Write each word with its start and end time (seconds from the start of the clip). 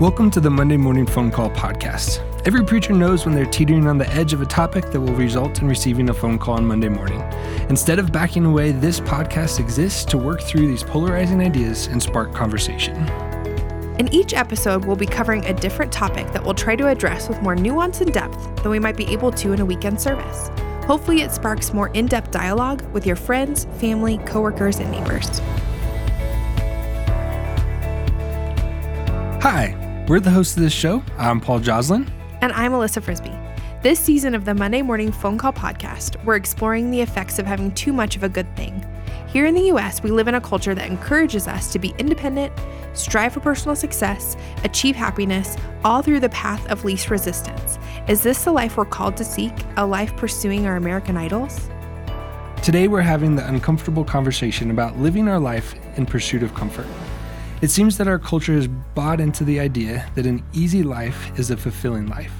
Welcome 0.00 0.30
to 0.30 0.40
the 0.40 0.48
Monday 0.48 0.76
Morning 0.76 1.06
Phone 1.06 1.28
Call 1.32 1.50
Podcast. 1.50 2.20
Every 2.46 2.64
preacher 2.64 2.92
knows 2.92 3.26
when 3.26 3.34
they're 3.34 3.44
teetering 3.44 3.88
on 3.88 3.98
the 3.98 4.08
edge 4.10 4.32
of 4.32 4.40
a 4.40 4.46
topic 4.46 4.92
that 4.92 5.00
will 5.00 5.14
result 5.14 5.60
in 5.60 5.66
receiving 5.66 6.08
a 6.08 6.14
phone 6.14 6.38
call 6.38 6.54
on 6.54 6.64
Monday 6.64 6.88
morning. 6.88 7.20
Instead 7.68 7.98
of 7.98 8.12
backing 8.12 8.44
away, 8.44 8.70
this 8.70 9.00
podcast 9.00 9.58
exists 9.58 10.04
to 10.04 10.16
work 10.16 10.40
through 10.40 10.68
these 10.68 10.84
polarizing 10.84 11.40
ideas 11.40 11.88
and 11.88 12.00
spark 12.00 12.32
conversation. 12.32 12.94
In 13.98 14.06
each 14.14 14.34
episode, 14.34 14.84
we'll 14.84 14.94
be 14.94 15.04
covering 15.04 15.44
a 15.46 15.52
different 15.52 15.90
topic 15.90 16.30
that 16.30 16.44
we'll 16.44 16.54
try 16.54 16.76
to 16.76 16.86
address 16.86 17.28
with 17.28 17.42
more 17.42 17.56
nuance 17.56 18.00
and 18.00 18.14
depth 18.14 18.62
than 18.62 18.70
we 18.70 18.78
might 18.78 18.96
be 18.96 19.06
able 19.06 19.32
to 19.32 19.52
in 19.52 19.60
a 19.60 19.64
weekend 19.64 20.00
service. 20.00 20.48
Hopefully, 20.84 21.22
it 21.22 21.32
sparks 21.32 21.74
more 21.74 21.88
in 21.88 22.06
depth 22.06 22.30
dialogue 22.30 22.88
with 22.92 23.04
your 23.04 23.16
friends, 23.16 23.64
family, 23.80 24.18
coworkers, 24.18 24.78
and 24.78 24.92
neighbors. 24.92 25.40
Hi, 29.40 29.77
we're 30.08 30.20
the 30.20 30.30
hosts 30.30 30.56
of 30.56 30.62
this 30.62 30.72
show. 30.72 31.02
I'm 31.18 31.38
Paul 31.38 31.60
Joslin. 31.60 32.10
And 32.40 32.50
I'm 32.54 32.72
Alyssa 32.72 33.02
Frisby. 33.02 33.36
This 33.82 34.00
season 34.00 34.34
of 34.34 34.46
the 34.46 34.54
Monday 34.54 34.80
Morning 34.80 35.12
Phone 35.12 35.36
Call 35.36 35.52
Podcast, 35.52 36.22
we're 36.24 36.36
exploring 36.36 36.90
the 36.90 37.02
effects 37.02 37.38
of 37.38 37.44
having 37.44 37.72
too 37.72 37.92
much 37.92 38.16
of 38.16 38.22
a 38.22 38.28
good 38.28 38.56
thing. 38.56 38.82
Here 39.26 39.44
in 39.44 39.54
the 39.54 39.70
US, 39.72 40.02
we 40.02 40.10
live 40.10 40.26
in 40.26 40.34
a 40.34 40.40
culture 40.40 40.74
that 40.74 40.88
encourages 40.88 41.46
us 41.46 41.70
to 41.74 41.78
be 41.78 41.94
independent, 41.98 42.54
strive 42.94 43.34
for 43.34 43.40
personal 43.40 43.76
success, 43.76 44.34
achieve 44.64 44.96
happiness, 44.96 45.58
all 45.84 46.00
through 46.00 46.20
the 46.20 46.30
path 46.30 46.66
of 46.68 46.86
least 46.86 47.10
resistance. 47.10 47.78
Is 48.08 48.22
this 48.22 48.44
the 48.44 48.52
life 48.52 48.78
we're 48.78 48.86
called 48.86 49.14
to 49.18 49.24
seek, 49.24 49.52
a 49.76 49.84
life 49.84 50.16
pursuing 50.16 50.66
our 50.66 50.76
American 50.76 51.18
idols? 51.18 51.68
Today, 52.62 52.88
we're 52.88 53.02
having 53.02 53.36
the 53.36 53.46
uncomfortable 53.46 54.04
conversation 54.04 54.70
about 54.70 54.98
living 54.98 55.28
our 55.28 55.38
life 55.38 55.74
in 55.96 56.06
pursuit 56.06 56.42
of 56.42 56.54
comfort. 56.54 56.86
It 57.60 57.70
seems 57.70 57.98
that 57.98 58.06
our 58.06 58.20
culture 58.20 58.52
has 58.52 58.68
bought 58.68 59.20
into 59.20 59.42
the 59.42 59.58
idea 59.58 60.08
that 60.14 60.26
an 60.26 60.44
easy 60.52 60.84
life 60.84 61.36
is 61.36 61.50
a 61.50 61.56
fulfilling 61.56 62.06
life. 62.06 62.32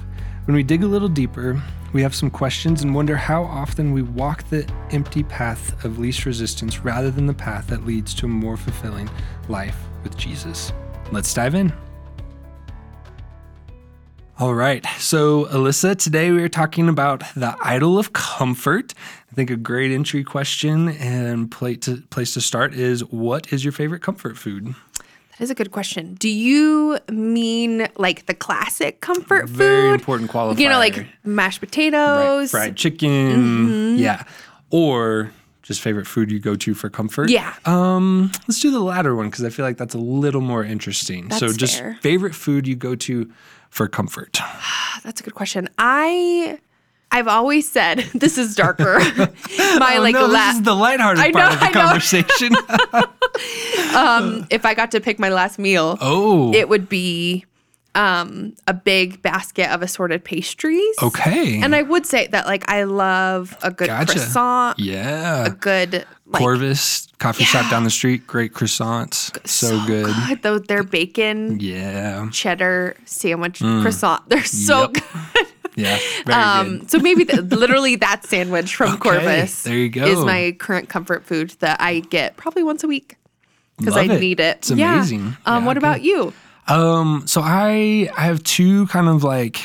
When 0.45 0.55
we 0.55 0.63
dig 0.63 0.81
a 0.81 0.87
little 0.87 1.09
deeper, 1.09 1.61
we 1.91 2.01
have 2.01 2.15
some 2.15 2.29
questions 2.29 2.83
and 2.83 2.95
wonder 2.95 3.17
how 3.17 3.43
often 3.43 3.91
we 3.91 4.01
walk 4.01 4.45
the 4.49 4.65
empty 4.91 5.23
path 5.23 5.83
of 5.83 5.99
least 5.99 6.25
resistance 6.25 6.79
rather 6.85 7.11
than 7.11 7.25
the 7.25 7.33
path 7.33 7.67
that 7.67 7.85
leads 7.85 8.13
to 8.13 8.27
a 8.27 8.29
more 8.29 8.55
fulfilling 8.55 9.09
life 9.49 9.77
with 10.03 10.15
Jesus. 10.15 10.71
Let's 11.11 11.33
dive 11.33 11.53
in. 11.53 11.73
All 14.39 14.55
right. 14.55 14.85
So, 14.99 15.47
Alyssa, 15.47 15.97
today 15.97 16.31
we 16.31 16.41
are 16.41 16.47
talking 16.47 16.87
about 16.87 17.23
the 17.35 17.57
idol 17.61 17.99
of 17.99 18.13
comfort. 18.13 18.93
I 19.29 19.35
think 19.35 19.49
a 19.49 19.57
great 19.57 19.91
entry 19.91 20.23
question 20.23 20.87
and 20.87 21.51
place 21.51 21.79
to, 21.79 21.97
place 22.03 22.35
to 22.35 22.41
start 22.41 22.73
is 22.73 23.03
what 23.03 23.51
is 23.51 23.65
your 23.65 23.73
favorite 23.73 24.01
comfort 24.01 24.37
food? 24.37 24.75
That 25.39 25.45
is 25.45 25.51
a 25.51 25.55
good 25.55 25.71
question. 25.71 26.15
Do 26.15 26.27
you 26.27 26.99
mean 27.09 27.87
like 27.95 28.25
the 28.25 28.33
classic 28.33 28.99
comfort 28.99 29.47
food? 29.47 29.55
Very 29.55 29.93
important 29.93 30.29
qualifier. 30.29 30.59
You 30.59 30.67
know, 30.67 30.77
like 30.77 31.07
mashed 31.23 31.61
potatoes, 31.61 32.53
right. 32.53 32.65
fried 32.65 32.75
chicken. 32.75 33.09
Mm-hmm. 33.09 33.95
Yeah. 33.99 34.23
Or 34.69 35.31
just 35.61 35.79
favorite 35.79 36.07
food 36.07 36.29
you 36.29 36.39
go 36.39 36.57
to 36.57 36.73
for 36.73 36.89
comfort. 36.89 37.29
Yeah. 37.29 37.55
Um, 37.63 38.33
let's 38.49 38.59
do 38.59 38.69
the 38.69 38.81
latter 38.81 39.15
one 39.15 39.29
because 39.29 39.45
I 39.45 39.49
feel 39.49 39.63
like 39.63 39.77
that's 39.77 39.95
a 39.95 39.99
little 39.99 40.41
more 40.41 40.65
interesting. 40.65 41.29
That's 41.29 41.39
so 41.39 41.53
just 41.53 41.79
fair. 41.79 41.97
favorite 42.01 42.35
food 42.35 42.67
you 42.67 42.75
go 42.75 42.95
to 42.95 43.31
for 43.69 43.87
comfort. 43.87 44.39
that's 45.03 45.21
a 45.21 45.23
good 45.23 45.35
question. 45.35 45.69
I 45.77 46.59
I've 47.11 47.27
always 47.27 47.69
said 47.69 47.99
this 48.13 48.37
is 48.37 48.55
darker. 48.55 48.99
My 49.79 49.95
oh, 49.97 50.01
like 50.01 50.13
no, 50.13 50.25
la- 50.27 50.47
this 50.47 50.55
is 50.57 50.61
the 50.63 50.75
lighthearted 50.75 51.23
I 51.23 51.31
part 51.31 51.45
know, 51.45 51.53
of 51.53 51.59
the 51.59 51.65
I 51.65 51.71
conversation. 51.71 52.55
um, 53.95 54.47
if 54.49 54.65
I 54.65 54.73
got 54.73 54.91
to 54.91 54.99
pick 55.01 55.19
my 55.19 55.29
last 55.29 55.59
meal, 55.59 55.97
oh, 56.01 56.53
it 56.53 56.69
would 56.69 56.87
be 56.89 57.45
um, 57.95 58.53
a 58.67 58.73
big 58.73 59.21
basket 59.21 59.71
of 59.73 59.81
assorted 59.81 60.23
pastries. 60.23 60.95
okay. 61.01 61.61
And 61.61 61.75
I 61.75 61.81
would 61.81 62.05
say 62.05 62.27
that 62.27 62.45
like 62.45 62.69
I 62.69 62.83
love 62.83 63.57
a 63.63 63.71
good 63.71 63.87
Gotcha. 63.87 64.13
croissant, 64.13 64.79
yeah. 64.79 65.45
a 65.47 65.49
good 65.49 66.05
like 66.27 66.39
Corvus 66.41 67.07
coffee 67.17 67.43
shop 67.43 67.69
down 67.71 67.83
the 67.83 67.89
street, 67.89 68.27
great 68.27 68.53
croissants, 68.53 69.35
so, 69.47 69.83
good. 69.87 70.13
Though 70.43 70.59
their 70.59 70.83
bacon 70.83 71.59
Yeah, 71.59 72.29
cheddar 72.31 72.95
sandwich 73.05 73.59
croissant, 73.59 74.29
they're 74.29 74.43
so 74.43 74.81
Yep. 74.81 74.93
good. 74.93 75.47
Yeah, 75.79 75.97
very 76.25 76.37
Um, 76.41 76.79
good. 76.79 76.91
so 76.91 76.99
maybe 76.99 77.23
the, 77.23 77.41
literally 77.41 77.95
that 77.97 78.25
sandwich 78.25 78.75
from 78.75 78.89
Okay, 78.95 79.09
Corvus 79.09 79.63
there 79.63 79.75
you 79.77 79.89
go. 79.89 80.05
is 80.05 80.19
my 80.25 80.55
current 80.59 80.89
comfort 80.89 81.25
food 81.25 81.51
that 81.59 81.79
I 81.81 81.99
get 81.99 82.37
probably 82.37 82.63
once 82.63 82.83
a 82.83 82.87
week 82.87 83.15
because 83.77 83.95
I 83.97 84.03
it. 84.03 84.19
need 84.19 84.39
it. 84.39 84.57
It's 84.57 84.71
Yeah. 84.71 84.95
amazing. 84.95 85.37
Um, 85.45 85.61
Yeah, 85.61 85.65
what 85.65 85.77
about 85.77 86.01
you? 86.01 86.33
Um, 86.67 87.23
so 87.25 87.41
I 87.43 88.09
I 88.17 88.21
have 88.25 88.43
two 88.43 88.85
kind 88.87 89.07
of 89.07 89.23
like 89.23 89.59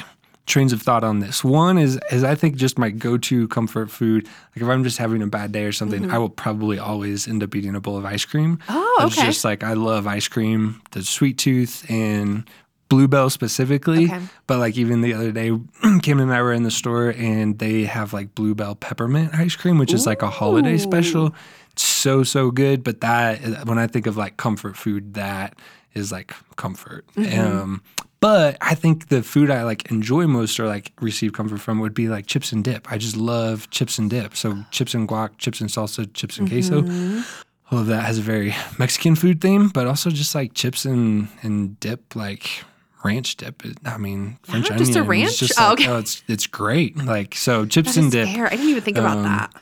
trains 0.46 0.72
of 0.74 0.82
thought 0.82 1.02
on 1.04 1.20
this. 1.20 1.42
One 1.42 1.78
is 1.78 1.98
is 2.10 2.22
I 2.24 2.34
think 2.34 2.56
just 2.56 2.78
my 2.78 2.90
go-to 2.90 3.48
comfort 3.48 3.90
food. 3.90 4.26
Like 4.54 4.62
if 4.62 4.68
I'm 4.68 4.84
just 4.84 4.98
having 4.98 5.22
a 5.22 5.26
bad 5.26 5.52
day 5.52 5.64
or 5.64 5.72
something, 5.72 6.10
I 6.10 6.18
will 6.18 6.28
probably 6.30 6.78
always 6.78 7.26
end 7.28 7.42
up 7.42 7.54
eating 7.54 7.74
a 7.74 7.80
bowl 7.80 7.96
of 7.96 8.04
ice 8.04 8.24
cream. 8.24 8.56
Mm-hmm. 8.68 8.72
Oh, 8.74 9.06
It's 9.06 9.18
okay. 9.18 9.26
just 9.26 9.44
like 9.44 9.62
I 9.64 9.72
love 9.74 10.06
ice 10.06 10.28
cream, 10.28 10.80
the 10.92 11.02
sweet 11.02 11.36
tooth 11.38 11.84
and 11.90 12.48
Bluebell 12.88 13.30
specifically. 13.30 14.04
Okay. 14.04 14.20
But 14.46 14.58
like 14.58 14.76
even 14.76 15.00
the 15.00 15.14
other 15.14 15.32
day, 15.32 15.58
Kim 16.02 16.20
and 16.20 16.32
I 16.32 16.42
were 16.42 16.52
in 16.52 16.62
the 16.62 16.70
store 16.70 17.10
and 17.16 17.58
they 17.58 17.84
have 17.84 18.12
like 18.12 18.34
Bluebell 18.34 18.76
peppermint 18.76 19.34
ice 19.34 19.56
cream, 19.56 19.78
which 19.78 19.92
is 19.92 20.06
like 20.06 20.22
a 20.22 20.30
holiday 20.30 20.74
Ooh. 20.74 20.78
special. 20.78 21.34
So 21.76 22.22
so 22.22 22.50
good. 22.50 22.84
But 22.84 23.00
that 23.00 23.66
when 23.66 23.78
I 23.78 23.86
think 23.86 24.06
of 24.06 24.16
like 24.16 24.36
comfort 24.36 24.76
food, 24.76 25.14
that 25.14 25.58
is 25.94 26.12
like 26.12 26.34
comfort. 26.56 27.06
Mm-hmm. 27.16 27.40
Um, 27.40 27.82
but 28.20 28.56
I 28.60 28.74
think 28.74 29.08
the 29.08 29.22
food 29.22 29.50
I 29.50 29.64
like 29.64 29.90
enjoy 29.90 30.26
most 30.26 30.58
or 30.58 30.66
like 30.66 30.92
receive 31.00 31.32
comfort 31.32 31.60
from 31.60 31.80
would 31.80 31.94
be 31.94 32.08
like 32.08 32.26
chips 32.26 32.52
and 32.52 32.64
dip. 32.64 32.90
I 32.90 32.98
just 32.98 33.16
love 33.16 33.68
chips 33.70 33.98
and 33.98 34.08
dip. 34.08 34.36
So 34.36 34.64
chips 34.70 34.94
and 34.94 35.08
guac, 35.08 35.38
chips 35.38 35.60
and 35.60 35.70
salsa, 35.70 36.12
chips 36.14 36.38
and 36.38 36.48
queso. 36.48 36.82
Mm-hmm. 36.82 37.20
All 37.70 37.80
of 37.80 37.86
that 37.86 38.04
has 38.04 38.18
a 38.18 38.22
very 38.22 38.54
Mexican 38.78 39.14
food 39.14 39.40
theme, 39.40 39.68
but 39.68 39.86
also 39.86 40.10
just 40.10 40.34
like 40.34 40.54
chips 40.54 40.84
and 40.84 41.28
and 41.42 41.78
dip, 41.80 42.14
like 42.14 42.64
ranch 43.04 43.36
dip. 43.36 43.64
It- 43.64 43.78
I 43.84 43.98
mean, 43.98 44.38
French 44.42 44.68
just 44.68 44.80
a 44.96 45.00
onion. 45.00 45.06
ranch? 45.06 45.28
It's 45.30 45.38
just 45.38 45.60
Oh, 45.60 45.64
like, 45.70 45.72
okay. 45.80 45.88
oh, 45.90 45.98
it's 45.98 46.22
it's 46.28 46.46
great. 46.46 46.96
Like 46.96 47.34
so, 47.34 47.66
chips 47.66 47.96
and 47.96 48.10
dip. 48.10 48.28
fair. 48.28 48.46
I 48.46 48.50
didn't 48.50 48.68
even 48.70 48.82
think 48.82 48.96
about 48.98 49.18
Um, 49.18 49.22
that. 49.24 49.52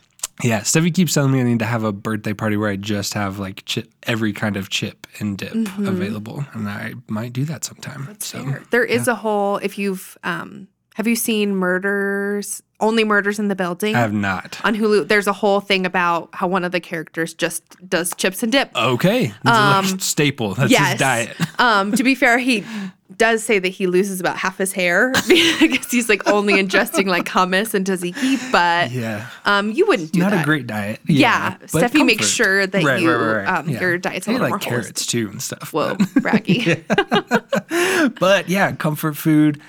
Yeah, 0.42 0.60
Steffi 0.62 0.92
keeps 0.92 1.12
telling 1.12 1.30
me 1.30 1.40
I 1.40 1.44
need 1.44 1.60
to 1.60 1.66
have 1.66 1.84
a 1.84 1.92
birthday 1.92 2.32
party 2.32 2.56
where 2.56 2.70
I 2.70 2.74
just 2.76 3.14
have 3.14 3.38
like 3.38 3.64
chip, 3.64 3.92
every 4.04 4.32
kind 4.32 4.56
of 4.56 4.70
chip 4.70 5.06
and 5.20 5.36
dip 5.38 5.52
available, 5.78 6.44
and 6.52 6.68
I 6.68 6.94
might 7.06 7.32
do 7.32 7.44
that 7.44 7.64
sometime. 7.64 8.16
so 8.18 8.38
Mm-hmm. 8.38 8.50
Fair. 8.50 8.62
There 8.70 8.84
is 8.84 9.06
a 9.08 9.14
whole. 9.14 9.58
If 9.58 9.78
you've 9.78 10.16
um, 10.24 10.66
have 10.94 11.06
you 11.06 11.16
seen 11.16 11.54
Murders? 11.56 12.62
Only 12.80 13.04
Murders 13.04 13.38
in 13.38 13.46
the 13.46 13.54
Building 13.54 13.94
I 13.94 14.00
have 14.00 14.12
not. 14.12 14.60
on 14.64 14.74
Hulu. 14.74 15.06
There's 15.06 15.28
a 15.28 15.32
whole 15.32 15.60
thing 15.60 15.86
about 15.86 16.30
how 16.32 16.48
one 16.48 16.64
of 16.64 16.72
the 16.72 16.80
characters 16.80 17.32
just 17.32 17.62
does 17.88 18.12
chips 18.16 18.42
and 18.42 18.50
dip. 18.50 18.72
Okay, 18.74 19.32
that's 19.44 19.92
a 19.92 20.00
staple. 20.00 20.54
That's 20.54 20.72
yes. 20.72 20.92
his 20.92 20.98
diet. 21.00 21.36
Um, 21.60 21.92
to 21.92 22.02
be 22.02 22.16
fair, 22.16 22.38
he 22.38 22.64
does 23.18 23.42
say 23.42 23.58
that 23.58 23.68
he 23.68 23.86
loses 23.86 24.20
about 24.20 24.36
half 24.36 24.58
his 24.58 24.72
hair 24.72 25.10
because 25.28 25.90
he's 25.90 26.08
like 26.08 26.26
only 26.28 26.54
ingesting 26.54 27.06
like 27.06 27.24
hummus 27.26 27.74
and 27.74 27.86
tzatziki. 27.86 28.38
But 28.52 28.90
Yeah, 28.90 29.28
um, 29.44 29.70
you 29.72 29.86
wouldn't 29.86 30.12
do 30.12 30.20
not 30.20 30.30
that. 30.32 30.42
a 30.42 30.44
great 30.44 30.66
diet. 30.66 31.00
Yeah, 31.06 31.56
but 31.58 31.68
Steffi 31.70 32.04
makes 32.06 32.28
sure 32.28 32.66
that 32.66 32.82
Right, 32.84 33.00
you 33.02 33.12
right, 33.14 33.44
right, 33.44 33.48
um, 33.58 33.68
your 33.68 33.98
diet's 33.98 34.26
a 34.26 34.32
little 34.32 34.44
like 34.44 34.50
more 34.50 34.58
carrots 34.58 35.06
too 35.06 35.28
and 35.30 35.42
stuff. 35.42 35.72
Whoa, 35.72 35.94
but- 35.96 36.08
braggy. 36.22 36.82
but 38.18 38.48
yeah, 38.48 38.72
comfort 38.72 39.16
food, 39.16 39.60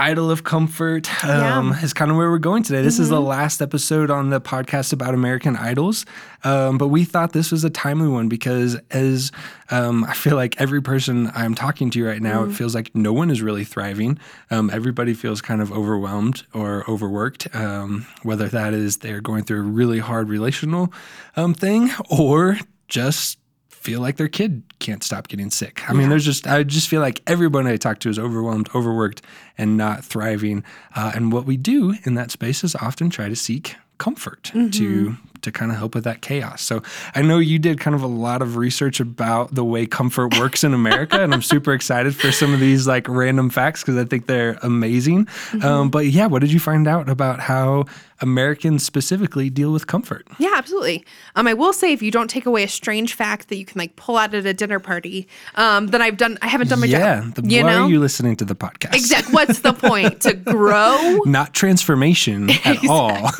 idol 0.00 0.30
of 0.30 0.44
comfort 0.44 1.12
um, 1.24 1.72
is 1.82 1.92
kind 1.92 2.10
of 2.10 2.16
where 2.16 2.30
we're 2.30 2.38
going 2.38 2.62
today. 2.62 2.80
This 2.80 2.98
is 2.98 3.08
Mm-hmm. 3.08 3.14
the 3.16 3.20
last 3.20 3.60
episode 3.60 4.10
on 4.10 4.30
the 4.30 4.40
podcast 4.40 4.92
about 4.94 5.12
American 5.12 5.56
idols, 5.56 6.06
um, 6.42 6.78
but 6.78 6.88
we 6.88 7.04
thought 7.04 7.32
this 7.32 7.52
was 7.52 7.64
a 7.64 7.70
timely 7.70 8.08
one 8.08 8.28
because 8.28 8.76
as 8.90 9.30
um, 9.70 10.04
I 10.04 10.14
feel 10.14 10.36
like 10.36 10.58
every 10.60 10.80
person 10.80 11.30
I'm 11.34 11.54
talking 11.54 11.90
to 11.90 12.04
right 12.06 12.22
now, 12.22 12.42
Mm-hmm. 12.42 12.52
it 12.52 12.54
feels 12.54 12.74
like 12.74 12.94
no 12.94 13.12
one 13.12 13.30
is 13.30 13.42
really 13.42 13.64
thriving. 13.64 14.18
Um, 14.50 14.70
everybody 14.70 15.12
feels 15.12 15.42
kind 15.42 15.60
of 15.60 15.70
overwhelmed 15.70 16.44
or 16.54 16.88
overworked, 16.88 17.54
um, 17.54 18.06
whether 18.22 18.48
that 18.48 18.72
is 18.72 18.98
they're 18.98 19.20
going 19.20 19.44
through 19.44 19.58
a 19.60 19.62
really 19.62 19.98
hard 19.98 20.28
relational 20.30 20.92
um, 21.36 21.52
thing 21.52 21.90
or 22.08 22.58
just 22.88 23.38
feel 23.80 24.00
like 24.00 24.18
their 24.18 24.28
kid 24.28 24.62
can't 24.78 25.02
stop 25.02 25.28
getting 25.28 25.50
sick. 25.50 25.88
I 25.88 25.94
mean, 25.94 26.10
there's 26.10 26.24
just 26.24 26.46
I 26.46 26.62
just 26.64 26.86
feel 26.88 27.00
like 27.00 27.22
everybody 27.26 27.70
I 27.70 27.76
talk 27.78 27.98
to 28.00 28.10
is 28.10 28.18
overwhelmed, 28.18 28.68
overworked, 28.74 29.22
and 29.56 29.76
not 29.76 30.04
thriving. 30.04 30.64
Uh, 30.94 31.12
and 31.14 31.32
what 31.32 31.46
we 31.46 31.56
do 31.56 31.94
in 32.04 32.14
that 32.14 32.30
space 32.30 32.62
is 32.62 32.76
often 32.76 33.08
try 33.08 33.28
to 33.30 33.36
seek 33.36 33.76
comfort 33.96 34.50
to 34.72 35.16
to 35.42 35.52
kind 35.52 35.70
of 35.70 35.78
help 35.78 35.94
with 35.94 36.04
that 36.04 36.22
chaos. 36.22 36.62
So 36.62 36.82
I 37.14 37.22
know 37.22 37.38
you 37.38 37.58
did 37.58 37.80
kind 37.80 37.94
of 37.94 38.02
a 38.02 38.08
lot 38.08 38.42
of 38.42 38.56
research 38.56 39.00
about 39.00 39.54
the 39.54 39.64
way 39.64 39.86
comfort 39.86 40.38
works 40.38 40.64
in 40.64 40.74
America, 40.74 41.22
and 41.22 41.32
I'm 41.32 41.42
super 41.42 41.72
excited 41.72 42.14
for 42.14 42.32
some 42.32 42.54
of 42.54 42.60
these 42.60 42.86
like 42.86 43.08
random 43.08 43.50
facts 43.50 43.82
because 43.82 43.96
I 43.96 44.04
think 44.04 44.26
they're 44.26 44.58
amazing. 44.62 45.28
Um, 45.62 45.90
but 45.90 46.06
yeah, 46.06 46.26
what 46.26 46.40
did 46.40 46.52
you 46.52 46.60
find 46.60 46.86
out 46.86 47.08
about 47.08 47.40
how 47.40 47.86
Americans 48.20 48.84
specifically 48.84 49.48
deal 49.48 49.72
with 49.72 49.86
comfort. 49.86 50.26
Yeah, 50.38 50.52
absolutely. 50.54 51.04
Um, 51.36 51.46
I 51.46 51.54
will 51.54 51.72
say 51.72 51.92
if 51.92 52.02
you 52.02 52.10
don't 52.10 52.28
take 52.28 52.46
away 52.46 52.62
a 52.62 52.68
strange 52.68 53.14
fact 53.14 53.48
that 53.48 53.56
you 53.56 53.64
can 53.64 53.78
like 53.78 53.96
pull 53.96 54.16
out 54.16 54.34
at 54.34 54.44
a 54.46 54.52
dinner 54.52 54.78
party, 54.78 55.26
um, 55.54 55.88
then 55.88 56.02
I've 56.02 56.16
done 56.16 56.38
I 56.42 56.48
haven't 56.48 56.68
done 56.68 56.80
my 56.80 56.86
yeah. 56.86 57.22
job. 57.34 57.46
Yeah, 57.46 57.62
why 57.62 57.72
know? 57.72 57.84
are 57.84 57.90
you 57.90 58.00
listening 58.00 58.36
to 58.36 58.44
the 58.44 58.54
podcast? 58.54 58.94
Exactly. 58.94 59.32
What's 59.32 59.60
the 59.60 59.72
point? 59.72 60.20
To 60.22 60.34
grow? 60.34 61.20
Not 61.24 61.54
transformation 61.54 62.50
at 62.64 62.86
all. 62.88 63.30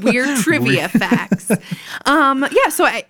Weird 0.00 0.38
trivia 0.38 0.88
facts. 0.88 1.43
Um, 2.06 2.46
yeah. 2.52 2.68
So, 2.70 2.84
I, 2.84 3.04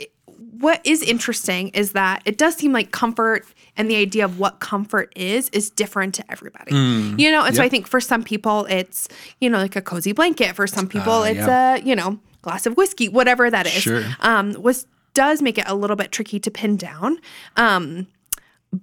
what 0.60 0.80
is 0.84 1.02
interesting 1.02 1.68
is 1.70 1.92
that 1.92 2.22
it 2.24 2.38
does 2.38 2.54
seem 2.56 2.72
like 2.72 2.90
comfort 2.92 3.44
and 3.76 3.90
the 3.90 3.96
idea 3.96 4.24
of 4.24 4.38
what 4.38 4.60
comfort 4.60 5.12
is 5.16 5.48
is 5.50 5.68
different 5.68 6.14
to 6.14 6.24
everybody. 6.30 6.72
you 6.72 7.30
know, 7.30 7.44
and 7.44 7.54
so 7.56 7.60
Mm. 7.62 7.66
I 7.66 7.68
think 7.68 7.86
for 7.88 8.00
some 8.00 8.22
people 8.22 8.64
it's 8.66 9.08
you 9.40 9.50
know 9.50 9.58
like 9.58 9.74
a 9.76 9.82
cozy 9.82 10.12
blanket. 10.12 10.54
For 10.54 10.66
some 10.66 10.86
people 10.88 11.12
Ah, 11.12 11.22
it's 11.24 11.38
yeah. 11.38 11.74
a 11.76 11.80
you 11.80 11.94
know 11.96 12.18
glass 12.42 12.66
of 12.66 12.76
whiskey, 12.76 13.08
whatever 13.08 13.50
that 13.50 13.66
is. 13.66 13.72
Sure. 13.82 14.04
Um, 14.20 14.52
was 14.62 14.86
does 15.12 15.42
make 15.42 15.58
it 15.58 15.64
a 15.66 15.74
little 15.74 15.96
bit 15.96 16.12
tricky 16.12 16.38
to 16.40 16.50
pin 16.50 16.76
down. 16.76 17.18
Um, 17.56 18.06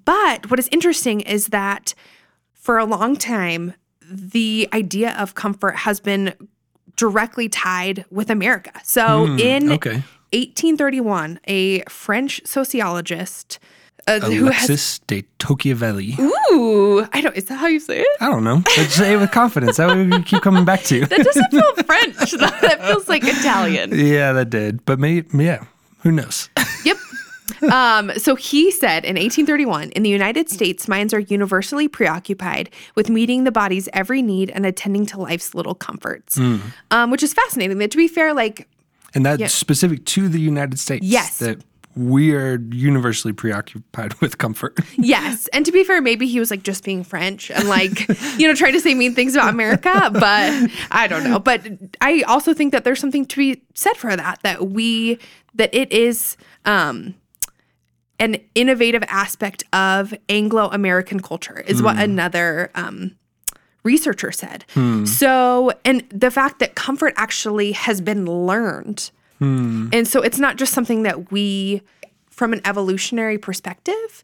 but 0.05 0.49
what 0.49 0.59
is 0.59 0.67
interesting 0.71 1.21
is 1.21 1.47
that 1.47 1.93
for 2.53 2.77
a 2.77 2.85
long 2.85 3.15
time, 3.15 3.73
the 4.09 4.67
idea 4.73 5.15
of 5.17 5.35
comfort 5.35 5.77
has 5.77 5.99
been 5.99 6.33
directly 7.05 7.49
tied 7.49 8.05
with 8.11 8.29
America. 8.29 8.71
So 8.83 9.25
in 9.37 9.63
Hmm, 9.67 9.71
okay. 9.79 10.03
1831, 10.33 11.39
a 11.47 11.81
French 11.89 12.41
sociologist 12.45 13.57
uh, 14.07 14.19
who 14.19 14.45
has. 14.45 14.69
Alexis 14.69 14.99
de 15.07 15.23
Tocqueville. 15.39 16.19
Ooh, 16.19 17.07
I 17.13 17.21
don't. 17.21 17.35
Is 17.35 17.45
that 17.45 17.55
how 17.57 17.67
you 17.67 17.79
say 17.79 18.01
it? 18.01 18.07
I 18.19 18.27
don't 18.29 18.43
know. 18.43 18.61
Say 18.89 19.13
it 19.13 19.17
with 19.17 19.31
confidence. 19.31 19.77
That 19.77 19.95
we 19.95 20.23
keep 20.23 20.41
coming 20.41 20.63
back 20.65 20.83
to. 20.85 21.05
That 21.07 21.23
doesn't 21.23 21.51
feel 21.51 21.73
French. 21.85 22.31
that 22.39 22.79
feels 22.87 23.07
like 23.09 23.23
Italian. 23.25 23.91
yeah, 23.93 24.31
that 24.33 24.49
did. 24.49 24.85
But 24.85 24.99
maybe, 24.99 25.27
yeah, 25.43 25.63
who 26.03 26.11
knows? 26.11 26.49
Yep. 26.85 26.97
Um, 27.71 28.11
so 28.17 28.35
he 28.35 28.71
said 28.71 29.03
in 29.05 29.15
1831, 29.15 29.91
in 29.91 30.03
the 30.03 30.09
United 30.09 30.49
States, 30.49 30.87
minds 30.87 31.13
are 31.13 31.19
universally 31.19 31.87
preoccupied 31.87 32.69
with 32.95 33.09
meeting 33.09 33.43
the 33.43 33.51
body's 33.51 33.87
every 33.93 34.21
need 34.21 34.49
and 34.49 34.65
attending 34.65 35.05
to 35.07 35.19
life's 35.19 35.53
little 35.53 35.75
comforts, 35.75 36.35
Hmm. 36.37 36.57
um, 36.91 37.11
which 37.11 37.23
is 37.23 37.33
fascinating. 37.33 37.77
That 37.77 37.91
to 37.91 37.97
be 37.97 38.07
fair, 38.07 38.33
like 38.33 38.67
And 39.13 39.25
that's 39.25 39.39
Yeah. 39.41 39.47
specific 39.47 40.05
to 40.05 40.29
the 40.29 40.39
United 40.39 40.79
States. 40.79 41.05
Yes. 41.05 41.37
That 41.39 41.59
we 41.97 42.33
are 42.33 42.57
universally 42.71 43.33
preoccupied 43.33 44.13
with 44.21 44.37
comfort. 44.37 44.79
yes, 44.95 45.49
and 45.51 45.65
to 45.65 45.73
be 45.73 45.83
fair, 45.83 46.01
maybe 46.01 46.25
he 46.25 46.39
was 46.39 46.49
like 46.49 46.63
just 46.63 46.85
being 46.85 47.03
French 47.03 47.51
and 47.51 47.67
like 47.67 48.07
you 48.39 48.47
know 48.47 48.53
trying 48.55 48.71
to 48.71 48.79
say 48.79 48.93
mean 48.93 49.13
things 49.13 49.35
about 49.35 49.49
America, 49.49 50.09
but 50.13 50.71
I 50.91 51.07
don't 51.07 51.25
know. 51.25 51.37
But 51.39 51.67
I 51.99 52.21
also 52.21 52.53
think 52.53 52.71
that 52.71 52.85
there's 52.85 52.99
something 53.01 53.25
to 53.25 53.35
be 53.37 53.61
said 53.73 53.97
for 53.97 54.15
that. 54.15 54.39
That 54.43 54.69
we 54.69 55.19
that 55.55 55.69
it 55.75 55.91
is. 55.91 56.37
Um, 56.63 57.15
an 58.21 58.37
innovative 58.53 59.03
aspect 59.07 59.63
of 59.73 60.13
Anglo 60.29 60.69
American 60.71 61.19
culture 61.19 61.59
is 61.61 61.81
what 61.81 61.95
hmm. 61.95 62.03
another 62.03 62.69
um, 62.75 63.15
researcher 63.83 64.31
said. 64.31 64.63
Hmm. 64.75 65.05
So, 65.05 65.71
and 65.83 66.07
the 66.09 66.29
fact 66.29 66.59
that 66.59 66.75
comfort 66.75 67.13
actually 67.17 67.71
has 67.71 67.99
been 67.99 68.25
learned. 68.25 69.09
Hmm. 69.39 69.89
And 69.91 70.07
so 70.07 70.21
it's 70.21 70.37
not 70.37 70.57
just 70.57 70.71
something 70.71 71.01
that 71.01 71.31
we, 71.31 71.81
from 72.29 72.53
an 72.53 72.61
evolutionary 72.63 73.39
perspective, 73.39 74.23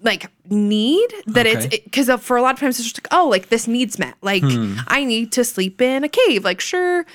like 0.00 0.30
need 0.48 1.12
that 1.26 1.46
Okay. 1.46 1.66
it's 1.66 1.84
because 1.84 2.10
for 2.20 2.36
a 2.36 2.42
lot 2.42 2.54
of 2.54 2.60
times 2.60 2.78
it's 2.78 2.92
just 2.92 2.98
like 2.98 3.08
oh 3.18 3.26
like 3.28 3.48
this 3.48 3.66
needs 3.66 3.98
met 3.98 4.14
like 4.20 4.42
i 4.88 5.02
need 5.02 5.32
to 5.32 5.44
sleep 5.44 5.80
in 5.80 6.04
a 6.04 6.08
cave 6.08 6.44
like 6.44 6.60
sure 6.60 7.06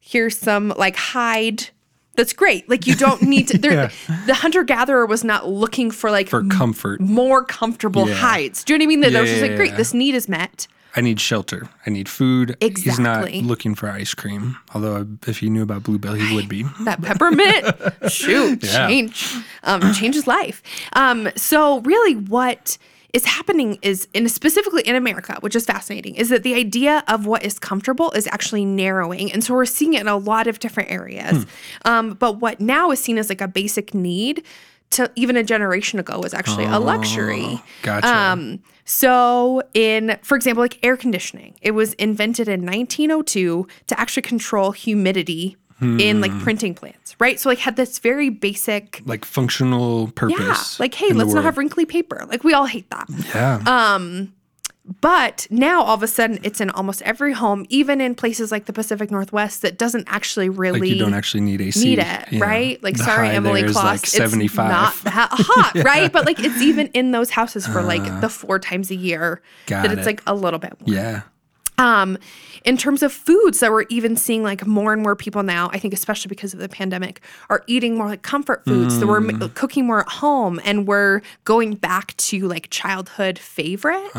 here's 0.00 0.38
some 0.38 0.72
like 0.78 0.96
hide 0.96 1.68
that's 2.18 2.34
great 2.34 2.68
like 2.68 2.86
you 2.86 2.94
don't 2.94 3.22
need 3.22 3.48
to 3.48 3.56
there, 3.56 3.90
the 4.26 4.34
hunter 4.34 4.62
gatherer 4.64 5.06
was 5.06 5.24
not 5.24 5.48
looking 5.48 5.90
for 5.90 6.10
like 6.10 6.28
For 6.28 6.42
comfort. 6.44 7.00
more 7.00 7.42
comfortable 7.44 8.06
Yeah. 8.06 8.14
hides 8.14 8.62
do 8.64 8.74
you 8.74 8.78
know 8.78 8.82
what 8.82 8.86
i 8.86 8.88
mean 8.88 9.00
that 9.00 9.16
I 9.16 9.20
was 9.22 9.30
just 9.30 9.40
like 9.42 9.56
great 9.56 9.70
Yeah. 9.70 9.76
this 9.78 9.94
need 9.94 10.14
is 10.14 10.28
met 10.28 10.66
I 10.96 11.00
need 11.02 11.20
shelter. 11.20 11.68
I 11.86 11.90
need 11.90 12.08
food. 12.08 12.56
Exactly. 12.60 12.90
He's 12.90 12.98
not 12.98 13.46
looking 13.46 13.74
for 13.76 13.88
ice 13.90 14.14
cream. 14.14 14.56
Although 14.74 15.06
if 15.28 15.38
he 15.38 15.48
knew 15.50 15.62
about 15.62 15.82
Bluebell, 15.84 16.14
he 16.14 16.34
would 16.34 16.48
be. 16.48 16.64
that 16.80 17.02
peppermint 17.02 17.66
shoot 18.10 18.64
Yeah. 18.64 18.86
change 18.88 19.32
um 19.62 19.92
change 19.92 20.14
his 20.16 20.26
life 20.26 20.62
um 20.94 21.28
so 21.36 21.80
really 21.82 22.14
what 22.16 22.78
is 23.18 23.24
happening 23.24 23.78
is 23.82 24.06
in 24.14 24.28
specifically 24.28 24.82
in 24.82 24.94
america 24.94 25.36
which 25.40 25.56
is 25.56 25.64
fascinating 25.64 26.14
is 26.14 26.28
that 26.28 26.42
the 26.44 26.54
idea 26.54 27.04
of 27.08 27.26
what 27.26 27.44
is 27.44 27.58
comfortable 27.58 28.10
is 28.12 28.26
actually 28.28 28.64
narrowing. 28.64 29.32
And 29.32 29.42
so 29.42 29.54
we're 29.54 29.66
seeing 29.66 29.94
it 29.94 30.00
in 30.00 30.08
a 30.08 30.16
lot 30.16 30.46
of 30.46 30.58
different 30.58 30.90
areas. 30.90 31.46
Um 31.84 32.14
but 32.14 32.32
what 32.40 32.60
now 32.60 32.90
is 32.90 33.00
seen 33.00 33.18
as 33.18 33.28
like 33.28 33.40
a 33.40 33.48
basic 33.48 33.94
need 33.94 34.44
to 34.90 35.10
even 35.16 35.36
a 35.36 35.44
generation 35.44 35.98
ago 35.98 36.18
was 36.18 36.32
actually 36.32 36.64
a 36.64 36.78
luxury. 36.78 37.60
Gotcha. 37.82 38.08
um, 38.08 38.62
so 38.84 39.62
in, 39.74 40.16
for 40.22 40.34
example, 40.34 40.64
like 40.64 40.78
air 40.82 40.96
conditioning, 40.96 41.54
it 41.60 41.72
was 41.72 41.92
invented 41.94 42.48
in 42.48 42.64
1902 42.64 43.66
to 43.88 44.00
actually 44.00 44.22
control 44.22 44.72
humidity 44.72 45.58
in 45.80 46.20
like 46.20 46.36
printing 46.40 46.74
plants, 46.74 47.14
right? 47.20 47.38
So 47.38 47.48
like 47.48 47.58
had 47.58 47.76
this 47.76 47.98
very 47.98 48.30
basic, 48.30 49.00
like 49.06 49.24
functional 49.24 50.10
purpose. 50.12 50.38
yeah, 50.38 50.82
like 50.82 50.94
hey, 50.94 51.12
let's 51.12 51.32
not 51.32 51.44
have 51.44 51.56
wrinkly 51.58 51.86
paper. 51.86 52.24
Like 52.28 52.42
we 52.44 52.52
all 52.52 52.66
hate 52.66 52.90
that. 52.90 53.06
Yeah. 53.34 53.62
Um, 53.66 54.32
But 55.02 55.46
now 55.50 55.82
all 55.82 55.94
of 55.94 56.02
a 56.02 56.06
sudden 56.08 56.38
it's 56.42 56.62
in 56.62 56.70
almost 56.70 57.02
every 57.02 57.34
home, 57.34 57.66
even 57.68 58.00
in 58.00 58.14
places 58.14 58.50
like 58.50 58.64
the 58.64 58.72
Pacific 58.72 59.10
Northwest 59.10 59.60
that 59.60 59.76
doesn't 59.76 60.04
actually 60.08 60.48
really 60.48 60.80
like 60.80 60.88
you 60.88 60.96
don't 60.98 61.12
actually 61.12 61.42
need 61.42 61.60
AC. 61.60 61.84
need 61.84 61.98
it, 61.98 62.32
Yeah. 62.32 62.42
right? 62.42 62.82
Like, 62.82 62.96
The 62.96 63.04
sorry, 63.04 63.28
Emily 63.28 63.64
Kloss, 63.64 63.74
like 63.84 64.02
it's 64.02 64.54
not 64.56 64.94
that 65.04 65.28
hot, 65.34 65.74
right? 65.84 66.10
But 66.10 66.24
like, 66.24 66.40
it's 66.42 66.62
even 66.62 66.86
in 66.94 67.10
those 67.10 67.28
houses 67.28 67.66
for 67.66 67.82
like 67.82 68.02
the 68.22 68.30
four 68.30 68.58
times 68.58 68.90
a 68.90 68.94
year 68.94 69.42
that 69.66 69.92
it's 69.92 70.02
it. 70.02 70.06
like 70.06 70.22
a 70.26 70.34
little 70.34 70.58
bit 70.58 70.72
more. 70.80 70.94
yeah. 70.96 71.20
Um, 71.78 72.18
in 72.64 72.76
terms 72.76 73.02
of 73.02 73.12
foods 73.12 73.60
that 73.60 73.70
we're 73.70 73.84
even 73.88 74.16
seeing 74.16 74.42
like 74.42 74.66
more 74.66 74.92
and 74.92 75.00
more 75.02 75.14
people 75.16 75.42
now, 75.42 75.70
I 75.72 75.78
think 75.78 75.94
especially 75.94 76.28
because 76.28 76.52
of 76.52 76.58
the 76.60 76.68
pandemic, 76.68 77.20
are 77.48 77.62
eating 77.66 77.96
more 77.96 78.08
like 78.08 78.22
comfort 78.22 78.64
foods. 78.64 78.98
So 78.98 79.06
we're 79.06 79.20
Mm. 79.20 79.38
ma- 79.38 79.48
cooking 79.54 79.86
more 79.86 80.00
at 80.00 80.08
home 80.08 80.60
and 80.64 80.86
we're 80.86 81.22
going 81.44 81.74
back 81.76 82.16
to 82.16 82.46
like 82.48 82.68
childhood 82.70 83.38
favorites, 83.38 84.14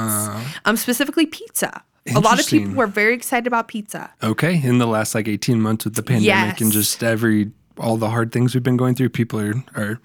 um, 0.66 0.78
specifically 0.78 1.26
pizza. 1.26 1.84
A 2.16 2.20
lot 2.20 2.40
of 2.40 2.48
people 2.48 2.72
Uh. 2.72 2.76
Were 2.76 2.88
very 2.88 3.14
excited 3.14 3.46
about 3.46 3.68
pizza. 3.68 4.10
Okay. 4.24 4.60
In 4.64 4.78
the 4.80 4.88
last 4.88 5.14
like 5.14 5.28
18 5.28 5.62
months 5.62 5.86
with 5.86 5.96
the 5.96 6.02
pandemic 6.04 6.60
and 6.62 6.72
just 6.72 7.04
every 7.04 7.52
all 7.78 7.98
the 7.98 8.10
hard 8.10 8.32
things 8.32 8.54
we've 8.54 8.64
been 8.64 8.78
going 8.78 8.96
through, 8.96 9.10
people 9.10 9.40
are 9.40 9.54
are 9.76 10.00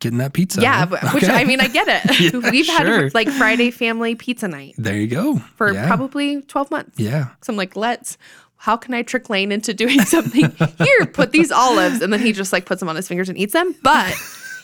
getting 0.00 0.18
that 0.18 0.32
pizza. 0.32 0.60
Yeah, 0.60 0.86
huh? 0.86 1.10
which 1.14 1.24
Okay. 1.24 1.32
I 1.32 1.44
mean, 1.44 1.60
I 1.60 1.68
get 1.68 1.88
it. 1.88 2.20
Yeah, 2.20 2.50
We've 2.50 2.66
had 2.66 2.86
sure. 2.86 3.10
like 3.14 3.28
Friday 3.28 3.70
family 3.70 4.14
pizza 4.14 4.48
night 4.48 4.74
there 4.76 4.96
you 4.96 5.06
go. 5.06 5.38
for 5.56 5.72
yeah. 5.72 5.86
probably 5.86 6.42
12 6.42 6.70
months. 6.70 6.98
Yeah. 6.98 7.28
So 7.42 7.52
I'm 7.52 7.56
like, 7.56 7.76
let's, 7.76 8.18
how 8.56 8.76
can 8.76 8.92
I 8.94 9.02
trick 9.02 9.30
Lane 9.30 9.52
into 9.52 9.72
doing 9.72 10.00
something? 10.04 10.50
Here, 10.78 11.06
put 11.06 11.32
these 11.32 11.50
olives. 11.50 12.02
And 12.02 12.12
then 12.12 12.20
he 12.20 12.32
just 12.32 12.52
like 12.52 12.66
puts 12.66 12.80
them 12.80 12.88
on 12.88 12.96
his 12.96 13.08
fingers 13.08 13.28
and 13.28 13.38
eats 13.38 13.52
them. 13.52 13.74
But 13.82 14.14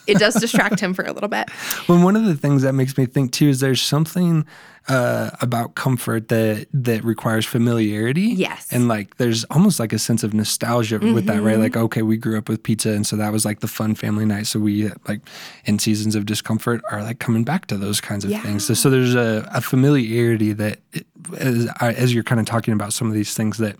it 0.07 0.17
does 0.19 0.35
distract 0.35 0.79
him 0.79 0.93
for 0.93 1.03
a 1.03 1.11
little 1.13 1.29
bit. 1.29 1.49
Well, 1.87 2.03
one 2.03 2.15
of 2.15 2.25
the 2.25 2.35
things 2.35 2.63
that 2.63 2.73
makes 2.73 2.97
me 2.97 3.05
think 3.05 3.31
too 3.31 3.49
is 3.49 3.59
there's 3.59 3.81
something 3.81 4.45
uh, 4.89 5.31
about 5.41 5.75
comfort 5.75 6.27
that 6.29 6.67
that 6.73 7.03
requires 7.03 7.45
familiarity. 7.45 8.21
Yes. 8.21 8.67
and 8.71 8.87
like 8.87 9.17
there's 9.17 9.43
almost 9.45 9.79
like 9.79 9.93
a 9.93 9.99
sense 9.99 10.23
of 10.23 10.33
nostalgia 10.33 10.99
with 10.99 11.25
that, 11.25 11.37
Mm-hmm. 11.37 11.45
right? 11.45 11.59
Like, 11.59 11.75
okay, 11.77 12.01
we 12.01 12.17
grew 12.17 12.37
up 12.37 12.47
with 12.49 12.63
pizza, 12.63 12.91
and 12.91 13.05
so 13.05 13.15
that 13.17 13.31
was 13.31 13.45
like 13.45 13.59
the 13.59 13.67
fun 13.67 13.95
family 13.95 14.25
night. 14.25 14.47
So 14.47 14.59
we 14.59 14.89
like 15.07 15.21
in 15.65 15.77
seasons 15.79 16.15
of 16.15 16.25
discomfort 16.25 16.81
are 16.91 17.03
like 17.03 17.19
coming 17.19 17.43
back 17.43 17.65
to 17.67 17.77
those 17.77 17.99
kinds 18.01 18.23
of 18.25 18.31
things. 18.41 18.65
So, 18.65 18.73
so 18.73 18.89
there's 18.89 19.15
a, 19.15 19.47
a 19.53 19.61
familiarity 19.61 20.53
that 20.53 20.79
it, 20.93 21.05
as, 21.37 21.67
as 21.81 22.13
you're 22.13 22.23
kind 22.23 22.39
of 22.39 22.45
talking 22.47 22.73
about 22.73 22.93
some 22.93 23.07
of 23.07 23.13
these 23.13 23.33
things 23.33 23.57
that 23.57 23.75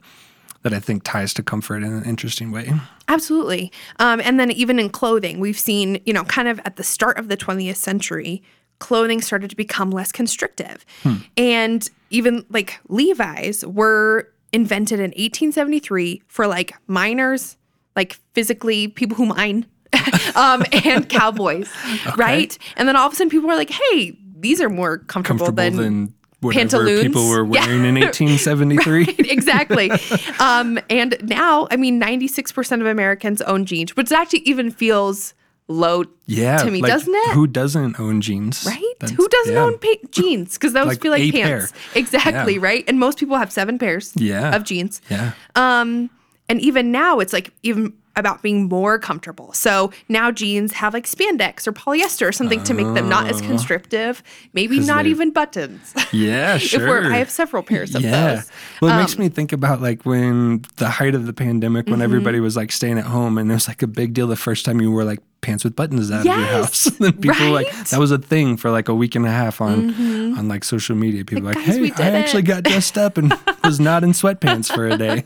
that 0.68 0.76
I 0.76 0.82
think 0.82 1.04
ties 1.04 1.34
to 1.36 1.44
comfort 1.44 1.78
in 1.78 1.94
an 1.94 2.04
interesting 2.04 2.52
way. 2.52 2.74
Absolutely. 3.08 3.72
Um, 4.00 4.20
and 4.20 4.38
then 4.38 4.52
even 4.52 4.80
in 4.80 4.90
clothing, 4.90 5.40
we've 5.40 5.58
seen, 5.58 6.02
you 6.06 6.12
know, 6.12 6.26
kind 6.26 6.50
of 6.50 6.60
at 6.66 6.76
the 6.76 6.84
start 6.84 7.18
of 7.18 7.30
the 7.30 7.38
20th 7.38 7.78
century, 7.78 8.44
clothing 8.80 9.22
started 9.22 9.50
to 9.50 9.56
become 9.56 9.92
less 9.92 10.12
constrictive. 10.12 10.86
And 11.38 11.90
even 12.10 12.46
like 12.50 12.80
Levi's 12.90 13.66
were 13.66 14.30
invented 14.52 15.00
in 15.00 15.12
1873 15.12 16.22
for 16.28 16.48
like 16.48 16.74
miners, 16.88 17.56
like 17.96 18.20
physically 18.34 18.90
people 18.90 19.16
who 19.16 19.26
mine, 19.26 19.66
um, 20.36 20.66
and 20.84 21.08
cowboys, 21.08 21.74
right? 22.18 22.58
And 22.76 22.90
then 22.90 22.98
all 22.98 23.08
of 23.08 23.14
a 23.14 23.16
sudden 23.16 23.30
people 23.30 23.48
were 23.48 23.56
like, 23.56 23.70
hey, 23.70 24.18
these 24.38 24.60
are 24.60 24.70
more 24.70 24.98
comfortable, 24.98 25.46
Comfortable 25.48 25.56
than, 25.56 25.76
than 25.78 26.14
whatever 26.42 26.60
pantaloons. 26.62 27.02
people 27.08 27.30
were 27.30 27.46
Yeah. 27.46 27.66
wearing 27.68 27.86
in 27.86 27.96
1873. 28.02 29.16
exactly. 29.30 29.92
Um, 30.40 30.78
and 30.90 31.18
now, 31.24 31.68
I 31.72 31.78
mean, 31.78 32.00
96% 32.00 32.80
of 32.82 32.86
Americans 32.88 33.42
own 33.42 33.66
jeans, 33.66 33.96
which 33.96 34.12
actually 34.12 34.40
even 34.42 34.70
feels 34.72 35.34
low 35.68 36.04
Yeah, 36.28 36.58
to 36.58 36.70
me, 36.72 36.82
like, 36.82 36.92
doesn't 36.92 37.14
it? 37.14 37.32
Who 37.32 37.48
doesn't 37.48 38.00
own 38.00 38.22
jeans? 38.22 38.64
right? 38.66 38.82
That's- 39.00 39.18
Who 39.18 39.28
doesn't 39.28 39.54
yeah. 39.54 39.64
own 39.64 39.78
pa- 39.80 40.08
jeans? 40.12 40.54
Because 40.54 40.74
those 40.74 40.86
Like 40.88 41.02
feel 41.02 41.12
like 41.12 41.34
pants. 41.34 41.72
pair. 41.72 41.80
Exactly, 41.96 42.54
Yeah. 42.56 42.62
right? 42.62 42.84
And 42.88 43.00
most 43.00 43.18
people 43.20 43.36
have 43.38 43.52
seven 43.52 43.78
pairs 43.80 44.14
Yeah. 44.16 44.56
of 44.56 44.64
jeans. 44.64 45.02
Yeah, 45.10 45.32
Um, 45.56 46.10
and 46.48 46.62
even 46.62 46.92
now 46.92 47.20
it's 47.20 47.34
like 47.34 47.52
even 47.64 47.94
about 48.18 48.42
being 48.42 48.68
more 48.68 49.00
comfortable. 49.00 49.54
So 49.54 49.92
now 50.10 50.32
jeans 50.32 50.74
have 50.74 50.94
like 50.94 51.06
spandex 51.06 51.66
or 51.68 51.72
polyester 51.72 52.28
or 52.28 52.32
something 52.34 52.62
to 52.66 52.74
make 52.74 52.94
them 52.94 53.08
not 53.08 53.30
as 53.30 53.40
constrictive, 53.40 54.22
maybe 54.54 54.80
not 54.80 55.06
even 55.06 55.32
buttons. 55.32 55.94
Yeah, 56.14 56.56
if 56.56 56.62
sure. 56.64 56.88
we're, 56.88 57.12
I 57.14 57.18
have 57.18 57.30
several 57.30 57.62
pairs 57.64 57.94
of 57.94 58.02
yeah. 58.02 58.36
those. 58.36 58.52
Well, 58.82 58.92
it 58.92 58.94
Um, 58.96 59.02
makes 59.02 59.18
me 59.20 59.30
think 59.30 59.52
about 59.54 59.82
like 59.82 60.04
when 60.04 60.64
the 60.78 60.90
height 60.90 61.14
of 61.16 61.26
the 61.26 61.34
pandemic, 61.34 61.86
when 61.86 61.96
Mm-hmm. 61.96 62.02
everybody 62.04 62.40
was 62.40 62.56
like 62.56 62.72
staying 62.72 62.98
at 62.98 63.06
home, 63.06 63.38
and 63.38 63.52
it 63.52 63.54
was 63.54 63.68
like 63.68 63.82
a 63.82 63.88
big 63.88 64.14
deal 64.14 64.26
the 64.28 64.36
first 64.36 64.66
time 64.66 64.80
you 64.82 64.92
wore 64.92 65.04
like 65.04 65.20
pants 65.42 65.64
with 65.64 65.76
buttons 65.76 66.12
out 66.12 66.22
of 66.22 66.26
your 66.26 66.36
house. 66.36 66.86
and 67.00 67.22
people 67.22 67.40
were 67.46 67.52
like? 67.52 67.68
Mm-hmm. 67.68 67.84
that 67.96 68.00
was 68.00 68.12
a 68.12 68.18
thing 68.18 68.58
for 68.58 68.72
like 68.72 68.88
a 68.90 68.96
week 68.96 69.16
and 69.16 69.26
a 69.26 69.30
half 69.30 69.62
on 69.62 69.94
on 70.38 70.48
like 70.48 70.64
social 70.64 70.96
media. 70.96 71.24
People 71.26 71.44
Like, 71.46 71.56
like, 71.58 71.66
"Guys, 71.66 71.76
hey, 71.78 71.84
I 71.84 71.88
did 71.90 72.00
actually 72.16 72.42
got 72.44 72.64
dressed 72.64 72.98
up 72.98 73.18
and 73.18 73.34
was 73.64 73.80
not 73.80 74.04
in 74.04 74.12
sweatpants 74.12 74.74
for 74.74 74.88
a 74.88 74.98
day. 74.98 75.24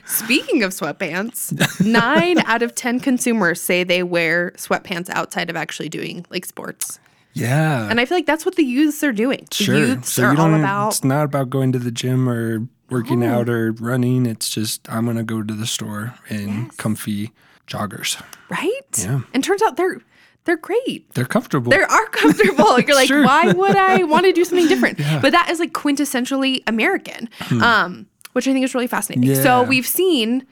Speaking 0.06 0.62
of 0.62 0.72
sweatpants, 0.72 1.84
nine 1.84 2.38
out 2.40 2.62
of 2.62 2.74
10 2.74 3.00
consumers 3.00 3.60
say 3.60 3.84
they 3.84 4.02
wear 4.02 4.52
sweatpants 4.56 5.08
outside 5.10 5.50
of 5.50 5.56
actually 5.56 5.88
doing 5.88 6.24
like 6.30 6.44
sports. 6.44 6.98
yeah. 7.34 7.88
And 7.90 8.00
I 8.00 8.04
feel 8.04 8.16
like 8.18 8.26
that's 8.26 8.44
what 8.44 8.56
the 8.56 8.64
youths 8.64 9.02
are 9.02 9.12
doing. 9.12 9.46
The 9.50 9.64
Sure. 9.64 9.76
youths 9.78 10.10
So 10.12 10.24
are 10.24 10.30
you 10.32 10.36
don't. 10.36 10.54
all 10.54 10.58
about, 10.60 10.88
It's 10.88 11.04
not 11.04 11.24
about 11.24 11.50
going 11.50 11.72
to 11.72 11.78
the 11.78 11.90
gym 11.90 12.28
or 12.28 12.66
working 12.90 13.24
out 13.24 13.48
or 13.48 13.72
running. 13.72 14.26
It's 14.26 14.50
just 14.50 14.86
I'm 14.90 15.06
gonna 15.06 15.22
go 15.24 15.42
to 15.42 15.54
the 15.54 15.66
store 15.66 16.14
in 16.28 16.70
comfy 16.76 17.32
joggers. 17.66 18.20
right? 18.50 18.70
Yeah. 18.98 19.20
And 19.34 19.42
turns 19.44 19.62
out 19.62 19.76
they're 19.76 20.00
they're 20.44 20.56
great. 20.56 21.08
They're 21.14 21.24
comfortable. 21.24 21.70
They 21.70 21.80
are 21.82 22.06
comfortable. 22.06 22.80
You're 22.80 22.96
like, 22.96 23.06
Sure. 23.06 23.24
why 23.24 23.52
would 23.52 23.76
I 23.76 24.02
want 24.12 24.26
to 24.26 24.32
do 24.32 24.44
something 24.44 24.66
different? 24.66 24.98
Yeah. 24.98 25.20
But 25.20 25.30
that 25.32 25.48
is 25.50 25.60
like 25.60 25.72
quintessentially 25.72 26.62
American, 26.66 27.28
um, 27.62 28.06
which 28.32 28.48
I 28.48 28.52
think 28.52 28.64
is 28.64 28.74
really 28.74 28.88
fascinating. 28.88 29.22
Yeah. 29.30 29.40
So 29.42 29.62
Hmm. 29.62 29.68
We've 29.68 29.86
seen 29.86 30.44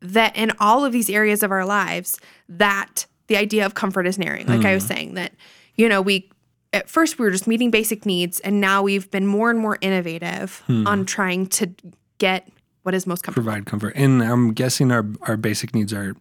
that 0.00 0.36
in 0.36 0.52
all 0.60 0.84
of 0.84 0.92
these 0.92 1.10
areas 1.10 1.42
of 1.42 1.50
our 1.50 1.64
lives, 1.64 2.18
that 2.48 3.06
the 3.26 3.36
idea 3.36 3.66
of 3.66 3.74
comfort 3.74 4.06
is 4.06 4.16
narrowing. 4.18 4.46
Like 4.46 4.60
Hmm. 4.60 4.66
I 4.66 4.74
was 4.74 4.84
saying, 4.84 5.14
that 5.14 5.32
you 5.76 5.88
know 5.88 6.00
we 6.00 6.30
at 6.72 6.88
first 6.88 7.18
we 7.18 7.24
were 7.24 7.30
just 7.32 7.48
meeting 7.48 7.70
basic 7.72 8.06
needs, 8.06 8.38
and 8.40 8.60
now 8.60 8.80
we've 8.82 9.10
been 9.10 9.26
more 9.26 9.50
and 9.50 9.58
more 9.58 9.76
innovative 9.80 10.62
Hmm. 10.68 10.86
on 10.86 11.04
trying 11.04 11.46
to 11.48 11.70
get 12.18 12.48
what 12.84 12.94
is 12.94 13.06
most 13.08 13.22
comfortable. 13.24 13.44
provide 13.46 13.66
comfort. 13.66 13.94
And 13.96 14.22
I'm 14.22 14.52
guessing 14.52 14.92
our 14.92 15.04
our 15.22 15.36
basic 15.36 15.74
needs 15.74 15.92
are 15.92 16.14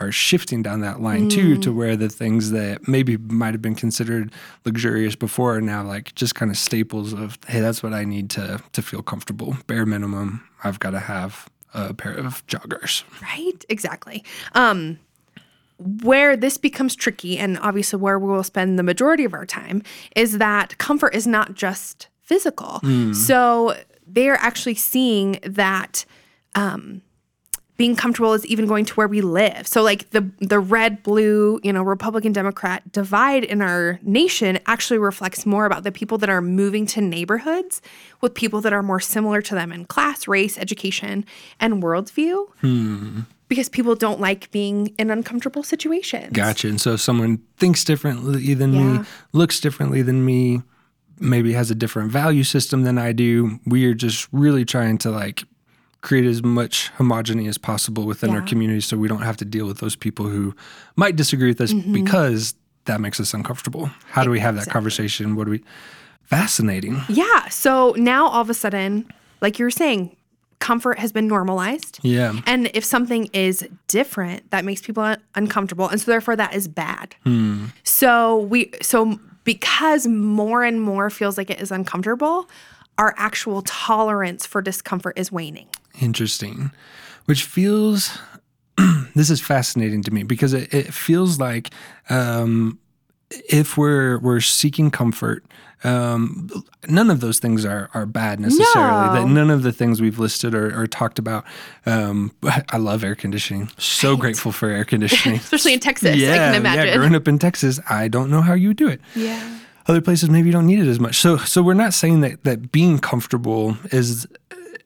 are 0.00 0.10
shifting 0.10 0.62
down 0.62 0.80
that 0.80 1.00
line 1.00 1.28
too, 1.28 1.56
Mm. 1.56 1.62
to 1.62 1.72
where 1.72 1.94
the 1.96 2.08
things 2.08 2.50
that 2.52 2.88
maybe 2.88 3.16
might 3.18 3.52
have 3.54 3.60
been 3.62 3.74
considered 3.74 4.32
luxurious 4.64 5.14
before 5.14 5.56
are 5.56 5.60
now 5.60 5.82
like 5.84 6.14
just 6.14 6.34
kind 6.34 6.50
of 6.50 6.56
staples 6.56 7.12
of 7.12 7.38
hey, 7.48 7.60
that's 7.60 7.82
what 7.82 7.92
I 7.92 8.04
need 8.04 8.30
to 8.30 8.62
to 8.72 8.82
feel 8.82 9.02
comfortable. 9.02 9.56
Bare 9.66 9.84
minimum, 9.86 10.42
I've 10.64 10.78
got 10.80 10.90
to 10.90 11.00
have 11.00 11.48
a 11.74 11.94
pair 11.94 12.14
of 12.14 12.44
joggers. 12.46 13.04
Right? 13.22 13.64
Exactly. 13.68 14.24
Um, 14.54 14.98
where 16.02 16.36
this 16.36 16.56
becomes 16.58 16.94
tricky, 16.94 17.38
and 17.38 17.58
obviously 17.60 17.98
where 17.98 18.18
we 18.18 18.28
will 18.28 18.42
spend 18.42 18.78
the 18.78 18.82
majority 18.82 19.24
of 19.24 19.32
our 19.32 19.46
time, 19.46 19.82
is 20.14 20.38
that 20.38 20.76
comfort 20.78 21.14
is 21.14 21.26
not 21.26 21.54
just 21.54 22.08
physical. 22.22 22.80
So 23.14 23.76
they're 24.06 24.36
actually 24.36 24.74
seeing 24.74 25.38
that 25.42 26.04
um, 26.54 27.00
being 27.80 27.96
comfortable 27.96 28.34
is 28.34 28.44
even 28.44 28.66
going 28.66 28.84
to 28.84 28.92
where 28.92 29.08
we 29.08 29.22
live. 29.22 29.66
So 29.66 29.82
like 29.82 30.10
the 30.10 30.30
the 30.38 30.60
red 30.60 31.02
blue, 31.02 31.58
you 31.62 31.72
know, 31.72 31.82
Republican 31.82 32.30
Democrat 32.32 32.92
divide 32.92 33.42
in 33.42 33.62
our 33.62 33.98
nation 34.02 34.58
actually 34.66 34.98
reflects 34.98 35.46
more 35.46 35.64
about 35.64 35.82
the 35.82 35.90
people 35.90 36.18
that 36.18 36.28
are 36.28 36.42
moving 36.42 36.84
to 36.88 37.00
neighborhoods 37.00 37.80
with 38.20 38.34
people 38.34 38.60
that 38.60 38.74
are 38.74 38.82
more 38.82 39.00
similar 39.00 39.40
to 39.40 39.54
them 39.54 39.72
in 39.72 39.86
class, 39.86 40.28
race, 40.28 40.58
education, 40.58 41.24
and 41.58 41.82
worldview. 41.82 42.46
Hmm. 42.60 43.20
Because 43.48 43.70
people 43.70 43.94
don't 43.94 44.20
like 44.20 44.50
being 44.50 44.88
in 44.98 45.10
uncomfortable 45.10 45.62
situations. 45.62 46.28
Gotcha. 46.34 46.68
And 46.68 46.78
so 46.78 46.92
if 46.92 47.00
someone 47.00 47.38
thinks 47.56 47.82
differently 47.82 48.52
than 48.52 48.74
Yeah. 48.74 48.98
me, 48.98 49.04
looks 49.32 49.58
differently 49.58 50.02
than 50.02 50.22
me, 50.22 50.60
maybe 51.18 51.54
has 51.54 51.70
a 51.70 51.74
different 51.74 52.12
value 52.12 52.44
system 52.44 52.82
than 52.82 52.98
I 52.98 53.12
do, 53.12 53.58
we 53.64 53.86
are 53.86 53.94
just 53.94 54.28
really 54.32 54.66
trying 54.66 54.98
to 54.98 55.10
like 55.10 55.44
create 56.02 56.24
as 56.24 56.42
much 56.42 56.90
homogeny 56.98 57.48
as 57.48 57.58
possible 57.58 58.06
within 58.06 58.30
our 58.30 58.40
community 58.42 58.80
so 58.80 58.96
we 58.96 59.06
don't 59.08 59.22
have 59.22 59.36
to 59.36 59.44
deal 59.44 59.66
with 59.66 59.78
those 59.78 59.94
people 59.96 60.26
who 60.26 60.54
might 60.96 61.14
disagree 61.16 61.48
with 61.48 61.60
us 61.60 61.72
Mm-hmm. 61.72 61.92
because 61.92 62.54
that 62.86 63.00
makes 63.00 63.20
us 63.20 63.34
uncomfortable. 63.34 63.90
How 64.06 64.24
do 64.24 64.30
we 64.30 64.40
have 64.40 64.56
that 64.56 64.68
conversation? 64.68 65.36
What 65.36 65.44
do 65.44 65.50
we 65.50 65.62
fascinating. 66.30 67.00
Yeah. 67.08 67.48
So 67.48 67.94
now 67.98 68.28
all 68.28 68.40
of 68.40 68.48
a 68.50 68.54
sudden, 68.54 69.10
like 69.40 69.58
you 69.58 69.64
were 69.64 69.70
saying, 69.70 70.16
comfort 70.60 70.98
has 70.98 71.10
been 71.12 71.26
normalized. 71.26 71.98
Yeah. 72.02 72.40
And 72.46 72.70
if 72.72 72.84
something 72.84 73.28
is 73.32 73.66
different, 73.88 74.48
that 74.50 74.64
makes 74.64 74.80
people 74.80 75.02
un- 75.02 75.20
uncomfortable, 75.34 75.88
and 75.88 76.00
so 76.00 76.10
therefore 76.10 76.36
that 76.36 76.54
is 76.54 76.68
bad. 76.68 77.16
Hmm. 77.24 77.66
So 77.82 78.38
we 78.38 78.70
so 78.80 79.18
because 79.44 80.06
more 80.06 80.62
and 80.62 80.80
more 80.80 81.10
feels 81.10 81.36
like 81.36 81.50
it 81.50 81.60
is 81.60 81.72
uncomfortable, 81.72 82.48
our 82.98 83.14
actual 83.16 83.62
tolerance 83.62 84.46
for 84.46 84.62
discomfort 84.62 85.18
is 85.18 85.32
waning. 85.32 85.66
Interesting. 86.00 86.70
Which 87.26 87.44
feels 87.44 88.18
this 89.14 89.30
is 89.30 89.40
fascinating 89.40 90.02
to 90.04 90.10
me 90.10 90.22
because 90.22 90.52
it, 90.52 90.72
it 90.72 90.92
feels 90.94 91.38
like 91.38 91.70
um, 92.08 92.78
if 93.48 93.76
we're 93.76 94.18
we're 94.18 94.40
seeking 94.40 94.90
comfort, 94.90 95.44
um, 95.84 96.50
none 96.88 97.10
of 97.10 97.20
those 97.20 97.38
things 97.38 97.64
are 97.64 97.90
are 97.94 98.06
bad 98.06 98.40
necessarily. 98.40 99.06
No. 99.06 99.12
That 99.14 99.26
none 99.28 99.50
of 99.50 99.62
the 99.62 99.72
things 99.72 100.00
we've 100.00 100.18
listed 100.18 100.54
or, 100.54 100.76
or 100.78 100.86
talked 100.86 101.18
about. 101.18 101.44
Um, 101.86 102.32
I 102.70 102.78
love 102.78 103.04
air 103.04 103.14
conditioning. 103.14 103.70
So 103.78 104.16
grateful 104.16 104.50
for 104.52 104.68
air 104.70 104.84
conditioning. 104.84 105.38
Especially 105.40 105.74
in 105.74 105.80
Texas, 105.80 106.10
I 106.10 106.14
yeah, 106.14 106.52
can 106.52 106.64
yeah. 106.64 106.96
Growing 106.96 107.14
up 107.14 107.28
in 107.28 107.38
Texas, 107.38 107.78
I 107.88 108.08
don't 108.08 108.30
know 108.30 108.40
how 108.42 108.54
you 108.54 108.74
do 108.74 108.88
it 108.88 109.00
Yeah. 109.14 109.58
other 109.86 110.00
places 110.00 110.28
maybe 110.30 110.48
you 110.48 110.52
don't 110.52 110.66
need 110.66 110.80
it 110.80 110.88
as 110.88 110.98
much. 110.98 111.16
So 111.16 111.36
so 111.36 111.62
we're 111.62 111.74
not 111.74 111.94
saying 111.94 112.20
that 112.22 112.42
that 112.44 112.72
being 112.72 112.98
comfortable 112.98 113.76
is 113.92 114.26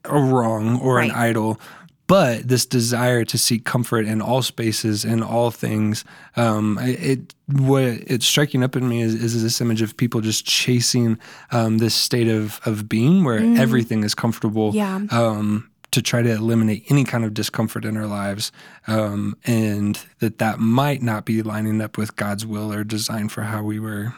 a 0.05 0.19
wrong 0.19 0.81
or 0.81 1.01
an 1.01 1.11
idol, 1.11 1.61
but 2.07 2.47
this 2.47 2.67
desire 2.67 3.25
to 3.25 3.39
seek 3.39 3.65
comfort 3.65 4.07
in 4.07 4.21
all 4.21 4.43
spaces 4.43 5.05
and 5.05 5.25
all 5.25 5.51
things, 5.51 6.05
um, 6.37 6.79
it, 6.83 7.35
what 7.47 7.83
it's 7.83 8.27
striking 8.27 8.63
up 8.63 8.77
in 8.77 8.89
me 8.89 9.01
is, 9.01 9.15
is 9.15 9.43
this 9.43 9.61
image 9.61 9.81
of 9.81 9.97
people 9.97 10.21
just 10.21 10.45
chasing 10.45 11.19
um, 11.51 11.79
this 11.79 11.95
state 11.95 12.29
of 12.29 12.61
of 12.67 12.89
being 12.89 13.25
where 13.25 13.39
everything 13.59 14.05
is 14.05 14.15
comfortable. 14.15 14.73
Yeah. 14.75 15.01
Um, 15.11 15.71
to 15.93 16.03
try 16.03 16.23
to 16.23 16.31
eliminate 16.31 16.85
any 16.91 17.05
kind 17.05 17.25
of 17.25 17.33
discomfort 17.35 17.85
in 17.85 17.97
our 17.97 18.09
lives, 18.09 18.51
um, 18.89 19.37
and 19.45 20.05
that 20.19 20.39
that 20.39 20.59
might 20.59 21.03
not 21.03 21.25
be 21.25 21.41
lining 21.41 21.81
up 21.81 21.97
with 21.97 22.17
God's 22.17 22.45
will 22.45 22.73
or 22.73 22.83
design 22.83 23.29
for 23.29 23.43
how 23.43 23.63
we 23.63 23.79
were 23.79 24.13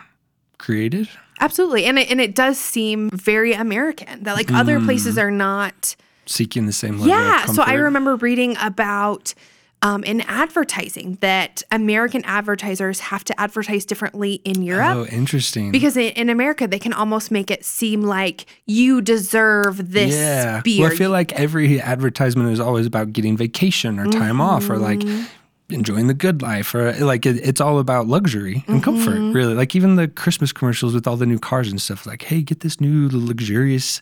created. 0.56 1.10
Absolutely. 1.40 1.84
And 1.84 1.98
it, 1.98 2.10
and 2.10 2.20
it 2.20 2.34
does 2.34 2.58
seem 2.58 3.10
very 3.10 3.52
American 3.52 4.22
that 4.24 4.34
like 4.36 4.52
other 4.52 4.80
places 4.80 5.18
are 5.18 5.30
not 5.30 5.96
seeking 6.26 6.66
the 6.66 6.72
same 6.72 6.98
level 6.98 7.08
Yeah. 7.08 7.46
So 7.46 7.62
I 7.62 7.74
remember 7.74 8.16
reading 8.16 8.56
about 8.60 9.34
um, 9.82 10.02
in 10.04 10.22
advertising 10.22 11.18
that 11.20 11.62
American 11.70 12.24
advertisers 12.24 13.00
have 13.00 13.22
to 13.24 13.38
advertise 13.40 13.84
differently 13.84 14.34
in 14.44 14.62
Europe. 14.62 14.96
Oh, 14.96 15.06
interesting. 15.06 15.70
Because 15.70 15.96
in, 15.96 16.12
in 16.14 16.30
America, 16.30 16.66
they 16.66 16.78
can 16.78 16.92
almost 16.92 17.30
make 17.30 17.50
it 17.50 17.64
seem 17.64 18.02
like 18.02 18.46
you 18.64 19.02
deserve 19.02 19.92
this 19.92 20.14
yeah. 20.14 20.62
beer. 20.62 20.82
Well, 20.82 20.92
I 20.92 20.96
feel 20.96 21.10
like 21.10 21.32
every 21.34 21.80
advertisement 21.80 22.50
is 22.50 22.58
always 22.58 22.86
about 22.86 23.12
getting 23.12 23.36
vacation 23.36 23.98
or 23.98 24.06
time 24.06 24.40
off 24.40 24.68
or 24.70 24.78
like 24.78 24.96
Mm-hmm. 24.96 25.24
Enjoying 25.68 26.06
the 26.06 26.14
good 26.14 26.42
life 26.42 26.74
or 26.74 26.92
like 27.04 27.26
it, 27.26 27.36
it's 27.46 27.60
all 27.60 27.78
about 27.78 28.06
luxury 28.06 28.64
and 28.68 28.82
comfort, 28.82 29.16
Mm-hmm. 29.16 29.32
really. 29.32 29.54
Like 29.54 29.74
even 29.74 29.96
the 29.96 30.06
Christmas 30.08 30.52
commercials 30.52 30.94
with 30.94 31.06
all 31.06 31.16
the 31.16 31.26
new 31.26 31.38
cars 31.38 31.68
and 31.70 31.80
stuff, 31.80 32.06
like, 32.06 32.22
hey, 32.22 32.42
get 32.42 32.60
this 32.60 32.80
new 32.80 33.08
luxurious 33.12 34.00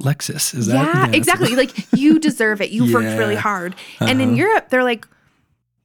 Lexus. 0.00 0.54
Is 0.54 0.66
that? 0.68 0.86
Mm-hmm. 0.88 0.98
yeah, 1.12 1.16
exactly. 1.16 1.54
like 1.56 1.72
you 1.92 2.18
deserve 2.18 2.60
it. 2.60 2.70
You've 2.70 2.92
worked 2.92 3.06
really 3.18 3.34
Yeah. 3.34 3.40
Uh-huh. 3.40 3.48
hard. 3.48 3.74
And 4.00 4.20
in 4.22 4.36
Europe, 4.36 4.68
they're 4.70 4.84
like, 4.84 5.06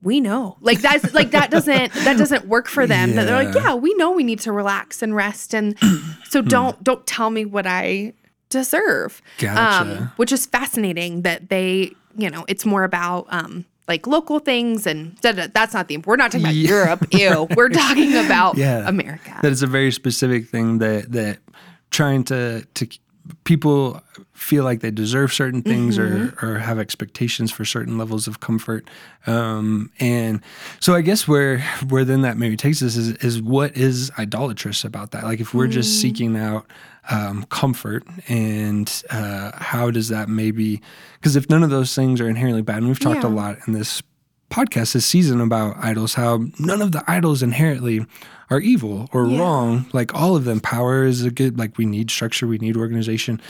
we 0.03 0.19
know. 0.19 0.57
Like 0.61 0.81
that's 0.81 1.13
like 1.13 1.31
that 1.31 1.51
doesn't 1.51 1.93
that 1.93 2.17
doesn't 2.17 2.47
work 2.47 2.67
for 2.67 2.87
them. 2.87 3.13
That 3.15 3.25
they're 3.25 3.43
like, 3.43 3.53
Yeah. 3.55 3.69
yeah, 3.69 3.73
we 3.75 3.93
know 3.95 4.11
we 4.11 4.23
need 4.23 4.39
to 4.41 4.51
relax 4.51 5.01
and 5.01 5.15
rest. 5.15 5.53
And 5.53 5.77
so 6.29 6.41
don't 6.41 6.81
don't 6.83 7.05
tell 7.05 7.29
me 7.29 7.45
what 7.45 7.67
I 7.67 8.13
deserve. 8.49 9.21
Um, 9.41 9.45
Gotcha. 9.55 10.13
which 10.17 10.31
is 10.31 10.45
fascinating 10.45 11.21
that 11.21 11.49
they, 11.49 11.91
you 12.17 12.29
know, 12.29 12.45
it's 12.47 12.65
more 12.65 12.83
about 12.83 13.27
um 13.29 13.65
like 13.87 14.07
local 14.07 14.39
things 14.39 14.85
and 14.87 15.19
da, 15.21 15.31
da, 15.33 15.47
that's 15.53 15.73
not 15.73 15.87
the 15.87 15.97
we're 15.97 16.15
not 16.15 16.31
talking 16.31 16.45
about 16.45 16.55
Yeah. 16.55 16.69
Europe. 16.69 17.07
Ew. 17.13 17.47
We're 17.55 17.69
talking 17.69 18.15
about 18.15 18.57
Yeah. 18.57 18.87
America. 18.87 19.37
that 19.41 19.51
is 19.51 19.63
a 19.63 19.67
very 19.67 19.91
specific 19.91 20.47
thing 20.49 20.77
that 20.79 21.11
that 21.11 21.39
trying 21.89 22.23
to 22.25 22.65
to 22.75 22.87
people 23.43 24.01
feel 24.33 24.63
like 24.63 24.79
they 24.79 24.89
deserve 24.91 25.31
certain 25.31 25.61
things 25.61 25.97
Mm-hmm. 25.97 26.45
or 26.45 26.53
or 26.55 26.59
have 26.59 26.79
expectations 26.79 27.51
for 27.51 27.63
certain 27.65 27.97
levels 27.97 28.27
of 28.27 28.39
comfort 28.39 28.89
um 29.27 29.91
and 29.99 30.41
so 30.79 30.95
i 30.95 31.01
guess 31.01 31.27
where 31.27 31.59
where 31.89 32.03
then 32.03 32.21
that 32.21 32.37
maybe 32.37 32.57
takes 32.57 32.81
us 32.81 32.95
is 32.95 33.09
is 33.17 33.41
what 33.41 33.77
is 33.77 34.09
idolatrous 34.17 34.83
about 34.83 35.11
that 35.11 35.23
like 35.23 35.39
if 35.39 35.53
we're 35.53 35.67
just 35.67 35.91
Mm. 35.97 36.01
seeking 36.01 36.37
out 36.37 36.65
um, 37.09 37.43
comfort 37.45 38.03
and 38.27 39.03
uh, 39.09 39.51
how 39.55 39.89
does 39.89 40.09
that 40.09 40.29
maybe 40.29 40.81
because 41.15 41.35
if 41.35 41.49
none 41.49 41.63
of 41.63 41.69
those 41.69 41.95
things 41.95 42.21
are 42.21 42.29
inherently 42.29 42.61
bad 42.61 42.77
and 42.77 42.87
we've 42.87 42.99
talked 42.99 43.23
Yeah. 43.23 43.29
a 43.29 43.33
lot 43.33 43.57
in 43.67 43.73
this 43.73 44.03
podcast 44.51 44.93
this 44.93 45.05
season 45.05 45.41
about 45.41 45.75
idols 45.83 46.13
how 46.13 46.45
none 46.59 46.81
of 46.81 46.91
the 46.91 47.03
idols 47.07 47.41
inherently 47.41 48.05
are 48.49 48.59
evil 48.59 49.09
or 49.13 49.25
Yeah. 49.27 49.39
wrong 49.39 49.85
like 49.93 50.13
all 50.13 50.35
of 50.35 50.43
them 50.43 50.59
power 50.59 51.03
is 51.05 51.23
a 51.23 51.31
good 51.31 51.57
like 51.57 51.77
we 51.77 51.85
need 51.85 52.11
structure 52.11 52.45
we 52.47 52.57
need 52.59 52.77
organization 52.77 53.41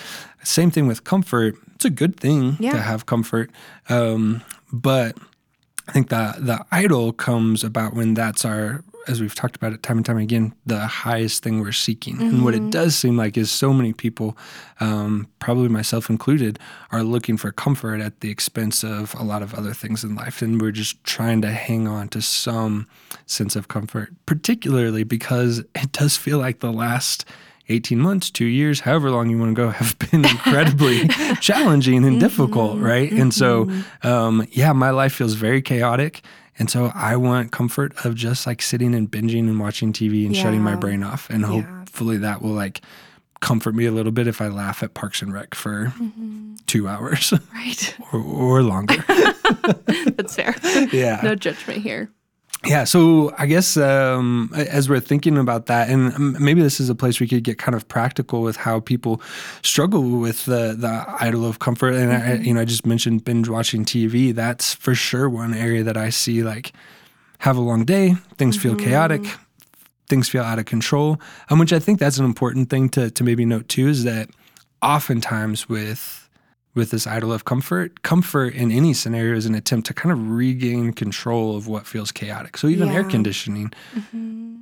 same 0.44 0.72
thing 0.72 0.88
with 0.88 1.04
comfort 1.04 1.56
it's 1.76 1.86
a 1.86 1.90
good 1.90 2.18
thing 2.20 2.56
Yeah. 2.60 2.72
to 2.74 2.82
have 2.82 3.06
comfort 3.06 3.52
um, 3.90 4.42
but 4.72 5.18
I 5.88 5.92
think 5.92 6.10
the 6.10 6.36
the 6.40 6.64
idol 6.72 7.12
comes 7.12 7.64
about 7.66 7.96
when 7.96 8.14
that's 8.14 8.46
our, 8.46 8.84
as 9.08 9.22
we've 9.22 9.36
talked 9.36 9.56
about 9.56 9.74
it 9.74 9.84
time 9.84 9.98
and 9.98 10.06
time 10.06 10.18
again, 10.18 10.54
the 10.66 10.80
highest 10.80 11.44
thing 11.44 11.62
we're 11.62 11.72
seeking. 11.72 12.22
And 12.22 12.44
what 12.44 12.54
it 12.54 12.70
does 12.70 12.96
seem 12.96 13.18
like 13.18 13.38
is 13.38 13.52
so 13.52 13.74
many 13.74 13.94
people, 13.94 14.38
um, 14.80 15.28
probably 15.40 15.70
myself 15.70 16.10
included, 16.10 16.60
are 16.92 17.04
looking 17.04 17.38
for 17.38 17.52
comfort 17.52 18.02
at 18.02 18.22
the 18.22 18.30
expense 18.30 18.84
of 18.84 19.16
a 19.16 19.24
lot 19.24 19.42
of 19.42 19.54
other 19.54 19.74
things 19.74 20.04
in 20.04 20.16
life, 20.16 20.42
and 20.42 20.62
we're 20.62 20.72
just 20.72 21.04
trying 21.04 21.42
to 21.42 21.52
hang 21.52 21.88
on 21.88 22.10
to 22.10 22.22
some 22.22 22.88
sense 23.26 23.56
of 23.56 23.68
comfort, 23.68 24.14
particularly 24.26 25.04
because 25.04 25.60
it 25.60 25.92
does 25.92 26.18
feel 26.18 26.38
like 26.38 26.60
the 26.60 26.72
last. 26.72 27.26
18 27.70 28.00
months, 28.00 28.30
two 28.30 28.46
years, 28.46 28.82
however 28.82 29.10
long 29.12 29.30
you 29.30 29.38
want 29.38 29.56
to 29.56 29.56
go, 29.56 29.70
have 29.70 29.98
been 30.12 30.26
incredibly 30.26 31.08
challenging 31.40 32.04
and 32.04 32.20
difficult, 32.20 32.80
right? 32.80 33.10
And 33.12 33.34
so, 33.34 33.72
um, 34.04 34.46
yeah, 34.52 34.74
my 34.74 34.90
life 34.90 35.14
feels 35.14 35.36
very 35.36 35.62
chaotic. 35.62 36.22
And 36.62 36.70
so 36.70 36.92
I 36.94 37.16
want 37.16 37.52
comfort 37.52 38.06
of 38.06 38.14
just 38.14 38.46
like 38.46 38.62
sitting 38.62 38.94
and 38.94 39.10
binging 39.10 39.50
and 39.50 39.60
watching 39.60 39.92
TV 39.92 40.28
and 40.28 40.38
shutting 40.38 40.62
my 40.62 40.76
brain 40.76 41.02
off. 41.02 41.28
And 41.32 41.42
Yeah. 41.42 41.48
hopefully 41.48 42.18
that 42.18 42.44
will 42.44 42.52
like 42.52 42.82
comfort 43.40 43.74
me 43.74 43.88
a 43.88 43.92
little 43.92 44.12
bit 44.12 44.28
if 44.28 44.42
I 44.42 44.48
laugh 44.48 44.84
at 44.84 44.94
Parks 44.94 45.24
and 45.24 45.34
Rec 45.34 45.56
for 45.56 45.88
mm-hmm. 45.88 46.58
two 46.68 46.88
hours 46.88 47.34
Right. 47.52 47.96
or, 48.14 48.20
or 48.22 48.62
longer. 48.62 49.04
That's 49.08 50.36
fair. 50.36 50.54
yeah. 50.92 51.22
No 51.24 51.34
judgment 51.34 51.82
here. 51.82 52.12
Yeah, 52.64 52.84
so 52.84 53.34
I 53.40 53.48
guess 53.48 53.76
um, 53.76 54.52
as 54.54 54.88
we're 54.88 55.00
thinking 55.00 55.36
about 55.38 55.66
that, 55.66 55.90
and 55.90 56.40
maybe 56.40 56.62
this 56.62 56.80
is 56.80 56.90
a 56.90 56.96
place 56.96 57.20
we 57.20 57.28
could 57.28 57.44
get 57.44 57.58
kind 57.58 57.74
of 57.74 57.88
practical 57.88 58.44
with 58.44 58.56
how 58.56 58.80
people 58.80 59.20
struggle 59.64 60.04
with 60.20 60.46
the 60.46 60.76
the 60.78 61.06
idol 61.20 61.44
of 61.44 61.58
comfort. 61.58 61.96
And 61.96 62.14
I, 62.14 62.36
you 62.36 62.54
know, 62.54 62.62
I 62.62 62.66
just 62.66 62.86
mentioned 62.86 63.26
binge 63.26 63.50
watching 63.50 63.84
TV. 63.84 64.34
That's 64.34 64.76
for 64.76 64.94
sure 64.94 65.28
one 65.28 65.56
area 65.56 65.82
that 65.84 65.98
I 65.98 66.12
see 66.12 66.44
like 66.44 66.72
have 67.40 67.58
a 67.58 67.62
long 67.62 67.84
day, 67.84 68.14
things 68.38 68.58
feel 68.58 68.76
chaotic, 68.76 69.24
things 70.08 70.30
feel 70.30 70.44
out 70.44 70.60
of 70.60 70.66
control. 70.66 71.20
Um, 71.50 71.58
which 71.58 71.74
I 71.74 71.80
think 71.80 71.98
that's 71.98 72.20
an 72.20 72.26
important 72.26 72.70
thing 72.70 72.90
to 72.90 73.10
to 73.10 73.24
maybe 73.24 73.44
note 73.44 73.70
too 73.70 73.88
is 73.88 74.04
that 74.04 74.30
oftentimes 74.84 75.68
with 75.68 76.21
with 76.74 76.92
this 76.92 77.06
idol 77.06 77.34
of 77.34 77.44
comfort, 77.46 78.02
comfort 78.02 78.54
in 78.54 78.72
any 78.72 78.94
scenario 78.94 79.36
is 79.36 79.46
an 79.46 79.56
attempt 79.56 79.88
to 79.88 79.94
kind 79.94 80.12
of 80.12 80.30
regain 80.32 80.94
control 80.94 81.58
of 81.58 81.68
what 81.68 81.86
feels 81.86 82.12
chaotic. 82.12 82.58
So 82.58 82.68
even 82.68 82.90
air 82.90 83.02
Yeah. 83.02 83.08
conditioning, 83.10 83.74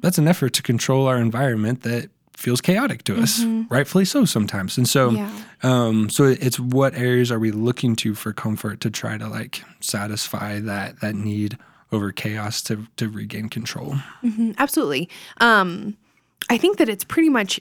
that's 0.02 0.18
an 0.18 0.28
effort 0.28 0.54
to 0.54 0.64
control 0.64 1.08
our 1.08 1.18
environment 1.18 1.82
that 1.84 2.10
feels 2.36 2.62
chaotic 2.62 3.04
to 3.04 3.20
us, 3.22 3.44
rightfully 3.70 4.06
so 4.06 4.24
sometimes. 4.26 4.78
And 4.78 4.88
so, 4.88 5.12
Yeah. 5.12 5.30
um, 5.62 6.10
so 6.10 6.24
it's 6.24 6.60
what 6.60 6.96
areas 6.96 7.32
are 7.32 7.40
we 7.40 7.52
looking 7.52 7.96
to 7.98 8.16
for 8.16 8.32
comfort 8.34 8.80
to 8.82 8.90
try 8.90 9.18
to 9.18 9.28
like 9.28 9.64
satisfy 9.82 10.60
that 10.62 11.02
that 11.02 11.16
need 11.16 11.58
over 11.92 12.12
chaos 12.12 12.62
to 12.62 12.88
to 12.98 13.10
regain 13.10 13.50
control. 13.50 13.98
Mhm, 14.24 14.56
absolutely. 14.58 15.10
Um, 15.42 15.96
I 16.50 16.58
think 16.58 16.78
that 16.78 16.88
it's 16.88 17.04
pretty 17.04 17.30
much 17.30 17.60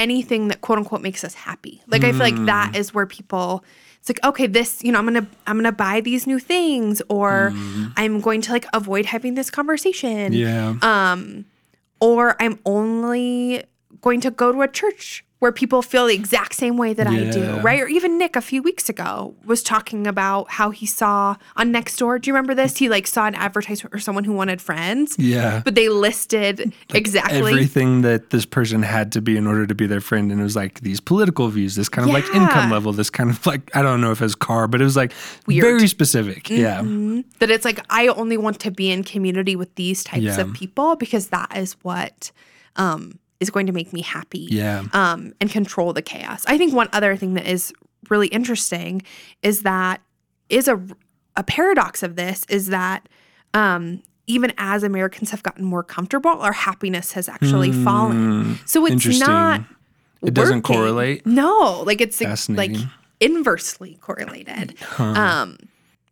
anything 0.00 0.48
that 0.48 0.60
quote 0.60 0.78
unquote 0.78 1.02
makes 1.02 1.22
us 1.24 1.34
happy. 1.34 1.82
Like 1.86 2.02
I 2.04 2.10
feel 2.12 2.20
like 2.30 2.34
Mm. 2.34 2.46
that 2.46 2.74
is 2.74 2.92
where 2.94 3.06
people 3.06 3.62
it's 4.00 4.08
like, 4.08 4.24
okay, 4.24 4.46
this, 4.46 4.82
you 4.82 4.90
know, 4.92 4.98
I'm 4.98 5.04
gonna 5.04 5.26
I'm 5.46 5.56
gonna 5.58 5.72
buy 5.72 6.00
these 6.00 6.26
new 6.26 6.38
things 6.38 7.02
or 7.10 7.52
I'm 8.00 8.20
going 8.20 8.40
to 8.42 8.52
like 8.52 8.66
avoid 8.72 9.04
having 9.06 9.34
this 9.34 9.50
conversation. 9.50 10.32
Mm. 10.32 10.38
Yeah. 10.82 11.12
Um, 11.12 11.44
or 12.00 12.34
I'm 12.42 12.58
only 12.64 13.64
going 14.00 14.20
to 14.22 14.30
go 14.30 14.52
to 14.52 14.62
a 14.62 14.68
church 14.68 15.22
where 15.40 15.50
people 15.52 15.80
feel 15.80 16.06
the 16.06 16.14
exact 16.14 16.54
same 16.54 16.76
way 16.76 16.92
that 16.92 17.06
I 17.06 17.30
do, 17.30 17.60
right? 17.60 17.80
Or 17.80 17.88
even 17.88 18.18
Nick 18.18 18.36
a 18.36 18.42
few 18.42 18.62
weeks 18.62 18.90
ago 18.90 19.34
was 19.46 19.62
talking 19.62 20.06
about 20.06 20.50
how 20.50 20.68
he 20.70 20.84
saw 20.84 21.34
on 21.56 21.72
Nextdoor. 21.72 22.20
Do 22.20 22.28
you 22.28 22.34
remember 22.34 22.54
this? 22.54 22.76
He 22.76 22.90
like 22.90 23.06
saw 23.06 23.26
an 23.26 23.34
advertisement 23.34 23.90
for 23.90 23.98
someone 23.98 24.24
who 24.24 24.34
wanted 24.34 24.60
friends, 24.60 25.16
yeah. 25.18 25.62
but 25.64 25.74
they 25.74 25.88
listed 25.88 26.74
exactly. 26.92 27.38
everything 27.38 28.02
that 28.02 28.28
this 28.28 28.44
person 28.44 28.82
had 28.82 29.12
to 29.12 29.22
be 29.22 29.38
in 29.38 29.46
order 29.46 29.66
to 29.66 29.74
be 29.74 29.86
their 29.86 30.02
friend. 30.02 30.30
And 30.30 30.42
it 30.42 30.44
was 30.44 30.56
like 30.56 30.80
these 30.80 31.00
political 31.00 31.48
views, 31.48 31.74
this 31.74 31.88
kind 31.88 32.06
of 32.06 32.12
like 32.12 32.26
income 32.34 32.70
level, 32.70 32.92
this 32.92 33.08
kind 33.08 33.30
of 33.30 33.44
like, 33.46 33.74
I 33.74 33.80
don't 33.80 34.02
know 34.02 34.12
if 34.12 34.20
it's 34.20 34.34
car, 34.34 34.68
but 34.68 34.82
it 34.82 34.84
was 34.84 34.96
like 34.96 35.14
Weird. 35.46 35.64
very 35.64 35.88
specific. 35.88 36.50
Yeah. 36.50 36.82
Mhm. 36.82 37.24
That 37.38 37.50
it's 37.50 37.64
like 37.64 37.80
I 37.88 38.08
only 38.08 38.36
want 38.36 38.60
to 38.60 38.70
be 38.70 38.90
in 38.90 39.04
community 39.04 39.56
with 39.56 39.74
these 39.76 40.04
types 40.04 40.22
Yeah. 40.22 40.40
of 40.40 40.52
people 40.52 40.96
because 40.96 41.28
that 41.28 41.56
is 41.56 41.76
what 41.80 42.30
um, 42.76 43.18
is 43.40 43.50
going 43.50 43.66
to 43.66 43.72
make 43.72 43.92
me 43.92 44.02
happy. 44.02 44.46
Yeah. 44.50 44.84
um, 44.92 45.32
and 45.40 45.50
control 45.50 45.92
the 45.92 46.02
chaos. 46.02 46.44
I 46.46 46.58
think 46.58 46.72
one 46.74 46.88
other 46.92 47.16
thing 47.16 47.34
that 47.34 47.46
is 47.46 47.72
really 48.08 48.28
interesting 48.28 49.02
is 49.42 49.62
that 49.62 50.00
is 50.48 50.68
a 50.68 50.80
a 51.36 51.42
paradox 51.42 52.02
of 52.02 52.16
this 52.16 52.44
is 52.48 52.68
that 52.68 53.08
um, 53.54 54.02
even 54.26 54.52
as 54.58 54.82
Americans 54.82 55.30
have 55.30 55.42
gotten 55.42 55.64
more 55.64 55.82
comfortable, 55.82 56.30
our 56.30 56.52
happiness 56.52 57.12
has 57.12 57.28
actually 57.28 57.72
fallen. 57.72 58.58
So 58.66 58.86
it's 58.86 59.18
not. 59.18 59.62
It 60.22 60.34
doesn't 60.34 60.62
correlate? 60.62 61.24
No, 61.24 61.82
like 61.86 62.00
it's 62.00 62.20
like 62.48 62.76
inversely 63.20 63.98
correlated. 64.00 64.76
Um, 64.98 65.56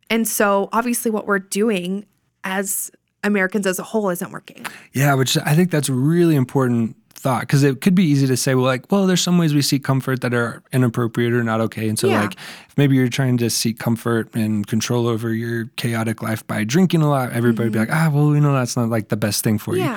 and 0.09 0.27
so 0.27 0.69
obviously, 0.73 1.11
what 1.11 1.27
we're 1.27 1.39
doing 1.39 2.05
as 2.43 2.91
Americans 3.23 3.67
as 3.67 3.77
a 3.77 3.83
whole 3.83 4.09
isn't 4.09 4.31
working. 4.31 4.65
Yeah, 4.93 5.13
which 5.13 5.37
I 5.37 5.53
think 5.53 5.69
that's 5.71 5.89
really 5.89 6.35
important 6.35 6.95
thought 7.19 7.41
because 7.41 7.63
it 7.63 7.81
could 7.81 7.95
be 7.95 8.03
easy 8.03 8.25
to 8.27 8.37
say, 8.37 8.55
well, 8.55 8.65
like, 8.65 8.91
well, 8.91 9.05
there's 9.05 9.21
some 9.21 9.37
ways 9.37 9.53
we 9.53 9.61
seek 9.61 9.83
comfort 9.83 10.21
that 10.21 10.33
are 10.33 10.63
inappropriate 10.71 11.33
or 11.33 11.43
not 11.43 11.59
okay. 11.61 11.89
And 11.89 11.99
so, 11.99 12.07
Yeah. 12.07 12.21
like, 12.21 12.33
if 12.33 12.77
maybe 12.77 12.95
you're 12.95 13.09
trying 13.09 13.37
to 13.37 13.49
seek 13.49 13.77
comfort 13.79 14.33
and 14.33 14.65
control 14.65 15.07
over 15.07 15.33
your 15.33 15.65
chaotic 15.75 16.21
life 16.21 16.45
by 16.47 16.63
drinking 16.63 17.01
a 17.01 17.09
lot, 17.09 17.31
everybody 17.33 17.65
would 17.67 17.73
be 17.73 17.79
like, 17.79 17.91
ah, 17.91 18.09
well, 18.11 18.29
we 18.29 18.39
know 18.39 18.53
that's 18.53 18.77
not 18.77 18.89
like 18.89 19.09
the 19.09 19.17
best 19.17 19.43
thing 19.43 19.57
for 19.57 19.75
you. 19.77 19.93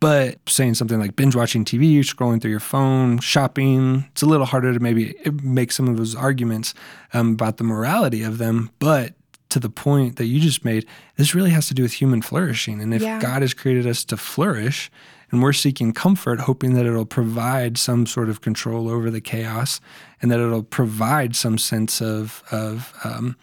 But 0.00 0.38
saying 0.48 0.74
something 0.74 1.00
like 1.00 1.16
binge 1.16 1.34
watching 1.34 1.64
TV, 1.64 1.98
scrolling 2.00 2.40
through 2.40 2.52
your 2.52 2.60
phone, 2.60 3.18
shopping, 3.18 4.04
it's 4.12 4.22
a 4.22 4.26
little 4.26 4.46
harder 4.46 4.72
to 4.72 4.78
maybe 4.78 5.14
make 5.42 5.72
some 5.72 5.88
of 5.88 5.96
those 5.96 6.14
arguments 6.14 6.72
um, 7.14 7.32
about 7.32 7.56
the 7.56 7.64
morality 7.64 8.22
of 8.22 8.38
them. 8.38 8.70
But 8.78 9.14
to 9.48 9.58
the 9.58 9.70
point 9.70 10.14
that 10.16 10.26
you 10.26 10.38
just 10.38 10.64
made, 10.64 10.86
this 11.16 11.34
really 11.34 11.50
has 11.50 11.66
to 11.68 11.74
do 11.74 11.82
with 11.82 11.94
human 11.94 12.22
flourishing. 12.22 12.80
And 12.80 12.94
if 12.94 13.02
Yeah. 13.02 13.18
God 13.18 13.42
has 13.42 13.54
created 13.54 13.86
us 13.88 14.04
to 14.04 14.16
flourish 14.16 14.88
and 15.30 15.42
we're 15.42 15.52
seeking 15.52 15.92
comfort, 15.92 16.40
hoping 16.40 16.74
that 16.74 16.86
it'll 16.86 17.06
provide 17.06 17.76
some 17.78 18.06
sort 18.06 18.28
of 18.28 18.40
control 18.40 18.88
over 18.88 19.10
the 19.10 19.20
chaos 19.20 19.80
and 20.22 20.30
that 20.30 20.40
it'll 20.40 20.62
provide 20.62 21.36
some 21.36 21.58
sense 21.58 22.00
of, 22.00 22.42
of 22.50 22.92
um, 23.04 23.36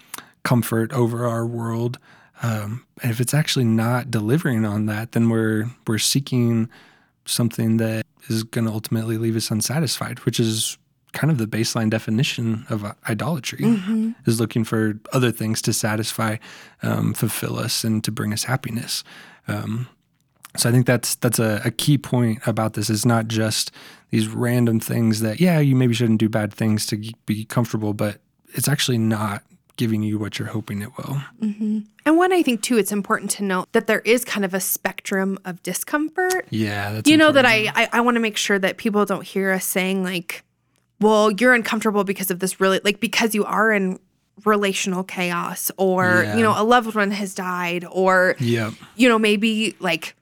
comfort 0.43 0.91
over 0.93 1.27
our 1.27 1.45
world. 1.45 1.99
Um, 2.41 2.85
and 3.01 3.11
if 3.11 3.19
it's 3.19 3.33
actually 3.33 3.65
not 3.65 4.11
delivering 4.11 4.65
on 4.65 4.87
that, 4.87 5.13
then 5.13 5.29
we're 5.29 5.65
we're 5.87 5.99
seeking 5.99 6.69
something 7.25 7.77
that 7.77 8.05
is 8.27 8.43
going 8.43 8.65
to 8.65 8.71
ultimately 8.71 9.17
leave 9.17 9.35
us 9.35 9.51
unsatisfied, 9.51 10.19
which 10.19 10.39
is 10.39 10.77
kind 11.13 11.31
of 11.31 11.37
the 11.37 11.47
baseline 11.47 11.89
definition 11.89 12.65
of 12.69 12.83
uh, 12.83 12.93
idolatry 13.07 13.63
is 14.25 14.39
looking 14.39 14.63
for 14.65 14.99
other 15.13 15.31
things 15.31 15.61
to 15.61 15.71
satisfy, 15.71 16.35
um, 16.83 17.13
fulfill 17.13 17.57
us, 17.57 17.83
and 17.83 18.03
to 18.03 18.11
bring 18.11 18.33
us 18.33 18.43
happiness. 18.43 19.03
Um, 19.47 19.87
so 20.57 20.69
I 20.69 20.71
think 20.71 20.85
that's 20.85 21.15
that's 21.15 21.39
a, 21.39 21.61
a 21.65 21.71
key 21.71 21.97
point 21.97 22.39
about 22.47 22.73
this. 22.73 22.89
Is 22.89 23.05
not 23.05 23.27
just 23.27 23.71
these 24.11 24.27
random 24.27 24.79
things 24.79 25.21
that 25.21 25.39
yeah 25.39 25.59
you 25.59 25.75
maybe 25.75 25.93
shouldn't 25.93 26.19
do 26.19 26.29
bad 26.29 26.53
things 26.53 26.85
to 26.87 26.97
be 27.25 27.45
comfortable, 27.45 27.93
but 27.93 28.19
it's 28.53 28.67
actually 28.67 28.97
not 28.97 29.43
giving 29.77 30.01
you 30.03 30.17
what 30.17 30.39
you're 30.39 30.47
hoping 30.47 30.81
it 30.81 30.89
will. 30.97 31.21
Mm-hmm. 31.41 31.79
And 32.05 32.17
one, 32.17 32.31
I 32.31 32.41
think 32.41 32.61
too, 32.61 32.77
it's 32.77 32.93
important 32.93 33.29
to 33.31 33.43
note 33.43 33.67
that 33.73 33.87
there 33.87 33.99
is 33.99 34.23
kind 34.23 34.45
of 34.45 34.53
a 34.53 34.59
spectrum 34.61 35.37
of 35.43 35.61
discomfort. 35.63 36.45
Yeah, 36.49 36.93
that's 36.93 37.09
You 37.09 37.17
know 37.17 37.31
that. 37.33 37.45
I 37.45 37.71
I, 37.75 37.89
I 37.93 38.01
want 38.01 38.15
to 38.15 38.21
make 38.21 38.37
sure 38.37 38.57
that 38.59 38.77
people 38.77 39.03
don't 39.05 39.25
hear 39.25 39.51
us 39.51 39.65
saying 39.65 40.03
like, 40.03 40.43
"Well, 41.01 41.31
you're 41.31 41.53
uncomfortable 41.53 42.03
because 42.05 42.31
of 42.31 42.39
this 42.39 42.61
really 42.61 42.79
like 42.85 42.99
because 43.01 43.35
you 43.35 43.43
are 43.43 43.73
in 43.73 43.99
relational 44.45 45.03
chaos, 45.03 45.71
or 45.77 46.23
Yeah. 46.23 46.37
you 46.37 46.43
know 46.43 46.53
a 46.55 46.63
loved 46.63 46.95
one 46.95 47.11
has 47.11 47.33
died, 47.35 47.85
or 47.91 48.35
Yep. 48.39 48.73
you 48.95 49.09
know 49.09 49.19
maybe 49.19 49.75
like." 49.79 50.15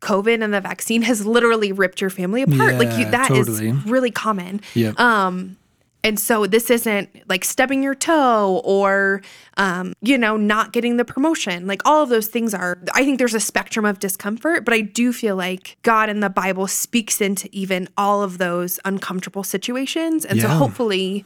COVID 0.00 0.42
and 0.44 0.52
the 0.54 0.60
vaccine 0.60 1.02
has 1.02 1.26
literally 1.26 1.72
ripped 1.72 2.00
your 2.00 2.10
family 2.10 2.42
apart. 2.42 2.74
like 2.76 2.92
you, 2.92 3.04
Yeah, 3.04 3.10
that 3.10 3.30
is 3.30 3.46
totally. 3.46 3.72
really 3.86 4.10
common. 4.10 4.60
Yep. 4.74 4.98
Um, 5.00 5.56
And 6.04 6.20
so 6.20 6.46
this 6.46 6.70
isn't 6.70 7.08
like 7.28 7.44
stubbing 7.44 7.82
your 7.82 7.96
toe 7.96 8.62
or, 8.64 9.20
um, 9.56 9.94
you 10.00 10.16
know, 10.16 10.36
not 10.36 10.72
getting 10.72 10.96
the 10.96 11.04
promotion. 11.04 11.66
Like 11.66 11.82
all 11.84 12.04
of 12.04 12.08
those 12.08 12.28
things 12.28 12.54
are, 12.54 12.78
I 12.94 13.04
think 13.04 13.18
there's 13.18 13.34
a 13.34 13.40
spectrum 13.40 13.84
of 13.84 13.98
discomfort, 13.98 14.64
but 14.64 14.72
I 14.72 14.80
do 14.80 15.12
feel 15.12 15.34
like 15.34 15.76
God 15.82 16.08
in 16.08 16.20
the 16.20 16.30
Bible 16.30 16.68
speaks 16.68 17.20
into 17.20 17.48
even 17.50 17.88
all 17.96 18.22
of 18.22 18.38
those 18.38 18.78
uncomfortable 18.84 19.42
situations. 19.42 20.24
And 20.24 20.40
so 20.40 20.46
hopefully 20.48 21.24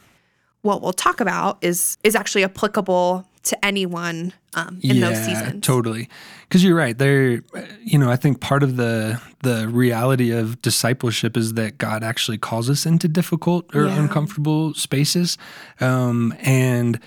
what 0.62 0.80
we'll 0.80 0.94
talk 0.94 1.20
about 1.20 1.58
is 1.60 1.98
is 2.02 2.16
actually 2.16 2.42
applicable 2.44 3.26
to 3.44 3.64
anyone 3.64 4.32
um, 4.54 4.78
in 4.82 5.00
those 5.00 5.18
seasons. 5.24 5.64
Totally. 5.66 6.08
Because 6.48 6.62
you're 6.62 6.76
right. 6.76 6.96
There, 6.96 7.42
you 7.82 7.98
know, 7.98 8.10
I 8.10 8.16
think 8.16 8.40
part 8.40 8.62
of 8.62 8.76
the 8.76 9.20
the 9.42 9.66
reality 9.68 10.30
of 10.30 10.60
discipleship 10.62 11.36
is 11.36 11.54
that 11.54 11.78
God 11.78 12.04
actually 12.04 12.38
calls 12.38 12.68
us 12.70 12.86
into 12.86 13.08
difficult 13.08 13.74
or 13.74 13.86
Yeah. 13.86 13.98
uncomfortable 14.00 14.74
spaces, 14.74 15.38
um, 15.80 16.34
and 16.40 17.00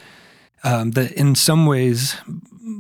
um, 0.64 0.92
that 0.92 1.12
in 1.14 1.36
some 1.36 1.66
ways, 1.68 2.16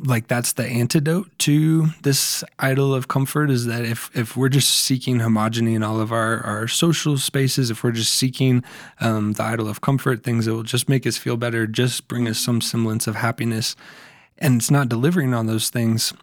like 0.03 0.27
that's 0.27 0.53
the 0.53 0.65
antidote 0.65 1.29
to 1.39 1.87
this 2.01 2.43
idol 2.59 2.93
of 2.93 3.07
comfort. 3.07 3.49
Is 3.49 3.65
that 3.65 3.85
if 3.85 4.09
if 4.15 4.35
we're 4.35 4.49
just 4.49 4.69
seeking 4.69 5.19
homogeny 5.19 5.75
in 5.75 5.83
all 5.83 5.99
of 5.99 6.11
our 6.11 6.41
our 6.43 6.67
social 6.67 7.17
spaces, 7.17 7.69
if 7.69 7.83
we're 7.83 7.91
just 7.91 8.13
seeking 8.13 8.63
um, 8.99 9.33
the 9.33 9.43
idol 9.43 9.67
of 9.67 9.81
comfort, 9.81 10.23
things 10.23 10.45
that 10.45 10.53
will 10.53 10.63
just 10.63 10.89
make 10.89 11.05
us 11.05 11.17
feel 11.17 11.37
better, 11.37 11.67
just 11.67 12.07
bring 12.07 12.27
us 12.27 12.39
some 12.39 12.61
semblance 12.61 13.07
of 13.07 13.15
happiness 13.15 13.75
and 14.37 14.59
it's 14.59 14.71
not 14.71 14.89
delivering 14.89 15.33
on 15.33 15.47
those 15.47 15.69
things, 15.69 16.13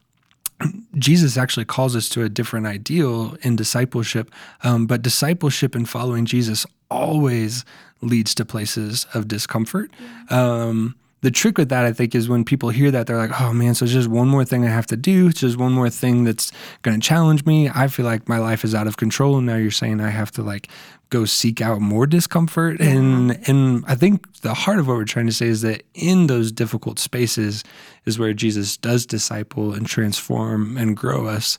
Jesus 0.99 1.37
actually 1.37 1.65
calls 1.65 1.97
us 1.97 2.09
to 2.11 2.23
a 2.23 2.29
different 2.29 2.67
ideal 2.67 3.37
in 3.43 3.57
discipleship. 3.57 4.31
Um, 4.63 4.87
but 4.87 5.03
discipleship 5.03 5.75
and 5.75 5.89
following 5.89 6.25
Jesus 6.25 6.67
always 6.91 7.65
leads 8.01 8.35
to 8.35 8.45
places 8.45 9.07
of 9.15 9.29
discomfort. 9.29 9.91
Um, 10.29 10.97
the 11.23 11.31
trick 11.31 11.57
with 11.57 11.69
that, 11.71 11.85
I 11.85 11.93
think, 11.93 12.15
is 12.15 12.29
when 12.29 12.45
people 12.45 12.69
hear 12.71 12.91
that, 12.91 13.07
they're 13.07 13.17
like, 13.17 13.41
oh 13.41 13.53
man, 13.53 13.75
so 13.75 13.85
it's 13.85 13.93
just 13.93 14.09
one 14.09 14.29
more 14.29 14.45
thing 14.45 14.65
I 14.65 14.71
have 14.71 14.89
to 14.89 14.97
do. 14.97 15.29
It's 15.29 15.41
just 15.41 15.57
one 15.57 15.73
more 15.73 15.89
thing 15.89 16.25
that's 16.25 16.51
going 16.83 17.01
to 17.01 17.07
challenge 17.07 17.47
me. 17.47 17.71
I 17.73 17.87
feel 17.87 18.05
like 18.05 18.29
my 18.29 18.39
life 18.39 18.65
is 18.65 18.75
out 18.75 18.89
of 18.89 18.97
control. 18.97 19.39
And 19.39 19.47
now 19.47 19.57
you're 19.57 19.71
saying 19.71 20.01
I 20.01 20.11
have 20.11 20.33
to 20.33 20.43
like 20.43 20.69
go 21.11 21.25
seek 21.25 21.61
out 21.61 21.81
more 21.81 22.07
discomfort. 22.07 22.81
And, 22.81 23.39
and 23.49 23.85
I 23.87 23.95
think 23.95 24.41
the 24.41 24.55
heart 24.55 24.81
of 24.81 24.89
what 24.89 24.97
we're 24.97 25.05
trying 25.05 25.27
to 25.27 25.33
say 25.33 25.47
is 25.47 25.63
that 25.63 25.85
in 25.95 26.27
those 26.27 26.51
difficult 26.51 26.99
spaces 26.99 27.63
is 28.05 28.19
where 28.19 28.33
Jesus 28.33 28.77
does 28.77 29.07
disciple 29.07 29.73
and 29.73 29.87
transform 29.87 30.77
and 30.77 30.97
grow 30.97 31.27
us. 31.27 31.57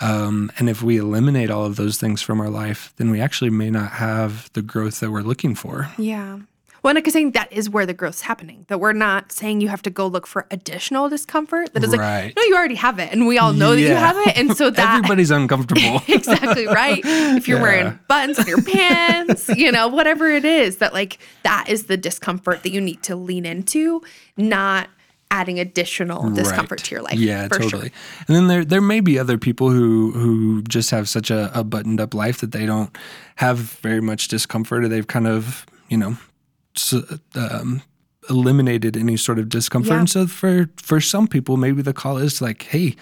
Um, 0.00 0.52
and 0.58 0.70
if 0.70 0.82
we 0.82 0.98
eliminate 0.98 1.50
all 1.50 1.66
of 1.66 1.76
those 1.76 1.98
things 1.98 2.22
from 2.22 2.40
our 2.40 2.48
life, 2.48 2.94
then 2.96 3.10
we 3.10 3.20
actually 3.20 3.50
may 3.50 3.70
not 3.70 3.92
have 3.92 4.50
the 4.52 4.62
growth 4.62 5.00
that 5.00 5.10
we're 5.10 5.22
looking 5.22 5.54
for. 5.54 5.90
Yeah. 5.98 6.38
I 6.84 7.00
think 7.00 7.34
that 7.34 7.52
is 7.52 7.68
where 7.68 7.86
the 7.86 7.94
growth's 7.94 8.22
happening. 8.22 8.64
That 8.68 8.78
we're 8.80 8.92
not 8.92 9.32
saying 9.32 9.60
you 9.60 9.68
have 9.68 9.82
to 9.82 9.90
go 9.90 10.06
look 10.06 10.26
for 10.26 10.46
additional 10.50 11.08
discomfort. 11.08 11.72
That 11.74 11.84
is 11.84 11.90
Right. 11.96 12.26
like, 12.26 12.36
no, 12.36 12.42
you 12.44 12.56
already 12.56 12.74
have 12.76 12.98
it, 12.98 13.10
and 13.12 13.26
we 13.26 13.38
all 13.38 13.52
know 13.52 13.74
that 13.74 13.80
you 13.80 13.88
have 13.94 14.16
it, 14.28 14.36
and 14.38 14.56
so 14.56 14.70
that 14.76 14.96
Everybody's 14.96 15.30
uncomfortable. 15.30 16.02
exactly 16.08 16.66
right. 16.66 17.00
If 17.04 17.48
you're 17.48 17.58
Yeah. 17.58 17.62
wearing 17.62 17.98
buttons 18.08 18.38
on 18.38 18.46
your 18.46 18.62
pants, 18.62 19.48
you 19.56 19.70
know, 19.72 19.88
whatever 19.88 20.28
it 20.30 20.44
is, 20.44 20.78
that 20.78 20.92
like 20.94 21.18
that 21.42 21.68
is 21.68 21.84
the 21.84 21.96
discomfort 21.96 22.62
that 22.62 22.70
you 22.70 22.80
need 22.80 23.02
to 23.04 23.16
lean 23.16 23.44
into, 23.46 24.02
not 24.36 24.88
adding 25.32 25.60
additional 25.60 26.28
discomfort 26.30 26.80
Right. 26.80 26.84
to 26.86 26.90
your 26.94 27.02
life. 27.02 27.14
Yeah, 27.14 27.46
totally. 27.46 27.68
Sure. 27.90 28.26
And 28.26 28.36
then 28.36 28.48
there 28.48 28.64
there 28.64 28.80
may 28.80 28.98
be 29.00 29.18
other 29.18 29.38
people 29.38 29.70
who 29.70 30.10
who 30.12 30.62
just 30.62 30.90
have 30.90 31.08
such 31.08 31.30
a, 31.30 31.50
a 31.54 31.62
buttoned 31.62 32.00
up 32.00 32.14
life 32.14 32.40
that 32.40 32.50
they 32.52 32.66
don't 32.66 32.96
have 33.36 33.58
very 33.58 34.00
much 34.00 34.26
discomfort, 34.28 34.82
or 34.84 34.88
they've 34.88 35.06
kind 35.06 35.28
of 35.28 35.66
you 35.88 35.96
know 35.96 36.16
um, 37.34 37.82
eliminated 38.28 38.96
any 38.96 39.16
sort 39.16 39.38
of 39.38 39.48
discomfort. 39.48 39.92
Yeah. 39.92 39.98
And 40.00 40.10
so 40.10 40.26
for 40.26 40.68
for 40.76 41.00
some 41.00 41.26
people, 41.26 41.56
maybe 41.56 41.82
the 41.82 41.92
call 41.92 42.18
is 42.18 42.40
like, 42.40 42.62
hey, 42.64 42.96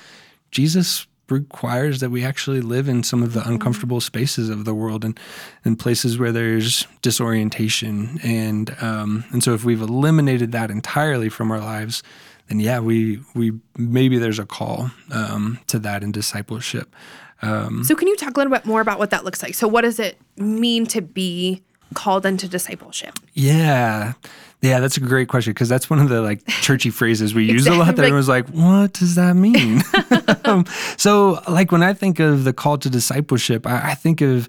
Jesus 0.50 1.06
requires 1.30 2.00
that 2.00 2.08
we 2.10 2.24
actually 2.24 2.62
live 2.62 2.88
in 2.88 3.02
some 3.02 3.22
of 3.22 3.30
Mm-hmm. 3.30 3.40
the 3.40 3.48
uncomfortable 3.52 4.00
spaces 4.00 4.48
of 4.48 4.64
the 4.64 4.74
world 4.74 5.04
and 5.04 5.18
and 5.64 5.78
places 5.78 6.18
where 6.18 6.32
there's 6.32 6.86
disorientation 7.02 8.18
and 8.24 8.74
um, 8.80 9.24
and 9.30 9.42
so 9.44 9.52
if 9.52 9.62
we've 9.64 9.82
eliminated 9.82 10.52
that 10.52 10.70
entirely 10.70 11.28
from 11.28 11.50
our 11.50 11.60
lives 11.60 12.02
then 12.48 12.60
yeah 12.60 12.80
we 12.80 13.20
we 13.34 13.52
maybe 13.76 14.16
there's 14.18 14.38
a 14.38 14.46
call 14.46 14.90
um, 15.12 15.58
to 15.66 15.78
that 15.78 16.02
in 16.02 16.10
discipleship 16.12 16.94
So, 17.42 17.94
can 17.94 18.08
you 18.08 18.16
talk 18.16 18.34
a 18.36 18.40
little 18.40 18.50
bit 18.52 18.64
more 18.64 18.80
about 18.80 18.98
what 18.98 19.10
that 19.10 19.22
looks 19.24 19.42
like? 19.42 19.54
So, 19.54 19.68
what 19.68 19.82
does 19.82 20.00
it 20.00 20.16
mean 20.38 20.86
to 20.86 21.02
be 21.02 21.62
called 21.94 22.26
into 22.26 22.48
discipleship? 22.48 23.18
Yeah. 23.34 24.14
Yeah, 24.60 24.80
that's 24.80 24.96
a 24.96 25.00
great 25.00 25.28
question 25.28 25.52
because 25.52 25.68
that's 25.68 25.88
one 25.88 26.00
of 26.00 26.08
the 26.08 26.20
like 26.20 26.44
churchy 26.46 26.90
phrases 26.90 27.32
we 27.32 27.44
use 27.44 27.66
a 27.68 27.70
lot 27.74 27.94
that 27.96 28.02
Exactly. 28.02 28.04
everyone's 28.06 28.28
like, 28.28 28.48
what 28.48 28.92
does 28.92 29.14
that 29.14 29.34
mean? 29.36 29.82
um, 30.44 30.64
so, 30.96 31.40
like 31.48 31.70
when 31.70 31.84
I 31.84 31.92
think 31.94 32.18
of 32.18 32.42
the 32.42 32.52
call 32.52 32.76
to 32.78 32.90
discipleship, 32.90 33.68
I, 33.68 33.90
I 33.90 33.94
think 33.94 34.20
of 34.20 34.48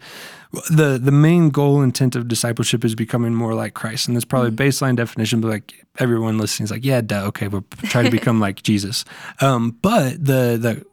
the 0.71 0.97
the 0.97 1.11
main 1.11 1.51
goal 1.51 1.83
intent 1.83 2.15
of 2.15 2.27
discipleship 2.27 2.83
is 2.83 2.95
becoming 2.95 3.35
more 3.35 3.53
like 3.53 3.75
Christ, 3.75 4.07
and 4.07 4.15
that's 4.17 4.25
probably 4.25 4.49
baseline 4.49 4.95
definition. 4.95 5.41
But 5.41 5.49
like 5.49 5.85
everyone 5.99 6.39
listening 6.39 6.63
is 6.63 6.71
like, 6.71 6.83
yeah, 6.83 7.01
duh, 7.01 7.25
okay, 7.27 7.47
we're 7.47 7.61
trying 7.83 8.05
to 8.05 8.11
become 8.11 8.39
like 8.39 8.63
Jesus. 8.63 9.05
Um, 9.41 9.77
but 9.83 10.13
the 10.25 10.57
the 10.59 10.85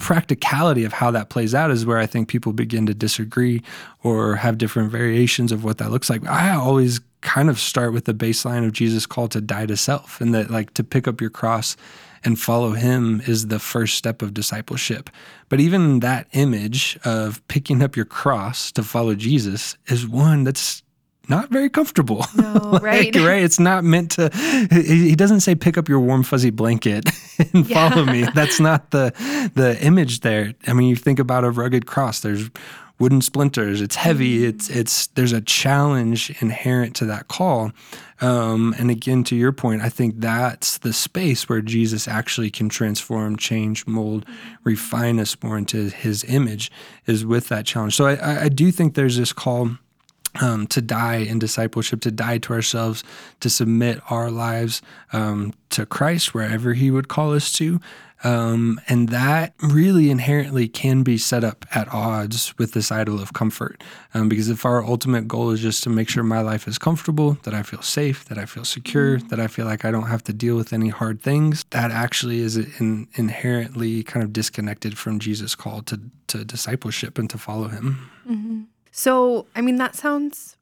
practicality 0.00 0.84
of 0.84 0.94
how 0.94 1.10
that 1.10 1.28
plays 1.28 1.54
out 1.54 1.70
is 1.70 1.86
where 1.86 1.98
I 1.98 2.06
think 2.06 2.28
people 2.28 2.52
begin 2.52 2.86
to 2.86 2.94
disagree 2.94 3.62
or 4.02 4.36
have 4.36 4.58
different 4.58 4.90
variations 4.90 5.52
of 5.52 5.62
what 5.62 5.78
that 5.78 5.90
looks 5.90 6.10
like. 6.10 6.26
I 6.26 6.54
always 6.54 7.00
kind 7.20 7.50
of 7.50 7.60
start 7.60 7.92
with 7.92 8.06
the 8.06 8.14
baseline 8.14 8.66
of 8.66 8.72
Jesus' 8.72 9.06
call 9.06 9.28
to 9.28 9.40
die 9.40 9.66
to 9.66 9.76
self 9.76 10.20
and 10.20 10.34
that 10.34 10.50
like 10.50 10.72
to 10.74 10.82
pick 10.82 11.06
up 11.06 11.20
your 11.20 11.30
cross 11.30 11.76
and 12.24 12.40
follow 12.40 12.72
him 12.72 13.22
is 13.26 13.46
the 13.46 13.58
first 13.58 13.96
step 13.96 14.22
of 14.22 14.34
discipleship. 14.34 15.10
But 15.48 15.60
even 15.60 16.00
that 16.00 16.26
image 16.32 16.98
of 17.04 17.46
picking 17.48 17.82
up 17.82 17.94
your 17.94 18.06
cross 18.06 18.72
to 18.72 18.82
follow 18.82 19.14
Jesus 19.14 19.76
is 19.86 20.06
one 20.06 20.44
that's 20.44 20.82
not 21.30 21.48
very 21.48 21.70
comfortable. 21.70 22.26
No, 22.36 22.78
right? 22.82 23.14
Like, 23.14 23.24
right? 23.24 23.42
It's 23.42 23.60
not 23.60 23.84
meant 23.84 24.10
to. 24.12 24.30
He 24.70 25.08
he 25.10 25.16
doesn't 25.16 25.40
say 25.40 25.54
pick 25.54 25.78
up 25.78 25.88
your 25.88 26.00
warm 26.00 26.24
fuzzy 26.24 26.50
blanket 26.50 27.08
and 27.54 27.66
follow 27.70 28.04
me. 28.04 28.26
That's 28.34 28.60
not 28.60 28.90
the 28.90 29.12
the 29.54 29.78
image 29.82 30.20
there. 30.20 30.52
I 30.66 30.72
mean, 30.72 30.88
you 30.88 30.96
think 30.96 31.18
about 31.18 31.44
a 31.44 31.50
rugged 31.50 31.86
cross. 31.86 32.20
There's 32.20 32.50
wooden 32.98 33.22
splinters. 33.22 33.80
It's 33.80 33.96
heavy. 33.96 34.44
It's 34.44 34.68
it's 34.68 35.06
there's 35.08 35.32
a 35.32 35.40
challenge 35.40 36.30
inherent 36.42 36.94
to 36.96 37.06
that 37.06 37.28
call. 37.28 37.72
Um, 38.20 38.74
and 38.78 38.90
again, 38.90 39.24
to 39.24 39.36
your 39.36 39.52
point, 39.52 39.80
I 39.80 39.88
think 39.88 40.16
that's 40.18 40.76
the 40.78 40.92
space 40.92 41.48
where 41.48 41.62
Jesus 41.62 42.06
actually 42.06 42.50
can 42.50 42.68
transform, 42.68 43.36
change, 43.36 43.86
mold, 43.86 44.26
refine 44.62 45.18
us 45.18 45.34
more 45.42 45.56
into 45.56 45.88
His 45.88 46.24
image. 46.24 46.70
Is 47.06 47.24
with 47.24 47.48
that 47.48 47.66
challenge. 47.66 47.94
So 47.96 48.06
I, 48.06 48.44
I 48.44 48.48
do 48.48 48.70
think 48.70 48.94
there's 48.94 49.16
this 49.16 49.32
call 49.32 49.78
um, 50.40 50.66
to 50.68 50.80
die 50.80 51.16
in 51.16 51.38
discipleship, 51.38 52.00
to 52.02 52.10
die 52.10 52.38
to 52.38 52.52
ourselves, 52.52 53.02
to 53.40 53.50
submit 53.50 54.00
our 54.10 54.30
lives 54.30 54.82
um, 55.12 55.52
to 55.70 55.86
Christ 55.86 56.34
wherever 56.34 56.74
He 56.74 56.90
would 56.90 57.08
call 57.08 57.34
us 57.34 57.52
to. 57.54 57.80
Um, 58.22 58.78
and 58.86 59.08
that 59.08 59.54
really 59.62 60.10
inherently 60.10 60.68
can 60.68 61.02
be 61.02 61.16
set 61.16 61.42
up 61.42 61.64
at 61.74 61.88
odds 61.88 62.56
with 62.58 62.72
this 62.72 62.92
idol 62.92 63.18
of 63.18 63.32
comfort. 63.32 63.82
Um, 64.12 64.28
because 64.28 64.50
if 64.50 64.66
our 64.66 64.84
ultimate 64.84 65.26
goal 65.26 65.50
is 65.52 65.60
just 65.60 65.82
to 65.84 65.90
make 65.90 66.10
sure 66.10 66.22
my 66.22 66.42
life 66.42 66.68
is 66.68 66.76
comfortable, 66.76 67.38
that 67.44 67.54
I 67.54 67.62
feel 67.62 67.80
safe, 67.80 68.26
that 68.26 68.36
I 68.36 68.44
feel 68.44 68.66
secure, 68.66 69.18
that 69.30 69.40
I 69.40 69.46
feel 69.46 69.64
like 69.64 69.86
I 69.86 69.90
don't 69.90 70.08
have 70.08 70.22
to 70.24 70.34
deal 70.34 70.56
with 70.56 70.74
any 70.74 70.90
hard 70.90 71.22
things, 71.22 71.64
that 71.70 71.90
actually 71.90 72.40
is 72.40 72.58
in, 72.58 73.08
inherently 73.14 74.02
kind 74.02 74.22
of 74.22 74.34
disconnected 74.34 74.98
from 74.98 75.18
Jesus' 75.18 75.54
call 75.54 75.80
to, 75.82 75.98
to 76.26 76.44
discipleship 76.44 77.18
and 77.18 77.30
to 77.30 77.38
follow 77.38 77.68
Him. 77.68 78.10
So, 78.90 79.46
I 79.54 79.60
mean, 79.60 79.76
that 79.76 79.94
sounds 79.94 80.56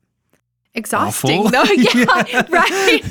exhausting, 0.75 1.41
Awful. 1.47 1.51
though. 1.51 1.65
Yeah, 1.73 2.47
right. 2.51 3.03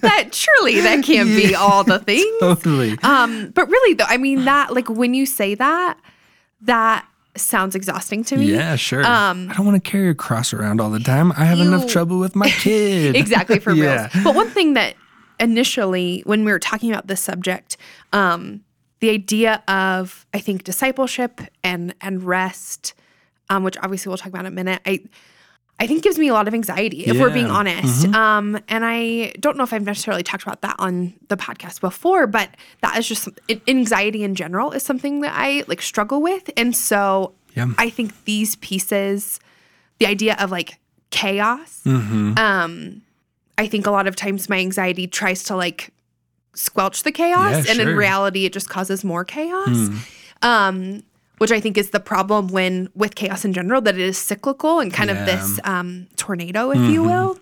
that 0.00 0.30
surely 0.34 0.80
that 0.80 1.02
can't 1.04 1.28
be 1.28 1.54
all 1.54 1.84
the 1.84 1.98
things. 1.98 2.24
Totally. 2.40 2.98
Um, 3.02 3.50
but 3.54 3.68
really, 3.68 3.94
though, 3.94 4.06
I 4.08 4.16
mean, 4.16 4.44
that 4.46 4.72
like 4.74 4.88
when 4.88 5.14
you 5.14 5.26
say 5.26 5.54
that, 5.54 5.98
that 6.62 7.06
sounds 7.36 7.74
exhausting 7.74 8.24
to 8.24 8.36
me. 8.36 8.46
Yeah, 8.52 8.76
sure. 8.76 9.04
Um, 9.04 9.50
I 9.50 9.54
don't 9.54 9.66
want 9.66 9.82
to 9.82 9.90
carry 9.90 10.08
a 10.08 10.14
cross 10.14 10.52
around 10.52 10.80
all 10.80 10.90
the 10.90 11.00
time. 11.00 11.32
I 11.32 11.44
have 11.44 11.58
enough 11.60 11.86
trouble 11.86 12.18
with 12.18 12.34
my 12.36 12.48
kid. 12.48 13.16
exactly 13.16 13.58
for 13.58 13.72
Yeah. 13.72 14.08
reals. 14.14 14.24
But 14.24 14.34
one 14.34 14.48
thing 14.50 14.74
that 14.74 14.94
initially, 15.40 16.22
when 16.26 16.44
we 16.44 16.52
were 16.52 16.58
talking 16.60 16.90
about 16.90 17.06
this 17.08 17.20
subject, 17.20 17.76
um, 18.12 18.62
the 19.00 19.10
idea 19.10 19.62
of 19.68 20.26
I 20.32 20.38
think 20.38 20.64
discipleship 20.64 21.40
and 21.62 21.94
and 22.00 22.22
rest, 22.22 22.94
um, 23.50 23.64
which 23.64 23.76
obviously 23.82 24.10
we'll 24.10 24.18
talk 24.18 24.28
about 24.28 24.40
in 24.40 24.46
a 24.46 24.50
minute, 24.50 24.80
I 24.86 25.00
I 25.80 25.88
think 25.88 26.04
gives 26.04 26.20
me 26.20 26.28
a 26.28 26.32
lot 26.32 26.46
of 26.46 26.54
anxiety 26.54 27.04
if 27.04 27.18
we're 27.18 27.30
being 27.30 27.46
Yeah. 27.48 27.52
Mm-hmm. 27.64 27.78
honest. 27.80 28.06
Um, 28.14 28.62
and 28.68 28.84
I 28.84 29.32
don't 29.40 29.56
know 29.56 29.64
if 29.64 29.72
I've 29.72 29.82
necessarily 29.84 30.22
talked 30.22 30.44
about 30.44 30.60
that 30.62 30.76
on 30.78 31.14
the 31.28 31.36
podcast 31.36 31.80
before, 31.80 32.28
but 32.28 32.48
that 32.80 32.96
is 32.96 33.08
just 33.08 33.28
anxiety 33.66 34.22
in 34.22 34.36
general 34.36 34.70
is 34.70 34.84
something 34.84 35.20
that 35.22 35.32
I 35.34 35.64
like 35.66 35.82
struggle 35.82 36.22
with, 36.22 36.48
and 36.56 36.76
so 36.76 37.32
Yeah. 37.56 37.72
I 37.76 37.90
think 37.90 38.24
these 38.24 38.54
pieces, 38.56 39.40
the 39.98 40.06
idea 40.06 40.36
of 40.38 40.52
like 40.52 40.78
chaos, 41.10 41.80
Mm-hmm. 41.84 42.38
um, 42.38 43.02
I 43.58 43.66
think 43.66 43.86
a 43.86 43.90
lot 43.90 44.06
of 44.06 44.14
times 44.16 44.48
my 44.48 44.58
anxiety 44.58 45.06
tries 45.08 45.42
to 45.44 45.56
like 45.56 45.90
squelch 46.54 47.02
the 47.02 47.10
chaos, 47.12 47.66
Yeah, 47.66 47.72
and 47.72 47.80
in 47.80 47.96
reality, 47.96 48.44
it 48.44 48.52
just 48.52 48.68
causes 48.68 49.02
more 49.04 49.24
chaos. 49.24 49.66
Hmm. 49.68 49.96
Um, 50.42 51.02
which 51.38 51.50
I 51.52 51.60
think 51.60 51.76
is 51.78 51.90
the 51.90 52.00
problem 52.00 52.48
when 52.48 52.88
with 52.94 53.14
chaos 53.14 53.44
in 53.44 53.52
general 53.52 53.80
that 53.82 53.94
it 53.94 54.00
is 54.00 54.16
cyclical 54.18 54.80
and 54.80 54.92
kind 54.92 55.10
of 55.10 55.24
this 55.26 55.58
um, 55.64 56.06
tornado, 56.16 56.70
if 56.70 56.78
you 56.80 57.02
Mhm. 57.02 57.06
will. 57.06 57.38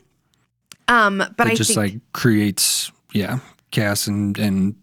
Um, 0.89 1.19
but 1.37 1.47
it 1.47 1.51
I 1.53 1.55
just 1.55 1.69
think 1.69 1.77
like 1.79 1.95
creates 2.13 2.91
yeah 3.13 3.39
chaos 3.71 4.07
and 4.07 4.39
and 4.39 4.75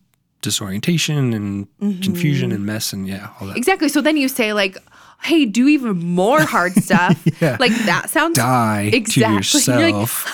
disorientation 0.41 1.33
and 1.33 1.67
Mhm. 1.81 2.01
confusion 2.01 2.51
and 2.51 2.65
mess 2.65 2.93
and 2.93 3.07
yeah 3.07 3.29
all 3.39 3.47
that 3.47 3.57
exactly. 3.57 3.89
So 3.89 4.01
then 4.01 4.15
you 4.17 4.27
say 4.29 4.53
like, 4.53 4.77
"Hey, 5.21 5.45
do 5.45 5.67
even 5.67 5.97
more 5.99 6.45
hard 6.45 6.73
stuff." 6.87 7.21
Yeah. 7.41 7.57
Like 7.59 7.73
that 7.85 8.09
sounds 8.09 8.37
die 8.37 8.89
Exactly. 8.93 9.59
to 9.61 9.71
You're 9.71 9.91
like, 9.91 9.93
yourself 9.93 10.25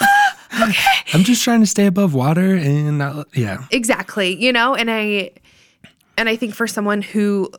i'm 1.14 1.24
just 1.26 1.44
trying 1.44 1.60
to 1.60 1.66
stay 1.66 1.86
above 1.86 2.14
water 2.14 2.56
and 2.56 3.00
not, 3.00 3.28
yeah 3.34 3.66
exactly 3.72 4.34
you 4.42 4.54
know 4.54 4.74
and 4.74 4.90
i 4.90 5.30
and 6.18 6.30
i 6.30 6.36
think 6.38 6.56
for 6.56 6.66
someone 6.66 7.02
who 7.02 7.50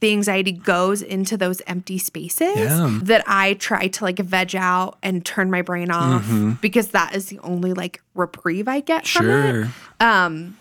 the 0.00 0.12
anxiety 0.12 0.52
goes 0.52 1.00
into 1.02 1.36
those 1.36 1.62
empty 1.66 1.96
spaces 1.98 2.56
Yeah. 2.56 2.98
that 3.04 3.24
i 3.26 3.54
try 3.54 3.86
to 3.88 4.04
like 4.04 4.18
veg 4.18 4.54
out 4.54 4.98
and 5.02 5.24
turn 5.24 5.50
my 5.50 5.62
brain 5.62 5.90
off 5.90 6.24
because 6.60 6.88
that 6.88 7.14
is 7.14 7.26
the 7.26 7.38
only 7.40 7.72
like 7.72 8.02
reprieve 8.14 8.68
i 8.68 8.80
get 8.80 9.06
from 9.06 9.30
it. 9.30 9.68
Um 10.00 10.58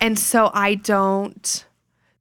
and 0.00 0.16
so 0.18 0.50
i 0.54 0.74
don't 0.76 1.64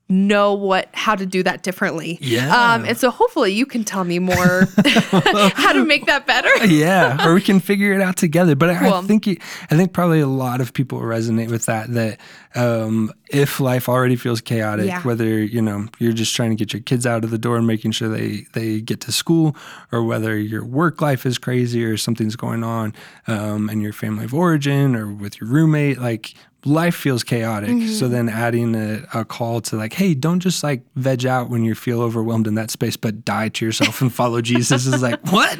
know 0.10 0.54
what 0.54 0.88
how 0.94 1.16
to 1.16 1.26
do 1.26 1.44
that 1.44 1.64
differently 1.64 2.18
Yeah. 2.22 2.74
um 2.76 2.86
and 2.86 2.98
so 2.98 3.10
hopefully 3.12 3.52
you 3.52 3.66
can 3.66 3.84
tell 3.84 4.04
me 4.06 4.20
more 4.20 4.66
how 5.12 5.74
to 5.74 5.84
make 5.86 6.06
that 6.06 6.26
better 6.26 6.48
yeah, 6.66 7.26
or 7.28 7.34
we 7.34 7.42
can 7.42 7.60
figure 7.60 7.94
it 7.94 8.02
out 8.02 8.18
together. 8.18 8.56
But 8.56 8.70
I, 8.70 8.98
I 8.98 9.02
think 9.02 9.28
it, 9.28 9.40
I 9.70 9.76
think 9.76 9.94
probably 9.94 10.20
a 10.20 10.28
lot 10.28 10.62
of 10.62 10.74
people 10.74 11.00
resonate 11.00 11.50
with 11.50 11.66
that. 11.66 11.92
That 11.94 12.20
um, 12.56 13.12
if 13.30 13.60
life 13.60 13.88
already 13.90 14.16
feels 14.16 14.42
chaotic, 14.42 14.88
Yeah. 14.88 15.02
whether 15.04 15.26
you 15.44 15.62
know 15.62 15.88
you're 16.00 16.14
just 16.14 16.36
trying 16.36 16.50
to 16.52 16.56
get 16.56 16.74
your 16.74 16.82
kids 16.82 17.06
out 17.06 17.24
of 17.24 17.30
the 17.32 17.38
door 17.38 17.58
and 17.58 17.68
making 17.68 17.92
sure 17.92 18.10
they 18.10 18.46
they 18.54 18.82
get 18.82 19.02
to 19.02 19.12
school, 19.12 19.56
or 19.92 20.04
whether 20.04 20.38
your 20.38 20.64
work 20.66 21.02
life 21.02 21.26
is 21.26 21.38
crazy 21.38 21.84
or 21.86 21.98
something's 21.98 22.36
going 22.36 22.64
on 22.64 22.94
um, 23.28 23.70
in 23.70 23.82
your 23.82 23.94
family 23.94 24.26
of 24.26 24.34
origin 24.34 24.96
or 24.96 25.12
with 25.12 25.40
your 25.40 25.50
roommate, 25.50 26.00
like 26.00 26.34
life 26.66 26.96
feels 26.96 27.24
chaotic. 27.24 27.70
Mm-hmm. 27.70 27.94
So 27.94 28.08
then 28.08 28.30
adding 28.30 28.76
a, 28.76 29.06
a 29.14 29.26
call 29.26 29.62
to 29.62 29.76
like, 29.76 29.94
hey, 29.94 30.14
don't 30.14 30.40
just 30.40 30.64
like 30.64 30.82
veg 30.96 31.26
out 31.26 31.50
when 31.50 31.64
you 31.64 31.76
feel 31.76 32.02
overwhelmed 32.02 32.48
in 32.48 32.56
that 32.56 32.72
space, 32.72 32.98
but 32.98 33.24
die 33.24 33.50
to 33.50 33.66
yourself 33.66 34.02
and 34.02 34.14
follow 34.14 34.42
Jesus 34.48 34.86
is 34.86 35.02
like, 35.02 35.20
what? 35.32 35.58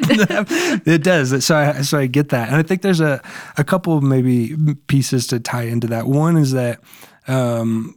it 0.86 1.02
does. 1.02 1.44
So 1.44 1.56
I, 1.56 1.82
so 1.82 1.98
I 1.98 2.06
get 2.06 2.30
that. 2.30 2.48
And 2.48 2.56
I 2.56 2.62
think 2.62 2.82
there's 2.82 3.00
a, 3.00 3.22
a 3.56 3.64
couple 3.64 3.96
of 3.96 4.02
maybe 4.02 4.56
pieces 4.86 5.26
to 5.28 5.40
tie 5.40 5.62
into 5.62 5.86
that. 5.88 6.06
One 6.06 6.36
is 6.36 6.52
that 6.52 6.80
um, 7.26 7.96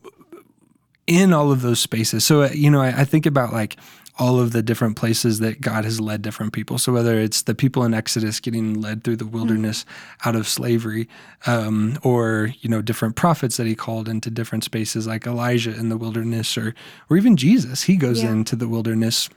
in 1.07 1.33
all 1.33 1.51
of 1.51 1.61
those 1.61 1.79
spaces. 1.79 2.23
So, 2.23 2.43
uh, 2.43 2.49
you 2.53 2.69
know, 2.69 2.81
I, 2.81 3.01
I 3.01 3.05
think 3.05 3.25
about 3.25 3.51
like 3.51 3.77
all 4.21 4.39
of 4.39 4.51
the 4.51 4.61
different 4.61 4.95
places 4.95 5.39
that 5.39 5.61
God 5.61 5.83
has 5.83 5.99
led 5.99 6.21
different 6.21 6.53
people. 6.53 6.77
So, 6.77 6.93
whether 6.93 7.17
it's 7.17 7.41
the 7.41 7.55
people 7.55 7.83
in 7.83 7.93
Exodus 7.95 8.39
getting 8.39 8.79
led 8.79 9.03
through 9.03 9.15
the 9.15 9.25
wilderness 9.25 9.83
out 10.25 10.35
of 10.35 10.47
slavery, 10.47 11.09
um, 11.47 11.97
or, 12.03 12.53
you 12.61 12.69
know, 12.69 12.83
different 12.83 13.15
prophets 13.15 13.57
that 13.57 13.65
he 13.65 13.75
called 13.75 14.07
into 14.07 14.29
different 14.29 14.63
spaces 14.63 15.07
like 15.07 15.25
Elijah 15.25 15.73
in 15.75 15.89
the 15.89 15.97
wilderness, 15.97 16.55
or, 16.55 16.75
or 17.09 17.17
even 17.17 17.35
Jesus, 17.35 17.83
he 17.83 17.95
goes 17.97 18.21
Yeah. 18.21 18.31
into 18.31 18.55
the 18.55 18.67
wilderness 18.67 19.27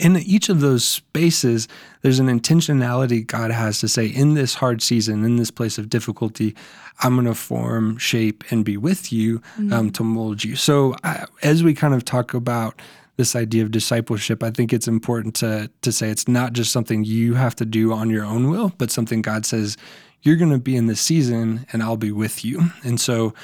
in 0.00 0.16
each 0.16 0.48
of 0.48 0.60
those 0.60 0.82
spaces, 0.84 1.68
there's 2.00 2.18
an 2.18 2.26
intentionality 2.26 3.24
God 3.24 3.50
has 3.50 3.78
to 3.80 3.88
say, 3.88 4.06
in 4.06 4.34
this 4.34 4.54
hard 4.54 4.82
season, 4.82 5.24
in 5.24 5.36
this 5.36 5.50
place 5.50 5.76
of 5.78 5.90
difficulty, 5.90 6.54
I'm 7.00 7.14
going 7.14 7.26
to 7.26 7.34
form, 7.34 7.98
shape, 7.98 8.44
and 8.50 8.64
be 8.64 8.76
with 8.78 9.12
you 9.12 9.42
um, 9.70 9.90
to 9.90 10.02
mold 10.02 10.42
you. 10.42 10.56
So, 10.56 10.96
I, 11.04 11.26
as 11.42 11.62
we 11.62 11.74
kind 11.74 11.92
of 11.94 12.04
talk 12.04 12.32
about 12.34 12.80
this 13.16 13.36
idea 13.36 13.62
of 13.62 13.70
discipleship, 13.70 14.42
I 14.42 14.50
think 14.50 14.72
it's 14.72 14.88
important 14.88 15.34
to 15.36 15.70
to 15.82 15.92
say 15.92 16.10
it's 16.10 16.28
not 16.28 16.52
just 16.52 16.72
something 16.72 17.04
you 17.04 17.34
have 17.34 17.54
to 17.56 17.64
do 17.64 17.92
on 17.92 18.10
your 18.10 18.24
own 18.24 18.50
will, 18.50 18.72
but 18.78 18.90
something 18.90 19.22
God 19.22 19.46
says 19.46 19.76
you're 20.22 20.36
going 20.36 20.50
to 20.50 20.58
be 20.58 20.74
in 20.74 20.86
this 20.86 21.00
season, 21.00 21.66
and 21.72 21.82
I'll 21.82 21.98
be 21.98 22.10
with 22.10 22.44
you. 22.44 22.70
And 22.82 22.98
so, 22.98 23.34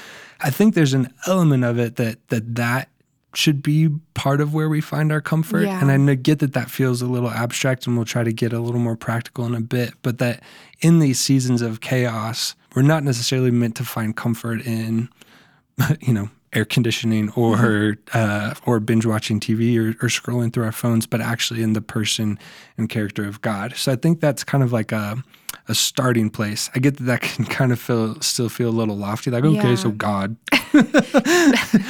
I 0.41 0.49
think 0.49 0.73
there's 0.73 0.95
an 0.95 1.13
element 1.27 1.63
of 1.63 1.79
it 1.79 1.95
that 1.97 2.27
that 2.29 2.55
that 2.55 2.89
should 3.33 3.63
be 3.63 3.89
part 4.13 4.41
of 4.41 4.53
where 4.53 4.67
we 4.67 4.81
find 4.81 5.11
our 5.11 5.21
comfort. 5.21 5.63
Yeah. 5.63 5.79
And 5.81 6.09
I 6.09 6.15
get 6.15 6.39
that 6.39 6.53
that 6.53 6.69
feels 6.69 7.01
a 7.01 7.05
little 7.05 7.29
abstract, 7.29 7.87
and 7.87 7.95
we'll 7.95 8.05
try 8.05 8.23
to 8.23 8.33
get 8.33 8.51
a 8.51 8.59
little 8.59 8.81
more 8.81 8.97
practical 8.97 9.45
in 9.45 9.55
a 9.55 9.61
bit. 9.61 9.93
But 10.01 10.17
that 10.17 10.43
in 10.81 10.99
these 10.99 11.19
seasons 11.19 11.61
of 11.61 11.81
chaos, 11.81 12.55
we're 12.75 12.81
not 12.81 13.03
necessarily 13.03 13.51
meant 13.51 13.75
to 13.77 13.85
find 13.85 14.15
comfort 14.15 14.65
in, 14.65 15.09
you 16.01 16.13
know, 16.13 16.29
air 16.53 16.65
conditioning 16.65 17.29
or 17.35 17.55
Mm-hmm. 17.55 18.09
uh, 18.13 18.53
or 18.65 18.79
binge 18.79 19.05
watching 19.05 19.39
TV 19.39 19.77
or, 19.77 19.89
or 20.05 20.09
scrolling 20.09 20.51
through 20.51 20.65
our 20.65 20.71
phones, 20.71 21.05
but 21.07 21.21
actually 21.21 21.61
in 21.63 21.73
the 21.73 21.81
person 21.81 22.37
and 22.77 22.89
character 22.89 23.25
of 23.25 23.41
God. 23.41 23.75
So 23.75 23.91
I 23.91 23.95
think 23.95 24.19
that's 24.19 24.43
kind 24.43 24.63
of 24.63 24.71
like 24.73 24.91
a 24.91 25.23
a 25.67 25.75
starting 25.75 26.29
place. 26.29 26.69
I 26.75 26.79
get 26.79 26.97
that 26.97 27.03
that 27.05 27.21
can 27.35 27.45
kind 27.45 27.71
of 27.71 27.79
feel 27.79 28.19
still 28.21 28.49
feel 28.49 28.69
a 28.69 28.77
little 28.77 28.97
lofty, 28.97 29.31
like 29.31 29.45
okay, 29.45 29.69
Yeah. 29.69 29.75
so 29.75 29.91
God, 29.91 30.35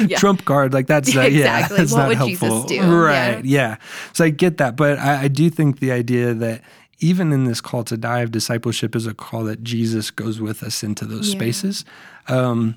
Yeah. 0.08 0.18
Trump 0.18 0.46
card, 0.46 0.74
like 0.74 0.88
that's 0.88 1.16
uh, 1.16 1.22
yeah, 1.22 1.26
Exactly. 1.28 1.78
that's 1.78 1.92
What 1.92 1.98
not 2.00 2.08
would 2.10 2.18
Jesus 2.20 2.40
helpful, 2.50 2.68
do? 2.68 2.82
right? 3.04 3.44
Yeah. 3.46 3.78
So 4.14 4.26
I 4.26 4.30
get 4.30 4.58
that, 4.58 4.76
but 4.76 5.00
I, 5.00 5.24
I 5.24 5.28
do 5.28 5.50
think 5.50 5.80
the 5.80 5.92
idea 5.92 6.34
that 6.34 6.62
even 7.00 7.32
in 7.34 7.46
this 7.46 7.62
call 7.62 7.84
to 7.86 7.98
die 7.98 8.20
of 8.20 8.32
discipleship 8.32 8.96
is 8.96 9.08
a 9.08 9.14
call 9.14 9.44
that 9.46 9.64
Jesus 9.64 10.12
goes 10.12 10.40
with 10.40 10.62
us 10.64 10.84
into 10.84 11.06
those 11.06 11.30
Yeah. 11.30 11.40
spaces. 11.40 11.86
Um, 12.28 12.76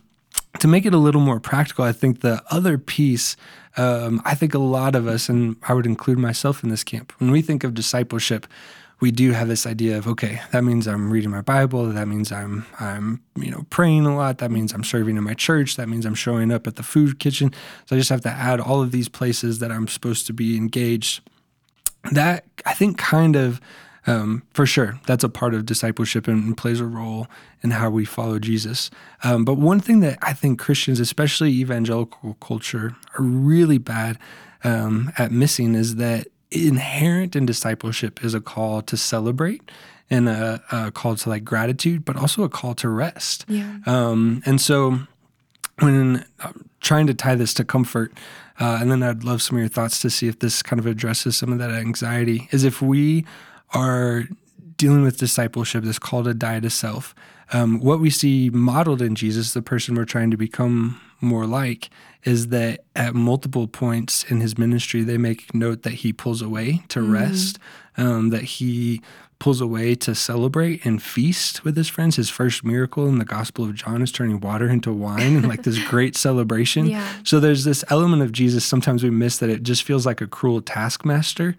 to 0.60 0.68
make 0.68 0.86
it 0.86 0.94
a 0.94 0.98
little 0.98 1.20
more 1.20 1.40
practical, 1.40 1.84
I 1.84 1.92
think 1.92 2.20
the 2.20 2.42
other 2.50 2.78
piece, 2.78 3.36
um, 3.76 4.22
I 4.24 4.34
think 4.34 4.54
a 4.54 4.58
lot 4.58 4.94
of 4.94 5.06
us, 5.06 5.28
and 5.28 5.56
I 5.68 5.74
would 5.74 5.86
include 5.86 6.18
myself 6.18 6.62
in 6.62 6.70
this 6.70 6.84
camp, 6.84 7.12
when 7.18 7.30
we 7.30 7.42
think 7.42 7.64
of 7.64 7.74
discipleship, 7.74 8.46
we 9.00 9.10
do 9.10 9.32
have 9.32 9.48
this 9.48 9.66
idea 9.66 9.98
of 9.98 10.06
okay, 10.06 10.40
that 10.52 10.64
means 10.64 10.86
I'm 10.86 11.10
reading 11.10 11.30
my 11.30 11.42
Bible, 11.42 11.86
that 11.86 12.08
means 12.08 12.32
I'm 12.32 12.64
I'm 12.78 13.20
you 13.36 13.50
know 13.50 13.66
praying 13.68 14.06
a 14.06 14.16
lot, 14.16 14.38
that 14.38 14.50
means 14.50 14.72
I'm 14.72 14.84
serving 14.84 15.16
in 15.16 15.24
my 15.24 15.34
church, 15.34 15.76
that 15.76 15.88
means 15.88 16.06
I'm 16.06 16.14
showing 16.14 16.52
up 16.52 16.66
at 16.66 16.76
the 16.76 16.82
food 16.82 17.18
kitchen. 17.18 17.52
So 17.86 17.96
I 17.96 17.98
just 17.98 18.08
have 18.10 18.22
to 18.22 18.30
add 18.30 18.60
all 18.60 18.80
of 18.80 18.92
these 18.92 19.08
places 19.08 19.58
that 19.58 19.70
I'm 19.70 19.88
supposed 19.88 20.26
to 20.28 20.32
be 20.32 20.56
engaged. 20.56 21.20
That 22.12 22.44
I 22.64 22.74
think 22.74 22.96
kind 22.96 23.36
of 23.36 23.60
um, 24.06 24.42
for 24.52 24.66
sure, 24.66 25.00
that's 25.06 25.24
a 25.24 25.28
part 25.28 25.54
of 25.54 25.64
discipleship 25.64 26.28
and, 26.28 26.56
plays 26.56 26.80
a 26.80 26.84
role 26.84 27.26
in 27.62 27.70
how 27.70 27.90
we 27.90 28.04
follow 28.04 28.38
Jesus. 28.38 28.90
Um, 29.22 29.44
but 29.44 29.54
one 29.54 29.80
thing 29.80 30.00
that 30.00 30.18
I 30.22 30.32
think 30.32 30.58
Christians, 30.58 31.00
especially 31.00 31.50
evangelical 31.50 32.34
culture, 32.34 32.96
are 33.18 33.24
really 33.24 33.78
bad 33.78 34.18
um, 34.62 35.12
at 35.18 35.32
missing 35.32 35.74
is 35.74 35.96
that 35.96 36.28
inherent 36.50 37.34
in 37.34 37.46
discipleship 37.46 38.24
is 38.24 38.34
a 38.34 38.40
call 38.40 38.82
to 38.82 38.96
celebrate 38.96 39.70
and 40.10 40.28
a, 40.28 40.62
a 40.70 40.90
call 40.92 41.16
to 41.16 41.28
like 41.28 41.44
gratitude, 41.44 42.04
but 42.04 42.16
also 42.16 42.42
a 42.42 42.48
call 42.48 42.74
to 42.74 42.88
rest. 42.88 43.44
Yeah. 43.48 43.78
Um, 43.86 44.42
and 44.44 44.60
so 44.60 44.98
when 45.80 46.24
uh, 46.40 46.52
trying 46.80 47.06
to 47.06 47.14
tie 47.14 47.34
this 47.34 47.54
to 47.54 47.64
comfort, 47.64 48.12
uh, 48.60 48.78
and 48.80 48.90
then 48.90 49.02
I'd 49.02 49.24
love 49.24 49.42
some 49.42 49.56
of 49.56 49.60
your 49.60 49.68
thoughts 49.68 50.00
to 50.00 50.10
see 50.10 50.28
if 50.28 50.38
this 50.38 50.62
kind 50.62 50.78
of 50.78 50.86
addresses 50.86 51.36
some 51.36 51.52
of 51.52 51.58
that 51.58 51.70
anxiety, 51.70 52.48
is 52.52 52.64
if 52.64 52.80
we 52.80 53.24
are 53.74 54.24
dealing 54.76 55.02
with 55.02 55.18
discipleship, 55.18 55.84
this 55.84 55.98
call 55.98 56.24
to 56.24 56.34
die 56.34 56.60
to 56.60 56.70
self, 56.70 57.14
um, 57.52 57.80
what 57.80 58.00
we 58.00 58.10
see 58.10 58.50
modeled 58.50 59.02
in 59.02 59.14
Jesus, 59.14 59.52
the 59.52 59.62
person 59.62 59.94
we're 59.94 60.04
trying 60.04 60.30
to 60.30 60.36
become 60.36 61.00
more 61.20 61.46
like, 61.46 61.90
is 62.24 62.48
that 62.48 62.84
at 62.96 63.14
multiple 63.14 63.68
points 63.68 64.24
in 64.24 64.40
his 64.40 64.56
ministry, 64.56 65.02
they 65.02 65.18
make 65.18 65.54
note 65.54 65.82
that 65.82 65.92
he 65.92 66.12
pulls 66.12 66.40
away 66.40 66.82
to 66.88 67.02
rest, 67.02 67.58
um, 67.96 68.30
that 68.30 68.42
he 68.42 69.02
pulls 69.38 69.60
away 69.60 69.94
to 69.94 70.14
celebrate 70.14 70.84
and 70.86 71.02
feast 71.02 71.64
with 71.64 71.76
his 71.76 71.88
friends. 71.88 72.16
His 72.16 72.30
first 72.30 72.64
miracle 72.64 73.06
in 73.08 73.18
the 73.18 73.26
Gospel 73.26 73.64
of 73.64 73.74
John 73.74 74.00
is 74.00 74.10
turning 74.10 74.40
water 74.40 74.68
into 74.68 74.92
wine 74.92 75.36
and 75.36 75.46
like 75.46 75.64
this 75.64 75.78
great 75.88 76.16
celebration. 76.16 76.86
Yeah. 76.86 77.06
So 77.24 77.40
there's 77.40 77.64
this 77.64 77.84
element 77.90 78.22
of 78.22 78.32
Jesus, 78.32 78.64
sometimes 78.64 79.02
we 79.02 79.10
miss 79.10 79.38
that 79.38 79.50
it 79.50 79.62
just 79.62 79.82
feels 79.82 80.06
like 80.06 80.20
a 80.20 80.26
cruel 80.26 80.62
taskmaster. 80.62 81.56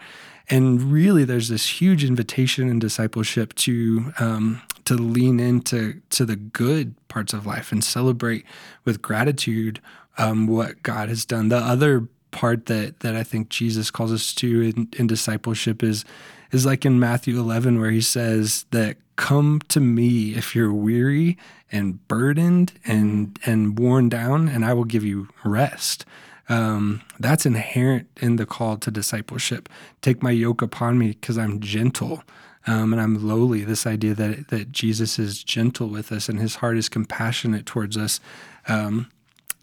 And 0.49 0.91
really, 0.91 1.23
there's 1.23 1.49
this 1.49 1.81
huge 1.81 2.03
invitation 2.03 2.69
in 2.69 2.79
discipleship 2.79 3.53
to 3.55 4.13
um, 4.19 4.61
to 4.85 4.93
lean 4.93 5.39
into 5.39 6.01
to 6.11 6.25
the 6.25 6.35
good 6.35 6.95
parts 7.07 7.33
of 7.33 7.45
life 7.45 7.71
and 7.71 7.83
celebrate 7.83 8.45
with 8.83 9.01
gratitude 9.01 9.81
um, 10.17 10.47
what 10.47 10.81
God 10.83 11.09
has 11.09 11.25
done. 11.25 11.49
The 11.49 11.57
other 11.57 12.07
part 12.31 12.65
that 12.67 12.99
that 12.99 13.15
I 13.15 13.23
think 13.23 13.49
Jesus 13.49 13.89
calls 13.89 14.11
us 14.11 14.33
to 14.35 14.61
in, 14.61 14.89
in 14.97 15.07
discipleship 15.07 15.81
is 15.81 16.05
is 16.51 16.65
like 16.65 16.85
in 16.85 16.99
Matthew 16.99 17.39
11 17.39 17.79
where 17.79 17.91
he 17.91 18.01
says 18.01 18.65
that 18.71 18.97
come 19.15 19.61
to 19.69 19.79
me 19.79 20.35
if 20.35 20.55
you're 20.55 20.73
weary 20.73 21.37
and 21.71 22.05
burdened 22.07 22.73
and 22.85 23.39
and 23.45 23.79
worn 23.79 24.09
down 24.09 24.47
and 24.47 24.65
I 24.65 24.73
will 24.73 24.83
give 24.83 25.03
you 25.03 25.29
rest. 25.43 26.05
Um, 26.47 27.01
that's 27.19 27.45
inherent 27.45 28.07
in 28.21 28.35
the 28.35 28.45
call 28.45 28.77
to 28.77 28.91
discipleship. 28.91 29.67
Take 30.01 30.21
my 30.21 30.31
yoke 30.31 30.61
upon 30.61 30.97
me 30.97 31.07
because 31.09 31.37
I'm 31.37 31.59
gentle. 31.59 32.23
um, 32.67 32.93
and 32.93 33.01
I'm 33.01 33.27
lowly. 33.27 33.63
This 33.63 33.85
idea 33.85 34.13
that 34.15 34.47
that 34.49 34.71
Jesus 34.71 35.19
is 35.19 35.43
gentle 35.43 35.87
with 35.87 36.11
us 36.11 36.29
and 36.29 36.39
His 36.39 36.55
heart 36.55 36.77
is 36.77 36.89
compassionate 36.89 37.65
towards 37.65 37.97
us. 37.97 38.19
Um, 38.67 39.09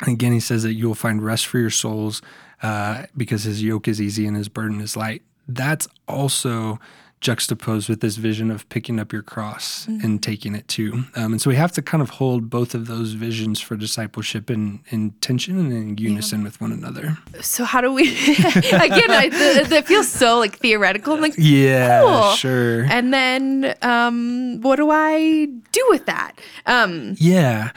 again, 0.06 0.32
He 0.32 0.40
says 0.40 0.62
that 0.62 0.74
you 0.74 0.86
will 0.88 0.94
find 0.94 1.24
rest 1.24 1.46
for 1.46 1.58
your 1.58 1.70
souls 1.70 2.22
uh, 2.62 3.06
because 3.16 3.44
His 3.44 3.62
yoke 3.62 3.88
is 3.88 4.00
easy 4.00 4.26
and 4.26 4.36
His 4.36 4.48
burden 4.48 4.80
is 4.80 4.96
light. 4.96 5.22
That's 5.48 5.88
also 6.06 6.78
juxtaposed 7.22 7.88
with 7.88 8.00
this 8.00 8.16
vision 8.16 8.50
of 8.50 8.68
picking 8.68 8.98
up 8.98 9.12
your 9.12 9.22
cross 9.22 9.86
mm-hmm. 9.86 10.04
and 10.04 10.22
taking 10.22 10.54
it 10.54 10.66
too. 10.66 11.04
Um, 11.14 11.32
and 11.32 11.40
so 11.40 11.48
we 11.48 11.56
have 11.56 11.72
to 11.72 11.82
kind 11.82 12.02
of 12.02 12.10
hold 12.10 12.50
both 12.50 12.74
of 12.74 12.88
those 12.88 13.12
visions 13.12 13.60
for 13.60 13.76
discipleship 13.76 14.50
in, 14.50 14.80
in 14.90 15.12
tension 15.20 15.58
and 15.58 15.72
in 15.72 15.96
unison 15.98 16.40
yeah. 16.40 16.44
with 16.44 16.60
one 16.60 16.72
another. 16.72 17.16
So 17.40 17.64
how 17.64 17.80
do 17.80 17.92
we, 17.92 18.10
again, 18.10 19.10
I, 19.10 19.64
that 19.68 19.86
feels 19.86 20.08
so 20.08 20.38
like 20.38 20.58
theoretical. 20.58 21.14
I'm 21.14 21.20
like, 21.20 21.34
yeah, 21.38 22.02
cool. 22.02 22.32
sure. 22.32 22.84
And 22.84 23.14
then 23.14 23.76
um, 23.82 24.60
what 24.60 24.76
do 24.76 24.90
I 24.90 25.46
do 25.46 25.86
with 25.90 26.06
that? 26.06 26.32
Um, 26.66 27.14
yeah 27.18 27.70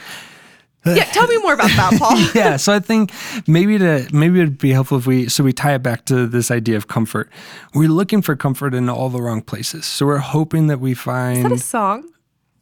yeah, 0.86 1.06
tell 1.06 1.28
me 1.28 1.38
more 1.38 1.54
about 1.54 1.70
that, 1.70 1.94
Paul. 2.00 2.18
yeah, 2.34 2.58
so 2.58 2.74
I 2.74 2.80
think 2.80 3.12
maybe 3.48 3.78
to 3.78 4.08
maybe 4.12 4.40
it'd 4.40 4.58
be 4.58 4.72
helpful 4.72 4.98
if 4.98 5.08
we 5.08 5.30
so 5.30 5.44
we 5.44 5.54
tie 5.54 5.76
it 5.76 5.84
back 5.84 6.06
to 6.06 6.28
this 6.28 6.52
idea 6.52 6.78
of 6.78 6.88
comfort. 6.88 7.30
We're 7.74 7.90
looking 7.90 8.22
for 8.22 8.36
comfort 8.36 8.74
in 8.74 8.90
all 8.90 9.10
the 9.10 9.22
wrong 9.22 9.42
places. 9.42 9.86
So 9.86 10.06
we're 10.06 10.18
hoping 10.18 10.68
that 10.68 10.80
we 10.80 10.94
find 10.94 11.38
Is 11.38 11.44
that 11.44 11.52
a 11.52 11.58
song? 11.58 12.10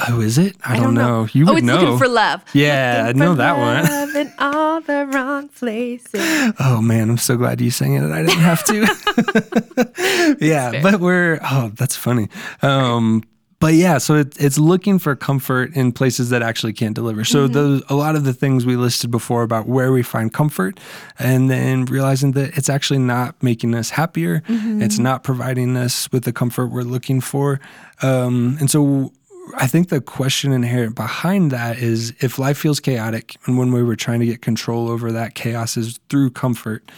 Oh, 0.08 0.22
is 0.22 0.38
it? 0.38 0.56
I, 0.66 0.74
I 0.74 0.76
don't, 0.76 0.86
don't, 0.86 0.94
know. 0.96 1.24
know. 1.24 1.30
You 1.32 1.46
oh, 1.46 1.54
would 1.54 1.60
it's 1.60 1.68
know. 1.68 1.80
looking 1.80 1.98
for 1.98 2.08
love. 2.08 2.44
Yeah, 2.54 3.06
looking 3.06 3.22
I 3.22 3.26
know 3.26 3.36
that 3.36 3.58
one. 3.58 3.84
Love 3.84 4.16
in 4.16 4.34
all 4.40 4.82
the 4.82 5.06
wrong 5.06 5.50
places. 5.50 6.54
Oh 6.60 6.82
man, 6.82 7.10
I'm 7.10 7.18
so 7.18 7.38
glad 7.38 7.62
you 7.62 7.72
sang 7.72 7.94
it. 7.94 8.04
I 8.04 8.22
didn't 8.24 8.40
have 8.40 8.64
to. 8.66 10.38
yeah, 10.42 10.82
but 10.82 11.00
we're 11.00 11.40
oh, 11.44 11.72
that's 11.76 11.96
funny. 11.96 12.30
Um, 12.62 13.24
but 13.64 13.76
yeah, 13.76 13.98
so 13.98 14.16
it, 14.16 14.36
it's 14.42 14.60
looking 14.60 15.00
for 15.00 15.16
comfort 15.16 15.74
in 15.74 15.94
places 15.94 16.32
that 16.32 16.42
actually 16.42 16.74
can't 16.74 16.94
deliver. 16.94 17.24
So 17.24 17.46
mm-hmm. 17.46 17.54
those 17.54 17.84
a 17.88 17.96
lot 17.96 18.18
of 18.18 18.26
the 18.26 18.34
things 18.34 18.66
we 18.66 18.76
listed 18.76 19.10
before 19.10 19.42
about 19.42 19.70
where 19.70 19.94
we 19.94 20.04
find 20.04 20.34
comfort, 20.34 20.82
and 21.18 21.50
then 21.50 21.86
realizing 21.86 22.34
that 22.34 22.58
it's 22.58 22.68
actually 22.68 23.00
not 23.00 23.42
making 23.42 23.74
us 23.74 23.90
happier. 23.92 24.42
Mm-hmm. 24.42 24.82
It's 24.82 25.00
not 25.00 25.24
providing 25.24 25.78
us 25.78 26.12
with 26.12 26.26
the 26.26 26.34
comfort 26.34 26.74
we're 26.74 26.82
looking 26.82 27.22
for, 27.22 27.62
um, 28.02 28.58
and 28.60 28.70
so. 28.70 29.14
I 29.58 29.68
think 29.68 29.90
the 29.90 30.00
question 30.00 30.54
inherent 30.54 30.96
behind 30.96 31.52
that 31.52 31.78
is 31.78 32.14
if 32.22 32.40
life 32.40 32.58
feels 32.58 32.80
chaotic 32.80 33.36
and 33.46 33.58
one 33.58 33.74
way 33.74 33.84
we're 33.84 33.98
trying 33.98 34.22
to 34.22 34.26
get 34.26 34.42
control 34.42 34.88
over 34.88 35.12
that 35.12 35.36
chaos 35.36 35.76
is 35.76 36.00
through 36.08 36.30
comfort, 36.30 36.90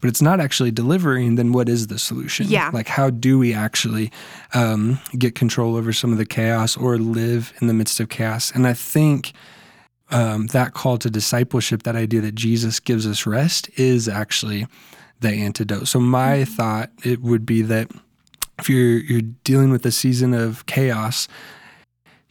but 0.00 0.08
it's 0.08 0.22
not 0.22 0.40
actually 0.40 0.70
delivering, 0.70 1.34
then 1.34 1.52
what 1.52 1.68
is 1.68 1.88
the 1.88 1.98
solution? 1.98 2.46
Yeah. 2.48 2.70
Like, 2.72 2.86
how 2.86 3.10
do 3.10 3.38
we 3.38 3.52
actually 3.52 4.12
um, 4.54 5.00
get 5.16 5.34
control 5.34 5.76
over 5.76 5.92
some 5.92 6.12
of 6.12 6.18
the 6.18 6.26
chaos 6.26 6.76
or 6.76 6.98
live 6.98 7.52
in 7.60 7.66
the 7.66 7.74
midst 7.74 7.98
of 8.00 8.08
chaos? 8.08 8.52
And 8.52 8.66
I 8.66 8.74
think 8.74 9.32
um, 10.10 10.46
that 10.48 10.74
call 10.74 10.98
to 10.98 11.10
discipleship, 11.10 11.82
that 11.82 11.96
idea 11.96 12.20
that 12.20 12.34
Jesus 12.34 12.80
gives 12.80 13.06
us 13.06 13.26
rest, 13.26 13.68
is 13.76 14.08
actually 14.08 14.66
the 15.20 15.30
antidote. 15.30 15.88
So, 15.88 15.98
my 15.98 16.38
mm-hmm. 16.38 16.52
thought 16.52 16.90
it 17.04 17.20
would 17.20 17.44
be 17.44 17.62
that 17.62 17.90
if 18.58 18.68
you're 18.68 18.98
you're 18.98 19.22
dealing 19.44 19.70
with 19.70 19.84
a 19.84 19.92
season 19.92 20.34
of 20.34 20.66
chaos, 20.66 21.28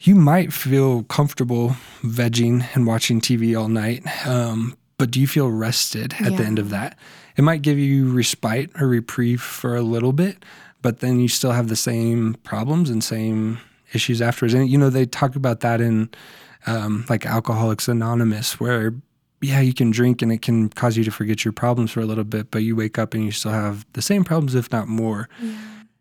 you 0.00 0.14
might 0.14 0.52
feel 0.52 1.04
comfortable 1.04 1.76
vegging 2.02 2.66
and 2.74 2.86
watching 2.86 3.20
TV 3.20 3.58
all 3.58 3.68
night, 3.68 4.04
um, 4.26 4.76
but 4.96 5.10
do 5.10 5.20
you 5.20 5.26
feel 5.26 5.50
rested 5.50 6.14
at 6.14 6.32
yeah. 6.32 6.36
the 6.36 6.44
end 6.44 6.58
of 6.58 6.70
that? 6.70 6.98
It 7.38 7.42
might 7.42 7.62
give 7.62 7.78
you 7.78 8.10
respite 8.10 8.68
or 8.80 8.88
reprieve 8.88 9.40
for 9.40 9.76
a 9.76 9.82
little 9.82 10.12
bit, 10.12 10.44
but 10.82 10.98
then 10.98 11.20
you 11.20 11.28
still 11.28 11.52
have 11.52 11.68
the 11.68 11.76
same 11.76 12.34
problems 12.42 12.90
and 12.90 13.02
same 13.02 13.60
issues 13.94 14.20
afterwards. 14.20 14.54
And 14.54 14.68
you 14.68 14.76
know, 14.76 14.90
they 14.90 15.06
talk 15.06 15.36
about 15.36 15.60
that 15.60 15.80
in 15.80 16.10
um, 16.66 17.06
like 17.08 17.24
Alcoholics 17.24 17.86
Anonymous, 17.86 18.58
where 18.58 18.92
yeah, 19.40 19.60
you 19.60 19.72
can 19.72 19.92
drink 19.92 20.20
and 20.20 20.32
it 20.32 20.42
can 20.42 20.68
cause 20.70 20.96
you 20.96 21.04
to 21.04 21.12
forget 21.12 21.44
your 21.44 21.52
problems 21.52 21.92
for 21.92 22.00
a 22.00 22.06
little 22.06 22.24
bit, 22.24 22.50
but 22.50 22.64
you 22.64 22.74
wake 22.74 22.98
up 22.98 23.14
and 23.14 23.24
you 23.24 23.30
still 23.30 23.52
have 23.52 23.86
the 23.92 24.02
same 24.02 24.24
problems, 24.24 24.56
if 24.56 24.72
not 24.72 24.88
more. 24.88 25.28
Yeah. 25.40 25.56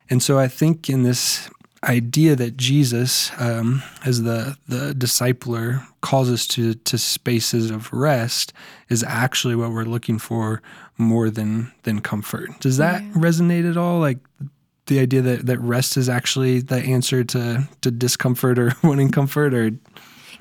And 0.10 0.24
so 0.24 0.40
I 0.40 0.48
think 0.48 0.90
in 0.90 1.04
this 1.04 1.52
idea 1.84 2.36
that 2.36 2.58
Jesus, 2.58 3.32
um, 3.40 3.84
as 4.04 4.24
the 4.24 4.58
the 4.68 4.94
discipler, 4.94 5.86
calls 6.02 6.32
us 6.32 6.48
to 6.48 6.74
to 6.74 6.98
spaces 6.98 7.70
of 7.70 7.94
rest, 7.94 8.54
is 8.90 9.04
actually 9.04 9.56
what 9.56 9.72
we're 9.72 9.84
looking 9.84 10.18
for 10.18 10.64
more 10.98 11.30
than 11.30 11.72
than 11.84 12.02
comfort. 12.02 12.60
Does 12.60 12.78
that 12.78 13.04
yeah. 13.04 13.12
resonate 13.14 13.70
at 13.70 13.78
all? 13.78 14.00
Like 14.00 14.20
the 14.88 15.00
idea 15.00 15.22
that 15.22 15.46
that 15.46 15.60
rest 15.60 15.98
is 15.98 16.10
actually 16.10 16.62
the 16.62 16.78
answer 16.78 17.24
to 17.24 17.68
to 17.82 17.92
discomfort 17.92 18.58
or 18.58 18.74
wanting 18.84 19.12
comfort, 19.12 19.54
or 19.54 19.72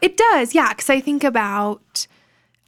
it 0.01 0.17
does, 0.17 0.55
yeah. 0.55 0.71
Because 0.71 0.91
I 0.91 1.01
think 1.01 1.25
about 1.25 2.07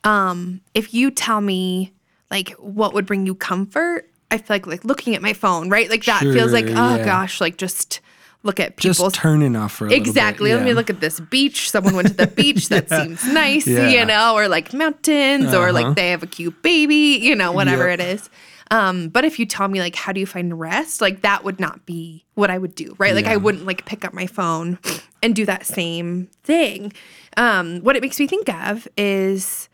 um, 0.05 0.61
if 0.75 0.93
you 0.93 1.11
tell 1.11 1.41
me 1.41 1.93
like 2.31 2.51
what 2.53 2.95
would 2.95 3.07
bring 3.07 3.27
you 3.27 3.35
comfort, 3.35 4.11
I 4.31 4.39
feel 4.39 4.55
like 4.57 4.67
like 4.67 4.85
looking 4.85 5.15
at 5.15 5.23
my 5.23 5.33
phone, 5.33 5.71
right? 5.71 5.89
Like 5.89 6.05
that 6.05 6.23
sure, 6.23 6.33
feels 6.33 6.53
like 6.53 6.67
oh 6.67 6.97
yeah. 6.97 7.05
gosh, 7.05 7.41
like 7.41 7.57
just 7.57 8.01
look 8.43 8.61
at 8.61 8.77
people's 8.77 8.99
just 8.99 9.15
turning 9.17 9.57
off 9.57 9.73
for 9.73 9.89
exactly. 9.89 10.51
Yeah. 10.51 10.57
Let 10.57 10.65
me 10.65 10.75
look 10.75 10.91
at 10.91 11.01
this 11.01 11.21
beach. 11.21 11.71
Someone 11.71 11.97
went 11.97 12.09
to 12.09 12.15
the 12.15 12.27
beach. 12.43 12.69
That 12.69 12.89
yeah. 12.91 13.03
seems 13.03 13.25
nice, 13.33 13.67
yeah. 13.67 13.89
you 13.89 14.05
know, 14.05 14.35
or 14.35 14.49
like 14.49 14.73
mountains, 14.73 15.47
uh-huh. 15.47 15.59
or 15.59 15.73
like 15.73 15.87
uh-huh. 15.87 15.95
they 15.95 16.11
have 16.11 16.23
a 16.23 16.27
cute 16.27 16.63
baby, 16.63 17.19
you 17.21 17.35
know, 17.35 17.53
whatever 17.53 17.89
yep. 17.89 18.01
it 18.01 18.05
is. 18.05 18.31
Um, 18.71 19.09
but 19.09 19.25
if 19.25 19.39
you 19.39 19.47
tell 19.47 19.69
me 19.69 19.81
like 19.81 19.95
how 19.95 20.13
do 20.13 20.21
you 20.21 20.27
find 20.27 20.59
rest, 20.59 21.01
like 21.01 21.23
that 21.23 21.45
would 21.45 21.59
not 21.59 21.87
be 21.87 22.25
what 22.35 22.51
I 22.51 22.59
would 22.59 22.75
do, 22.75 22.95
right? 22.99 23.15
Like 23.15 23.27
I 23.27 23.37
wouldn't 23.37 23.65
like 23.65 23.87
pick 23.87 24.05
up 24.05 24.13
my 24.13 24.27
phone 24.27 24.79
and 25.23 25.35
do 25.35 25.47
that 25.47 25.67
same 25.67 26.29
thing. 26.45 26.93
Um, 27.37 27.81
what 27.81 27.97
it 27.97 28.03
makes 28.03 28.21
me 28.21 28.27
think 28.27 28.49
of 28.49 28.87
is 28.97 29.68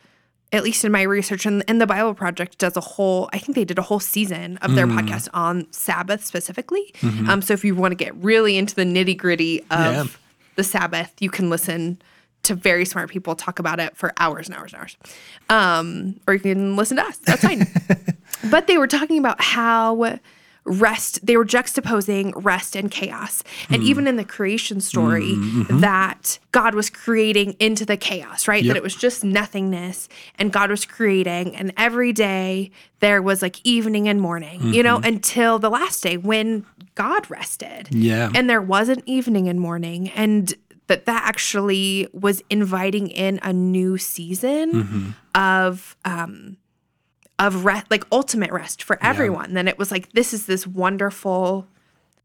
at 0.54 0.62
least 0.62 0.84
in 0.84 0.92
my 0.92 1.02
research 1.02 1.44
and, 1.44 1.64
and 1.66 1.80
the 1.80 1.86
bible 1.86 2.14
project 2.14 2.58
does 2.58 2.76
a 2.76 2.80
whole 2.80 3.28
i 3.32 3.38
think 3.38 3.56
they 3.56 3.64
did 3.64 3.78
a 3.78 3.82
whole 3.82 4.00
season 4.00 4.56
of 4.58 4.74
their 4.74 4.86
mm. 4.86 4.98
podcast 4.98 5.28
on 5.34 5.70
sabbath 5.72 6.24
specifically 6.24 6.92
mm-hmm. 7.00 7.28
um, 7.28 7.42
so 7.42 7.52
if 7.52 7.64
you 7.64 7.74
want 7.74 7.92
to 7.92 7.96
get 7.96 8.14
really 8.16 8.56
into 8.56 8.74
the 8.74 8.84
nitty 8.84 9.16
gritty 9.16 9.60
of 9.70 9.94
yeah. 9.94 10.04
the 10.54 10.64
sabbath 10.64 11.12
you 11.20 11.28
can 11.28 11.50
listen 11.50 12.00
to 12.44 12.54
very 12.54 12.84
smart 12.84 13.10
people 13.10 13.34
talk 13.34 13.58
about 13.58 13.80
it 13.80 13.96
for 13.96 14.12
hours 14.18 14.48
and 14.48 14.56
hours 14.56 14.72
and 14.72 14.80
hours 14.80 14.96
um, 15.48 16.20
or 16.28 16.34
you 16.34 16.40
can 16.40 16.76
listen 16.76 16.96
to 16.96 17.02
us 17.02 17.16
that's 17.18 17.42
fine 17.42 17.66
but 18.50 18.66
they 18.66 18.78
were 18.78 18.86
talking 18.86 19.18
about 19.18 19.40
how 19.40 20.18
rest 20.64 21.24
they 21.24 21.36
were 21.36 21.44
juxtaposing 21.44 22.32
rest 22.36 22.74
and 22.74 22.90
chaos 22.90 23.44
and 23.68 23.82
mm. 23.82 23.86
even 23.86 24.06
in 24.06 24.16
the 24.16 24.24
creation 24.24 24.80
story 24.80 25.32
mm-hmm, 25.32 25.62
mm-hmm. 25.62 25.80
that 25.80 26.38
god 26.52 26.74
was 26.74 26.88
creating 26.88 27.52
into 27.58 27.84
the 27.84 27.98
chaos 27.98 28.48
right 28.48 28.64
yep. 28.64 28.72
that 28.72 28.76
it 28.78 28.82
was 28.82 28.94
just 28.94 29.22
nothingness 29.22 30.08
and 30.38 30.52
god 30.52 30.70
was 30.70 30.86
creating 30.86 31.54
and 31.54 31.70
every 31.76 32.12
day 32.12 32.70
there 33.00 33.20
was 33.20 33.42
like 33.42 33.60
evening 33.64 34.08
and 34.08 34.22
morning 34.22 34.58
mm-hmm. 34.60 34.72
you 34.72 34.82
know 34.82 34.96
mm-hmm. 34.96 35.08
until 35.08 35.58
the 35.58 35.70
last 35.70 36.02
day 36.02 36.16
when 36.16 36.64
god 36.94 37.30
rested 37.30 37.88
yeah 37.90 38.30
and 38.34 38.48
there 38.48 38.62
wasn't 38.62 39.02
evening 39.04 39.48
and 39.48 39.60
morning 39.60 40.08
and 40.10 40.54
that 40.86 41.04
that 41.04 41.24
actually 41.26 42.08
was 42.12 42.42
inviting 42.48 43.08
in 43.08 43.38
a 43.42 43.52
new 43.52 43.98
season 43.98 44.72
mm-hmm. 44.72 45.10
of 45.34 45.94
um 46.06 46.56
of 47.38 47.64
rest, 47.64 47.90
like 47.90 48.04
ultimate 48.12 48.52
rest 48.52 48.82
for 48.82 48.98
everyone. 49.02 49.50
Yeah. 49.50 49.54
Then 49.54 49.68
it 49.68 49.78
was 49.78 49.90
like, 49.90 50.12
this 50.12 50.32
is 50.32 50.46
this 50.46 50.66
wonderful 50.66 51.66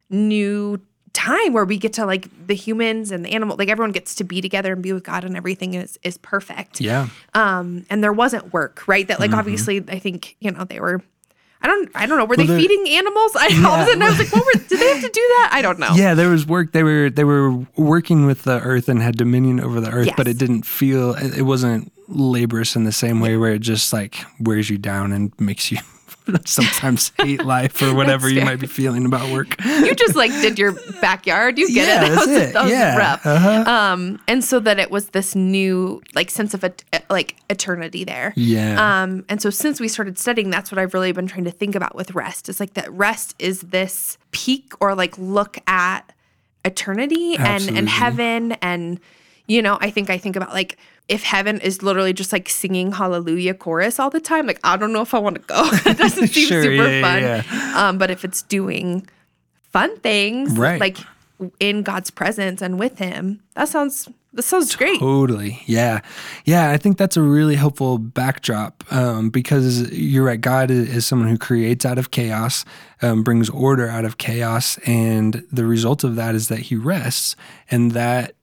new 0.09 0.79
time 1.13 1.53
where 1.53 1.65
we 1.65 1.77
get 1.77 1.93
to 1.93 2.05
like 2.05 2.47
the 2.47 2.53
humans 2.53 3.11
and 3.11 3.25
the 3.25 3.31
animal, 3.31 3.55
like 3.57 3.69
everyone 3.69 3.91
gets 3.91 4.15
to 4.15 4.23
be 4.23 4.41
together 4.41 4.73
and 4.73 4.83
be 4.83 4.93
with 4.93 5.03
God 5.03 5.23
and 5.23 5.35
everything 5.35 5.73
is 5.73 5.97
is 6.03 6.17
perfect. 6.17 6.79
Yeah. 6.79 7.09
Um, 7.33 7.85
and 7.89 8.03
there 8.03 8.13
wasn't 8.13 8.53
work, 8.53 8.87
right? 8.87 9.07
That 9.07 9.19
like 9.19 9.31
mm-hmm. 9.31 9.39
obviously 9.39 9.83
I 9.87 9.99
think, 9.99 10.35
you 10.39 10.51
know, 10.51 10.63
they 10.63 10.79
were 10.79 11.01
I 11.61 11.67
don't 11.67 11.89
I 11.95 12.05
don't 12.05 12.17
know. 12.17 12.25
Were 12.25 12.35
well, 12.37 12.47
they 12.47 12.61
feeding 12.61 12.93
animals? 12.93 13.31
I 13.39 13.47
yeah. 13.47 13.67
all 13.67 13.75
of 13.75 13.81
a 13.81 13.85
sudden 13.85 14.01
I 14.01 14.09
was 14.09 14.19
like, 14.19 14.31
what 14.31 14.45
were 14.45 14.61
did 14.67 14.79
they 14.79 14.87
have 14.87 15.01
to 15.01 15.09
do 15.09 15.21
that? 15.21 15.49
I 15.51 15.61
don't 15.61 15.79
know. 15.79 15.93
Yeah, 15.95 16.13
there 16.13 16.29
was 16.29 16.45
work. 16.45 16.71
They 16.71 16.83
were 16.83 17.09
they 17.09 17.23
were 17.23 17.51
working 17.75 18.25
with 18.25 18.43
the 18.43 18.61
earth 18.61 18.87
and 18.87 19.01
had 19.01 19.17
dominion 19.17 19.59
over 19.59 19.81
the 19.81 19.89
earth, 19.89 20.07
yes. 20.07 20.15
but 20.15 20.27
it 20.27 20.37
didn't 20.37 20.65
feel 20.65 21.15
it 21.15 21.41
wasn't 21.41 21.91
laborious 22.09 22.75
in 22.75 22.83
the 22.83 22.91
same 22.91 23.19
way 23.19 23.37
where 23.37 23.53
it 23.53 23.61
just 23.61 23.93
like 23.93 24.17
wears 24.39 24.69
you 24.69 24.77
down 24.77 25.11
and 25.11 25.31
makes 25.39 25.71
you 25.71 25.77
sometimes 26.45 27.11
hate 27.17 27.43
life 27.43 27.81
or 27.81 27.93
whatever 27.93 28.29
you 28.29 28.43
might 28.43 28.59
be 28.59 28.67
feeling 28.67 29.05
about 29.05 29.31
work. 29.31 29.55
You 29.63 29.95
just 29.95 30.15
like 30.15 30.31
did 30.31 30.59
your 30.59 30.73
backyard. 31.01 31.57
You 31.57 31.67
get 31.73 31.87
yeah, 31.87 32.05
it. 32.05 32.09
That 32.09 32.17
was, 32.17 32.27
it. 32.27 32.53
That 32.53 32.63
was 32.63 32.71
yeah. 32.71 32.97
rough. 32.97 33.25
Uh-huh. 33.25 33.71
Um, 33.71 34.19
and 34.27 34.43
so 34.43 34.59
that 34.59 34.79
it 34.79 34.91
was 34.91 35.09
this 35.09 35.35
new 35.35 36.01
like 36.15 36.29
sense 36.29 36.53
of 36.53 36.63
et- 36.63 36.83
like 37.09 37.35
eternity 37.49 38.03
there. 38.03 38.33
Yeah. 38.35 39.03
Um, 39.03 39.25
and 39.29 39.41
so 39.41 39.49
since 39.49 39.79
we 39.79 39.87
started 39.87 40.17
studying, 40.17 40.49
that's 40.49 40.71
what 40.71 40.79
I've 40.79 40.93
really 40.93 41.11
been 41.11 41.27
trying 41.27 41.45
to 41.45 41.51
think 41.51 41.75
about 41.75 41.95
with 41.95 42.13
rest. 42.13 42.49
Is 42.49 42.59
like 42.59 42.73
that 42.73 42.91
rest 42.91 43.35
is 43.39 43.61
this 43.61 44.17
peak 44.31 44.73
or 44.79 44.95
like 44.95 45.17
look 45.17 45.57
at 45.67 46.11
eternity 46.65 47.35
Absolutely. 47.37 47.69
and 47.69 47.77
and 47.77 47.89
heaven 47.89 48.51
and 48.61 48.99
you 49.47 49.61
know 49.61 49.77
I 49.79 49.91
think 49.91 50.09
I 50.09 50.17
think 50.17 50.35
about 50.35 50.51
like 50.51 50.77
if 51.09 51.23
heaven 51.23 51.59
is 51.61 51.81
literally 51.83 52.13
just 52.13 52.31
like 52.31 52.47
singing 52.47 52.91
hallelujah 52.91 53.53
chorus 53.53 53.99
all 53.99 54.09
the 54.09 54.21
time, 54.21 54.47
like 54.47 54.59
I 54.63 54.77
don't 54.77 54.93
know 54.93 55.01
if 55.01 55.13
I 55.13 55.19
want 55.19 55.35
to 55.35 55.41
go. 55.41 55.67
it 55.85 55.97
doesn't 55.97 56.27
seem 56.27 56.47
sure, 56.47 56.63
super 56.63 56.87
yeah, 56.87 57.01
fun. 57.01 57.21
Yeah. 57.21 57.73
Um, 57.75 57.97
but 57.97 58.11
if 58.11 58.23
it's 58.23 58.43
doing 58.43 59.07
fun 59.71 59.97
things, 59.99 60.57
right. 60.57 60.79
like 60.79 60.97
in 61.59 61.83
God's 61.83 62.11
presence 62.11 62.61
and 62.61 62.79
with 62.79 62.99
Him. 62.99 63.41
That 63.55 63.69
sounds 63.69 64.07
that 64.33 64.43
sounds 64.43 64.75
great. 64.75 64.99
Totally. 64.99 65.61
Yeah. 65.65 66.01
Yeah. 66.45 66.69
I 66.69 66.77
think 66.77 66.97
that's 66.99 67.17
a 67.17 67.21
really 67.21 67.55
helpful 67.55 67.97
backdrop 67.97 68.83
um, 68.93 69.31
because 69.31 69.91
you're 69.91 70.23
right. 70.23 70.39
God 70.39 70.69
is, 70.69 70.97
is, 70.97 71.07
someone 71.07 71.29
who 71.29 71.37
creates 71.37 71.83
out 71.83 71.97
of 71.97 72.11
chaos, 72.11 72.63
um, 73.01 73.23
brings 73.23 73.49
order 73.49 73.89
out 73.89 74.05
of 74.05 74.19
chaos. 74.19 74.77
And 74.85 75.43
the 75.51 75.65
result 75.65 76.03
of 76.03 76.15
that 76.15 76.35
is 76.35 76.47
that 76.49 76.59
he 76.59 76.75
rests. 76.75 77.35
And 77.71 77.93
that 77.93 78.35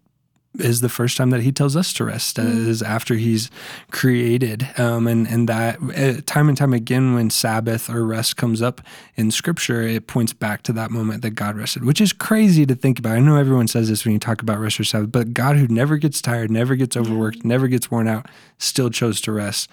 is 0.60 0.80
the 0.80 0.88
first 0.88 1.16
time 1.16 1.30
that 1.30 1.42
he 1.42 1.52
tells 1.52 1.76
us 1.76 1.92
to 1.92 2.04
rest 2.04 2.36
mm. 2.36 2.44
is 2.44 2.82
after 2.82 3.14
he's 3.14 3.50
created 3.90 4.68
um, 4.78 5.06
and 5.06 5.26
and 5.26 5.48
that 5.48 5.78
uh, 5.96 6.20
time 6.26 6.48
and 6.48 6.56
time 6.56 6.72
again 6.72 7.14
when 7.14 7.30
sabbath 7.30 7.88
or 7.88 8.04
rest 8.04 8.36
comes 8.36 8.62
up 8.62 8.80
in 9.16 9.30
scripture 9.30 9.82
it 9.82 10.06
points 10.06 10.32
back 10.32 10.62
to 10.62 10.72
that 10.72 10.90
moment 10.90 11.22
that 11.22 11.30
god 11.30 11.56
rested 11.56 11.84
which 11.84 12.00
is 12.00 12.12
crazy 12.12 12.66
to 12.66 12.74
think 12.74 12.98
about. 12.98 13.16
I 13.16 13.20
know 13.20 13.36
everyone 13.36 13.68
says 13.68 13.88
this 13.88 14.04
when 14.04 14.14
you 14.14 14.20
talk 14.20 14.42
about 14.42 14.58
rest 14.58 14.80
or 14.80 14.84
sabbath 14.84 15.12
but 15.12 15.32
god 15.32 15.56
who 15.56 15.66
never 15.68 15.96
gets 15.96 16.20
tired 16.20 16.50
never 16.50 16.76
gets 16.76 16.96
overworked 16.96 17.44
never 17.44 17.68
gets 17.68 17.90
worn 17.90 18.08
out 18.08 18.26
still 18.58 18.90
chose 18.90 19.20
to 19.22 19.32
rest. 19.32 19.70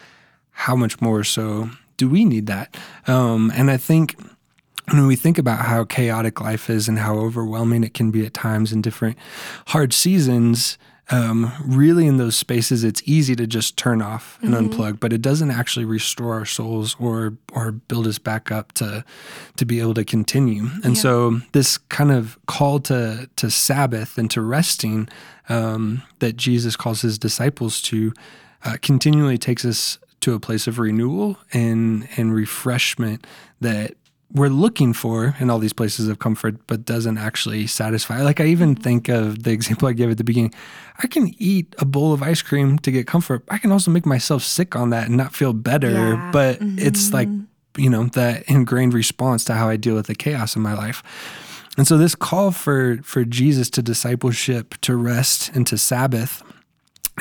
How 0.51 0.75
much 0.75 1.01
more 1.01 1.23
so 1.23 1.69
do 1.97 2.09
we 2.09 2.25
need 2.25 2.47
that? 2.47 2.75
Um, 3.07 3.51
and 3.55 3.71
i 3.71 3.77
think 3.77 4.15
when 4.91 5.07
we 5.07 5.15
think 5.15 5.37
about 5.37 5.59
how 5.59 5.85
chaotic 5.85 6.41
life 6.41 6.69
is 6.69 6.87
and 6.87 6.99
how 6.99 7.15
overwhelming 7.15 7.83
it 7.83 7.93
can 7.93 8.11
be 8.11 8.25
at 8.25 8.33
times 8.33 8.71
in 8.71 8.81
different 8.81 9.17
hard 9.67 9.93
seasons, 9.93 10.77
um, 11.09 11.51
really 11.65 12.07
in 12.07 12.17
those 12.17 12.37
spaces, 12.37 12.83
it's 12.83 13.01
easy 13.05 13.35
to 13.35 13.45
just 13.45 13.77
turn 13.77 14.01
off 14.01 14.39
and 14.41 14.53
mm-hmm. 14.53 14.67
unplug, 14.67 14.99
but 14.99 15.11
it 15.11 15.21
doesn't 15.21 15.51
actually 15.51 15.85
restore 15.85 16.33
our 16.33 16.45
souls 16.45 16.95
or 16.99 17.37
or 17.51 17.71
build 17.71 18.07
us 18.07 18.17
back 18.17 18.51
up 18.51 18.71
to 18.73 19.03
to 19.57 19.65
be 19.65 19.79
able 19.79 19.93
to 19.95 20.05
continue. 20.05 20.67
And 20.83 20.95
yeah. 20.95 21.01
so 21.01 21.39
this 21.51 21.77
kind 21.77 22.11
of 22.11 22.37
call 22.45 22.79
to 22.81 23.29
to 23.35 23.51
Sabbath 23.51 24.17
and 24.17 24.31
to 24.31 24.41
resting 24.41 25.09
um, 25.49 26.03
that 26.19 26.37
Jesus 26.37 26.75
calls 26.75 27.01
his 27.01 27.19
disciples 27.19 27.81
to 27.83 28.13
uh, 28.63 28.77
continually 28.81 29.37
takes 29.37 29.65
us 29.65 29.99
to 30.21 30.33
a 30.33 30.39
place 30.39 30.67
of 30.67 30.79
renewal 30.79 31.37
and 31.51 32.07
and 32.15 32.33
refreshment 32.33 33.27
that 33.59 33.95
we're 34.33 34.49
looking 34.49 34.93
for 34.93 35.35
in 35.39 35.49
all 35.49 35.59
these 35.59 35.73
places 35.73 36.07
of 36.07 36.19
comfort, 36.19 36.55
but 36.65 36.85
doesn't 36.85 37.17
actually 37.17 37.67
satisfy. 37.67 38.21
Like 38.21 38.39
I 38.39 38.45
even 38.45 38.75
think 38.75 39.07
of 39.07 39.43
the 39.43 39.51
example 39.51 39.87
I 39.87 39.93
gave 39.93 40.09
at 40.09 40.17
the 40.17 40.23
beginning. 40.23 40.53
I 41.01 41.07
can 41.07 41.33
eat 41.37 41.73
a 41.77 41.85
bowl 41.85 42.13
of 42.13 42.23
ice 42.23 42.41
cream 42.41 42.79
to 42.79 42.91
get 42.91 43.05
comfort. 43.05 43.43
I 43.49 43.59
can 43.59 43.71
also 43.71 43.91
make 43.91 44.05
myself 44.05 44.43
sick 44.43 44.75
on 44.75 44.89
that 44.89 45.07
and 45.07 45.17
not 45.17 45.35
feel 45.35 45.53
better. 45.53 45.91
Yeah. 45.91 46.31
But 46.31 46.59
mm-hmm. 46.59 46.79
it's 46.79 47.13
like, 47.13 47.29
you 47.77 47.89
know, 47.89 48.05
that 48.05 48.43
ingrained 48.43 48.93
response 48.93 49.43
to 49.45 49.53
how 49.53 49.69
I 49.69 49.77
deal 49.77 49.95
with 49.95 50.07
the 50.07 50.15
chaos 50.15 50.55
in 50.55 50.61
my 50.61 50.73
life. 50.73 51.03
And 51.77 51.87
so 51.87 51.97
this 51.97 52.15
call 52.15 52.51
for 52.51 52.99
for 53.03 53.25
Jesus 53.25 53.69
to 53.71 53.81
discipleship, 53.81 54.75
to 54.81 54.95
rest, 54.95 55.49
and 55.55 55.65
to 55.67 55.77
Sabbath 55.77 56.43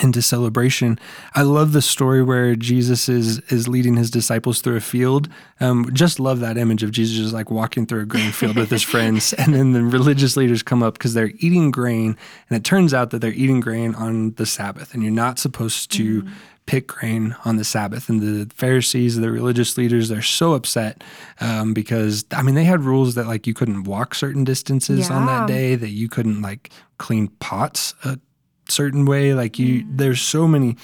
into 0.01 0.23
celebration. 0.23 0.99
I 1.35 1.43
love 1.43 1.73
the 1.73 1.83
story 1.83 2.23
where 2.23 2.57
Jesus 2.57 3.09
is 3.09 3.41
is 3.51 3.69
leading 3.69 3.97
his 3.97 4.11
disciples 4.11 4.61
through 4.63 4.77
a 4.77 4.81
field. 4.81 5.29
Um, 5.61 5.91
just 5.93 6.19
love 6.19 6.41
that 6.41 6.57
image 6.57 6.83
of 6.83 6.93
Jesus 6.93 7.19
just 7.19 7.35
like 7.35 7.51
walking 7.51 7.85
through 7.87 8.03
a 8.03 8.07
grain 8.07 8.33
field 8.33 8.57
with 8.57 8.71
his 8.71 8.83
friends, 8.83 9.33
and 9.39 9.55
then 9.55 9.73
the 9.73 9.83
religious 9.83 10.37
leaders 10.37 10.63
come 10.63 10.83
up 10.83 10.95
because 10.95 11.13
they're 11.15 11.33
eating 11.39 11.71
grain, 11.71 12.17
and 12.49 12.57
it 12.57 12.65
turns 12.65 12.95
out 12.95 13.11
that 13.11 13.19
they're 13.19 13.33
eating 13.33 13.61
grain 13.61 13.95
on 13.95 14.33
the 14.35 14.47
Sabbath, 14.47 14.95
and 14.95 15.03
you're 15.03 15.13
not 15.13 15.39
supposed 15.39 15.91
to. 15.93 16.23
Mm. 16.23 16.31
Pick 16.65 16.87
grain 16.87 17.35
on 17.45 17.57
the 17.57 17.65
Sabbath, 17.65 18.09
and 18.09 18.21
the 18.21 18.49
Pharisees, 18.55 19.17
the 19.17 19.33
religious 19.33 19.77
leaders, 19.77 20.09
they're 20.09 20.23
so 20.23 20.53
upset 20.53 21.03
um, 21.41 21.75
because 21.75 22.25
I 22.31 22.43
mean 22.43 22.55
they 22.55 22.63
had 22.63 22.85
rules 22.85 23.17
that 23.17 23.27
like 23.27 23.49
you 23.49 23.53
couldn't 23.53 23.83
walk 23.83 24.15
certain 24.15 24.45
distances 24.45 25.09
yeah. 25.09 25.17
on 25.17 25.27
that 25.27 25.49
day, 25.49 25.75
that 25.75 25.89
you 25.89 26.09
couldn't 26.09 26.41
like 26.41 26.71
clean 26.99 27.27
pots 27.41 27.95
uh, 28.05 28.15
certain 28.73 29.05
way. 29.05 29.35
Like 29.35 29.59
you, 29.59 29.85
mm. 29.85 29.87
there's 29.97 30.21
so 30.21 30.49
many 30.49 30.77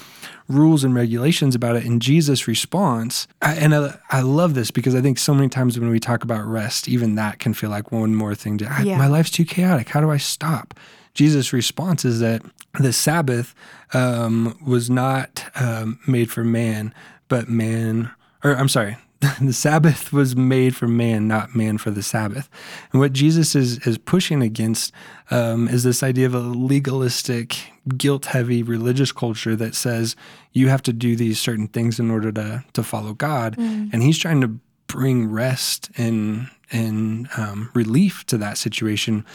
rules 0.47 0.83
and 0.83 0.95
regulations 0.95 1.55
about 1.55 1.75
it. 1.75 1.85
And 1.85 2.01
Jesus' 2.01 2.47
response, 2.47 3.27
I, 3.41 3.55
and 3.55 3.73
I, 3.75 3.99
I, 4.09 4.21
love 4.21 4.55
this 4.55 4.71
because 4.71 4.95
I 4.95 5.01
think 5.01 5.19
so 5.19 5.33
many 5.33 5.47
times 5.47 5.79
when 5.79 5.89
we 5.89 5.99
talk 5.99 6.23
about 6.23 6.45
rest, 6.45 6.89
even 6.89 7.15
that 7.15 7.39
can 7.39 7.53
feel 7.53 7.69
like 7.69 7.91
one 7.91 8.15
more 8.15 8.33
thing 8.33 8.57
to, 8.57 8.65
yeah. 8.83 8.97
my 8.97 9.07
life's 9.07 9.29
too 9.29 9.45
chaotic. 9.45 9.89
How 9.89 10.01
do 10.01 10.09
I 10.09 10.17
stop? 10.17 10.73
Jesus' 11.13 11.53
response 11.53 12.05
is 12.05 12.19
that 12.19 12.41
the 12.79 12.93
Sabbath 12.93 13.53
um, 13.93 14.57
was 14.65 14.89
not 14.89 15.43
um, 15.55 15.99
made 16.07 16.31
for 16.31 16.43
man, 16.43 16.93
but 17.27 17.49
man, 17.49 18.11
or 18.43 18.51
I'm 18.51 18.69
sorry, 18.69 18.97
the 19.41 19.53
Sabbath 19.53 20.13
was 20.13 20.35
made 20.35 20.75
for 20.75 20.87
man, 20.87 21.27
not 21.27 21.53
man 21.53 21.77
for 21.77 21.91
the 21.91 22.03
Sabbath. 22.03 22.49
And 22.91 23.01
what 23.01 23.11
Jesus 23.11 23.53
is 23.53 23.85
is 23.85 23.97
pushing 23.97 24.41
against 24.41 24.93
um, 25.29 25.67
is 25.67 25.83
this 25.83 26.03
idea 26.03 26.25
of 26.25 26.33
a 26.33 26.39
legalistic, 26.39 27.57
guilt-heavy 27.97 28.63
religious 28.63 29.11
culture 29.11 29.57
that 29.57 29.75
says 29.75 30.15
you 30.53 30.69
have 30.69 30.81
to 30.83 30.93
do 30.93 31.17
these 31.17 31.39
certain 31.39 31.67
things 31.67 31.99
in 31.99 32.09
order 32.09 32.31
to 32.31 32.63
to 32.71 32.83
follow 32.83 33.13
God, 33.13 33.57
mm. 33.57 33.91
and 33.91 34.01
he's 34.01 34.17
trying 34.17 34.39
to 34.41 34.57
bring 34.87 35.29
rest 35.29 35.89
and 35.97 36.49
and 36.71 37.27
um, 37.35 37.71
relief 37.73 38.25
to 38.27 38.37
that 38.37 38.57
situation 38.57 39.25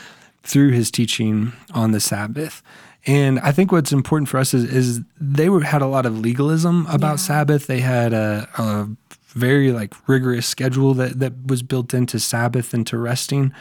through 0.43 0.71
his 0.71 0.91
teaching 0.91 1.53
on 1.75 1.93
the 1.93 2.01
Sabbath. 2.01 2.63
And 3.07 3.39
I 3.41 3.53
think 3.53 3.71
what's 3.71 3.93
important 3.93 4.29
for 4.31 4.39
us 4.39 4.55
is, 4.55 4.65
is 4.65 5.01
they 5.21 5.51
were, 5.51 5.61
had 5.61 5.83
a 5.83 5.87
lot 5.87 6.07
of 6.07 6.19
legalism 6.19 6.87
about 6.87 7.13
yeah. 7.13 7.17
Sabbath. 7.17 7.67
They 7.67 7.81
had 7.81 8.15
a, 8.15 8.49
a 8.57 8.89
very 9.35 9.73
like 9.73 9.95
rigorous 10.09 10.47
schedule 10.47 10.95
that 10.95 11.19
that 11.19 11.47
was 11.47 11.63
built 11.63 11.93
into 11.93 12.19
Sabbath 12.19 12.73
and 12.73 12.87
to 12.87 12.99
resting. 12.99 13.53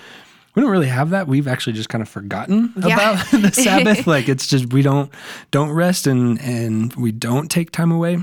We 0.56 0.62
don't 0.62 0.72
really 0.72 0.88
have 0.88 1.10
that. 1.10 1.28
We've 1.28 1.48
actually 1.48 1.74
just 1.74 1.90
kind 1.90 2.02
of 2.02 2.08
forgotten 2.08 2.74
yeah. 2.78 2.94
about 2.94 3.32
the 3.32 3.52
Sabbath. 3.52 4.06
like 4.08 4.30
it's 4.30 4.48
just 4.48 4.72
we 4.72 4.82
don't 4.82 5.12
don't 5.52 5.72
rest 5.72 6.08
and 6.08 6.40
and 6.42 6.94
we 6.96 7.12
don't 7.12 7.50
take 7.50 7.72
time 7.72 7.92
away. 7.92 8.20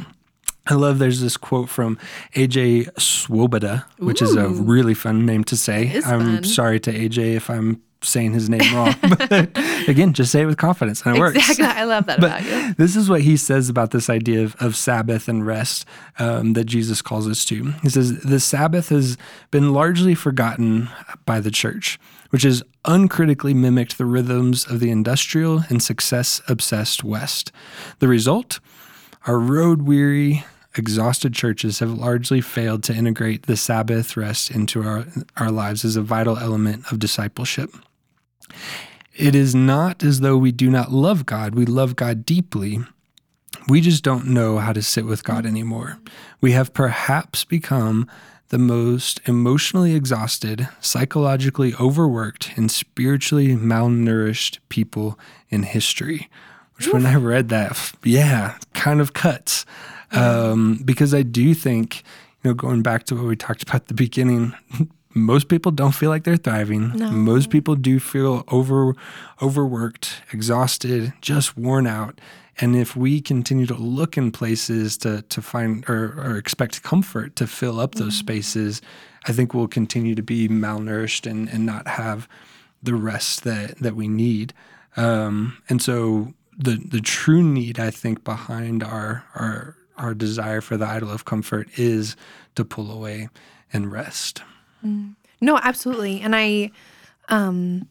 I 0.67 0.75
love 0.75 0.99
there's 0.99 1.21
this 1.21 1.37
quote 1.37 1.69
from 1.69 1.99
AJ 2.35 3.01
Swoboda, 3.01 3.87
which 3.99 4.23
Ooh. 4.23 4.27
is 4.27 4.37
a 4.37 4.49
really 4.49 4.95
fun 4.95 5.27
name 5.27 5.43
to 5.45 5.57
say. 5.57 6.01
I'm 6.05 6.37
fun. 6.37 6.45
sorry 6.45 6.79
to 6.81 6.93
AJ 6.93 7.35
if 7.35 7.51
I'm 7.51 7.83
saying 8.03 8.33
his 8.33 8.49
name 8.49 8.75
wrong. 8.75 8.95
but 9.19 9.51
again, 9.89 10.13
just 10.13 10.33
say 10.33 10.43
it 10.43 10.47
with 10.47 10.57
confidence 10.57 11.03
and 11.05 11.17
it 11.17 11.37
exactly. 11.37 11.65
works. 11.65 11.77
I 11.77 11.85
love 11.85 12.07
that 12.07 12.19
about 12.19 12.45
you. 12.45 12.75
This 12.75 12.97
is 12.97 13.09
what 13.09 13.23
he 13.23 13.37
says 13.37 13.69
about 13.69 13.91
this 13.91 14.09
idea 14.09 14.43
of, 14.43 14.57
of 14.61 14.77
Sabbath 14.77 15.29
and 15.29 15.47
rest 15.47 15.85
um, 16.19 16.55
that 16.55 16.65
Jesus 16.65 17.03
calls 17.03 17.29
us 17.29 17.45
to. 17.47 17.73
He 17.83 17.89
says, 17.89 18.21
The 18.21 18.41
Sabbath 18.41 18.89
has 18.89 19.17
been 19.51 19.73
largely 19.73 20.15
forgotten 20.15 20.89
by 21.27 21.41
the 21.41 21.51
church, 21.51 21.99
which 22.31 22.43
has 22.43 22.63
uncritically 22.85 23.55
mimicked 23.55 23.99
the 23.99 24.07
rhythms 24.07 24.67
of 24.67 24.81
the 24.81 24.91
industrial 24.91 25.65
and 25.69 25.83
success 25.83 26.41
obsessed 26.49 27.05
West. 27.05 27.53
The 27.99 28.09
result? 28.09 28.61
Our 29.27 29.39
road 29.39 29.83
weary, 29.83 30.45
exhausted 30.77 31.35
churches 31.35 31.81
have 31.81 31.91
largely 31.91 32.41
failed 32.41 32.83
to 32.85 32.95
integrate 32.95 33.47
the 33.47 33.57
Sabbath 33.57 34.17
rest 34.17 34.51
into 34.51 34.83
our, 34.83 35.05
our 35.37 35.51
lives 35.51 35.85
as 35.85 35.97
a 35.97 36.03
vital 36.03 36.39
element 36.39 36.91
of 36.91 36.99
discipleship. 36.99 37.71
It 39.15 39.35
is 39.35 39.55
not 39.55 40.03
as 40.03 40.21
though 40.21 40.39
we 40.39 40.53
do 40.53 40.71
not 40.71 40.93
love 40.93 41.27
God, 41.27 41.55
we 41.55 41.67
love 41.67 41.97
God 41.97 42.25
deeply. 42.25 42.81
We 43.69 43.81
just 43.81 44.03
don't 44.03 44.27
know 44.27 44.59
how 44.59 44.73
to 44.73 44.83
sit 44.83 45.05
with 45.05 45.25
God 45.25 45.45
anymore. 45.45 45.99
We 46.41 46.53
have 46.53 46.73
perhaps 46.73 47.45
become 47.45 48.09
the 48.49 48.59
most 48.59 49.21
emotionally 49.27 49.95
exhausted, 49.95 50.69
psychologically 50.81 51.75
overworked, 51.75 52.53
and 52.57 52.71
spiritually 52.71 53.49
malnourished 53.49 54.59
people 54.69 55.19
in 55.49 55.63
history. 55.65 56.29
Which, 56.75 56.89
Oof. 56.89 56.95
when 56.95 57.07
I 57.07 57.15
read 57.17 57.49
that, 57.51 57.93
yeah, 58.05 58.57
kind 58.75 59.01
of 59.01 59.13
cuts. 59.13 59.67
Um, 60.13 60.81
because 60.85 61.15
I 61.15 61.23
do 61.23 61.55
think, 61.55 62.03
you 62.43 62.51
know, 62.51 62.55
going 62.55 62.83
back 62.83 63.05
to 63.05 63.15
what 63.15 63.25
we 63.25 63.37
talked 63.37 63.63
about 63.63 63.77
at 63.77 63.89
the 63.89 63.95
beginning, 63.95 64.55
most 65.13 65.49
people 65.49 65.73
don't 65.73 65.95
feel 65.95 66.11
like 66.11 66.25
they're 66.25 66.37
thriving. 66.37 66.97
No. 66.97 67.11
Most 67.11 67.51
people 67.51 67.75
do 67.75 67.99
feel 67.99 68.45
over 68.49 68.95
overworked, 69.43 70.23
exhausted, 70.33 71.13
just 71.21 71.57
worn 71.57 71.87
out. 71.87 72.21
And 72.59 72.77
if 72.77 72.95
we 72.95 73.21
continue 73.21 73.67
to 73.67 73.75
look 73.75 74.17
in 74.17 74.31
places 74.31 74.97
to 74.99 75.23
to 75.23 75.43
find 75.43 75.85
or, 75.89 76.15
or 76.17 76.37
expect 76.37 76.83
comfort 76.83 77.37
to 77.37 77.47
fill 77.47 77.81
up 77.81 77.97
those 77.97 78.15
mm-hmm. 78.15 78.27
spaces, 78.27 78.81
I 79.27 79.33
think 79.33 79.53
we'll 79.53 79.69
continue 79.69 80.15
to 80.15 80.23
be 80.23 80.49
malnourished 80.49 81.29
and, 81.29 81.49
and 81.49 81.67
not 81.67 81.89
have 81.89 82.29
the 82.83 82.95
rest 82.95 83.45
that 83.45 83.79
that 83.79 83.97
we 83.97 84.09
need. 84.09 84.53
Um, 84.97 85.59
and 85.69 85.83
so 85.83 86.35
the 86.57 86.77
the 86.77 87.01
true 87.01 87.43
need 87.43 87.81
I 87.81 87.91
think 87.91 88.23
behind 88.23 88.85
our 88.85 89.25
our 89.35 89.77
our 89.97 90.15
desire 90.15 90.61
for 90.61 90.77
the 90.77 90.87
idol 90.87 91.11
of 91.11 91.25
comfort 91.25 91.69
is 91.77 92.17
to 92.55 92.65
pull 92.65 92.91
away 92.91 93.29
and 93.73 93.91
rest. 93.91 94.43
Mm. 94.85 95.15
No, 95.41 95.59
absolutely. 95.63 96.21
And 96.21 96.37
I, 96.37 96.71
um, 97.29 97.89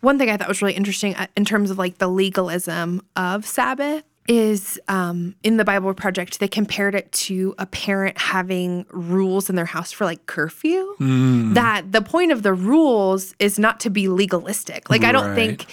one 0.00 0.18
thing 0.18 0.30
I 0.30 0.36
thought 0.36 0.48
was 0.48 0.62
really 0.62 0.74
interesting 0.74 1.14
uh, 1.16 1.26
in 1.36 1.44
terms 1.44 1.70
of 1.70 1.78
like 1.78 1.98
the 1.98 2.08
legalism 2.08 3.02
of 3.16 3.46
Sabbath 3.46 4.04
is 4.28 4.78
um, 4.86 5.34
in 5.42 5.56
the 5.56 5.64
Bible 5.64 5.92
Project, 5.92 6.38
they 6.38 6.46
compared 6.46 6.94
it 6.94 7.10
to 7.10 7.54
a 7.58 7.66
parent 7.66 8.16
having 8.16 8.86
rules 8.90 9.50
in 9.50 9.56
their 9.56 9.64
house 9.64 9.90
for 9.90 10.04
like 10.04 10.24
curfew. 10.26 10.94
Mm. 11.00 11.54
That 11.54 11.90
the 11.90 12.02
point 12.02 12.30
of 12.30 12.42
the 12.42 12.52
rules 12.52 13.34
is 13.38 13.58
not 13.58 13.80
to 13.80 13.90
be 13.90 14.08
legalistic. 14.08 14.88
Like, 14.88 15.04
I 15.04 15.12
don't 15.12 15.34
think. 15.34 15.66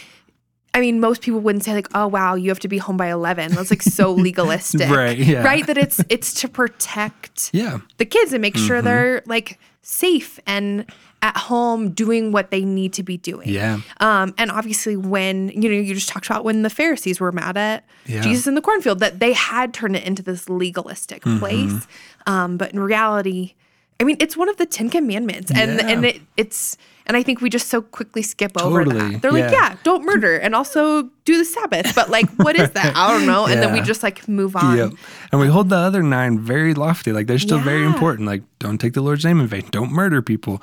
I 0.78 0.82
mean, 0.82 1.00
most 1.00 1.22
people 1.24 1.40
wouldn't 1.40 1.64
say 1.64 1.74
like, 1.74 1.88
"Oh, 1.96 2.08
wow, 2.08 2.36
you 2.36 2.50
have 2.50 2.60
to 2.60 2.68
be 2.68 2.78
home 2.78 2.98
by 2.98 3.10
11." 3.12 3.54
That's 3.54 3.72
like 3.72 3.82
so 3.82 4.12
legalistic, 4.28 4.90
Right, 4.90 5.18
yeah. 5.18 5.44
Right? 5.44 5.66
That 5.66 5.78
it's 5.78 6.00
it's 6.10 6.34
to 6.42 6.48
protect 6.48 7.50
Yeah. 7.54 7.80
the 7.98 8.06
kids 8.06 8.32
and 8.34 8.42
make 8.42 8.54
Mm-hmm. 8.56 8.68
sure 8.68 8.82
they're 8.82 9.24
like 9.26 9.60
safe 9.82 10.40
and 10.46 10.86
at 11.24 11.36
home 11.36 11.90
doing 11.90 12.32
what 12.32 12.52
they 12.52 12.64
need 12.64 12.94
to 12.94 13.02
be 13.02 13.18
doing. 13.18 13.50
Yeah. 13.50 13.80
Um, 14.00 14.36
and 14.38 14.52
obviously, 14.52 14.96
when 14.96 15.50
you 15.50 15.68
know, 15.70 15.76
you 15.88 15.96
just 15.96 16.10
talked 16.10 16.28
about 16.28 16.44
when 16.44 16.62
the 16.62 16.70
Pharisees 16.70 17.20
were 17.20 17.32
mad 17.32 17.58
at 17.58 17.84
Yeah. 18.06 18.22
Jesus 18.22 18.46
in 18.46 18.54
the 18.54 18.62
cornfield, 18.62 19.00
that 19.00 19.20
they 19.20 19.34
had 19.34 19.74
turned 19.74 19.96
it 19.96 20.04
into 20.04 20.22
this 20.22 20.48
legalistic 20.48 21.24
Mm-hmm. 21.24 21.40
place. 21.40 21.88
Um, 22.28 22.58
but 22.58 22.72
in 22.74 22.80
reality, 22.80 23.56
I 24.00 24.04
mean, 24.04 24.18
it's 24.20 24.38
one 24.38 24.48
of 24.50 24.58
the 24.58 24.66
Ten 24.66 24.90
Commandments, 24.90 25.52
and 25.52 25.80
Yeah. 25.80 25.88
and 25.88 26.06
it, 26.06 26.22
it's 26.38 26.78
and 27.08 27.16
I 27.16 27.24
think 27.24 27.40
we 27.42 27.50
just 27.50 27.68
so 27.70 27.82
quickly 27.82 28.22
skip 28.22 28.52
over 28.62 28.84
Totally, 28.84 29.14
that. 29.14 29.22
They're 29.22 29.32
like, 29.32 29.50
yeah. 29.52 29.70
yeah, 29.72 29.76
don't 29.84 30.04
murder, 30.06 30.36
and 30.38 30.54
also 30.54 31.04
do 31.26 31.38
the 31.38 31.46
Sabbath. 31.46 31.96
But 31.96 32.10
like, 32.10 32.30
what 32.36 32.56
is 32.60 32.70
that? 32.72 32.96
I 32.96 33.12
don't 33.12 33.26
know. 33.26 33.46
And 33.48 33.62
then 33.62 33.72
we 33.74 33.82
just 33.82 34.04
like 34.04 34.28
move 34.28 34.56
on. 34.56 34.78
Yep. 34.78 34.92
And 35.32 35.42
we 35.42 35.48
hold 35.48 35.70
the 35.70 35.78
other 35.78 36.04
nine 36.04 36.38
very 36.40 36.74
lofty. 36.74 37.12
Like 37.14 37.28
they're 37.28 37.40
still 37.40 37.60
very 37.60 37.86
important. 37.86 38.28
Like 38.28 38.44
don't 38.60 38.78
take 38.78 38.94
the 38.94 39.02
Lord's 39.02 39.24
name 39.26 39.40
in 39.40 39.48
vain. 39.48 39.66
Don't 39.72 39.92
murder 39.92 40.22
people. 40.22 40.62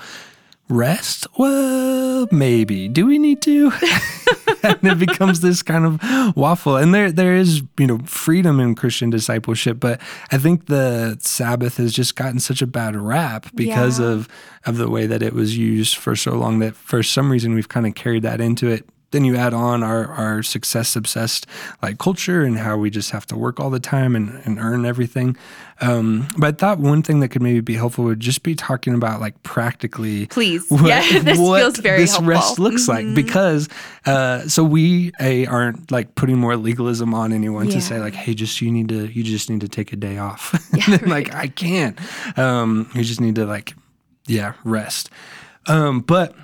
Rest? 0.68 1.26
Well, 1.38 2.26
maybe. 2.32 2.88
Do 2.88 3.06
we 3.06 3.18
need 3.18 3.42
to? 3.42 3.70
and 4.62 4.78
it 4.82 4.98
becomes 4.98 5.40
this 5.40 5.62
kind 5.62 5.84
of 5.84 6.36
waffle. 6.36 6.76
And 6.76 6.94
there 6.94 7.12
there 7.12 7.34
is, 7.36 7.62
you 7.78 7.86
know, 7.86 7.98
freedom 8.06 8.60
in 8.60 8.74
Christian 8.74 9.10
discipleship, 9.10 9.78
but 9.78 10.00
I 10.32 10.38
think 10.38 10.66
the 10.66 11.18
Sabbath 11.20 11.76
has 11.76 11.92
just 11.92 12.16
gotten 12.16 12.40
such 12.40 12.62
a 12.62 12.66
bad 12.66 12.96
rap 12.96 13.46
because 13.54 14.00
Yeah. 14.00 14.06
of 14.06 14.28
of 14.64 14.78
the 14.78 14.88
way 14.88 15.06
that 15.06 15.22
it 15.22 15.34
was 15.34 15.58
used 15.58 15.96
for 15.96 16.16
so 16.16 16.32
long 16.34 16.60
that 16.60 16.74
for 16.74 17.02
some 17.02 17.30
reason 17.30 17.54
we've 17.54 17.68
kind 17.68 17.86
of 17.86 17.94
carried 17.94 18.22
that 18.22 18.40
into 18.40 18.68
it 18.68 18.88
then 19.14 19.24
you 19.24 19.36
add 19.36 19.54
on 19.54 19.82
our, 19.82 20.06
our 20.08 20.42
success 20.42 20.96
obsessed 20.96 21.46
like 21.82 21.98
culture 21.98 22.42
and 22.42 22.58
how 22.58 22.76
we 22.76 22.90
just 22.90 23.10
have 23.12 23.24
to 23.26 23.36
work 23.36 23.60
all 23.60 23.70
the 23.70 23.80
time 23.80 24.16
and, 24.16 24.40
and 24.44 24.58
earn 24.58 24.84
everything. 24.84 25.36
Um, 25.80 26.28
but 26.38 26.54
I 26.54 26.56
thought 26.56 26.78
one 26.78 27.02
thing 27.02 27.20
that 27.20 27.28
could 27.28 27.42
maybe 27.42 27.60
be 27.60 27.74
helpful 27.74 28.04
would 28.04 28.20
just 28.20 28.42
be 28.42 28.54
talking 28.54 28.94
about 28.94 29.20
like 29.20 29.40
practically 29.42 30.26
Please. 30.26 30.64
what, 30.68 30.84
Yeah, 30.86 31.00
this 31.22 31.38
feels 31.38 31.78
very 31.78 31.98
this 32.00 32.10
helpful. 32.12 32.28
rest 32.28 32.58
looks 32.58 32.88
like. 32.88 33.12
Because 33.14 33.68
uh, 34.06 34.46
so 34.48 34.62
we 34.64 35.12
a 35.20 35.46
aren't 35.46 35.90
like 35.90 36.14
putting 36.14 36.36
more 36.38 36.56
legalism 36.56 37.14
on 37.14 37.32
anyone 37.32 37.68
to 37.68 37.80
say 37.80 37.98
like 37.98 38.14
hey 38.14 38.34
just 38.34 38.60
you 38.60 38.70
need 38.70 38.88
to 38.88 39.06
you 39.06 39.22
just 39.22 39.48
need 39.50 39.60
to 39.62 39.68
take 39.68 39.92
a 39.92 39.96
day 39.96 40.18
off. 40.18 40.52
Yeah, 40.88 40.98
like 41.06 41.32
I 41.34 41.46
can't. 41.48 41.98
Um, 42.38 42.90
you 42.94 43.04
just 43.04 43.20
need 43.20 43.36
to 43.36 43.46
like 43.46 43.74
yeah 44.26 44.54
rest. 44.64 45.10
Um, 45.66 46.00
but 46.00 46.34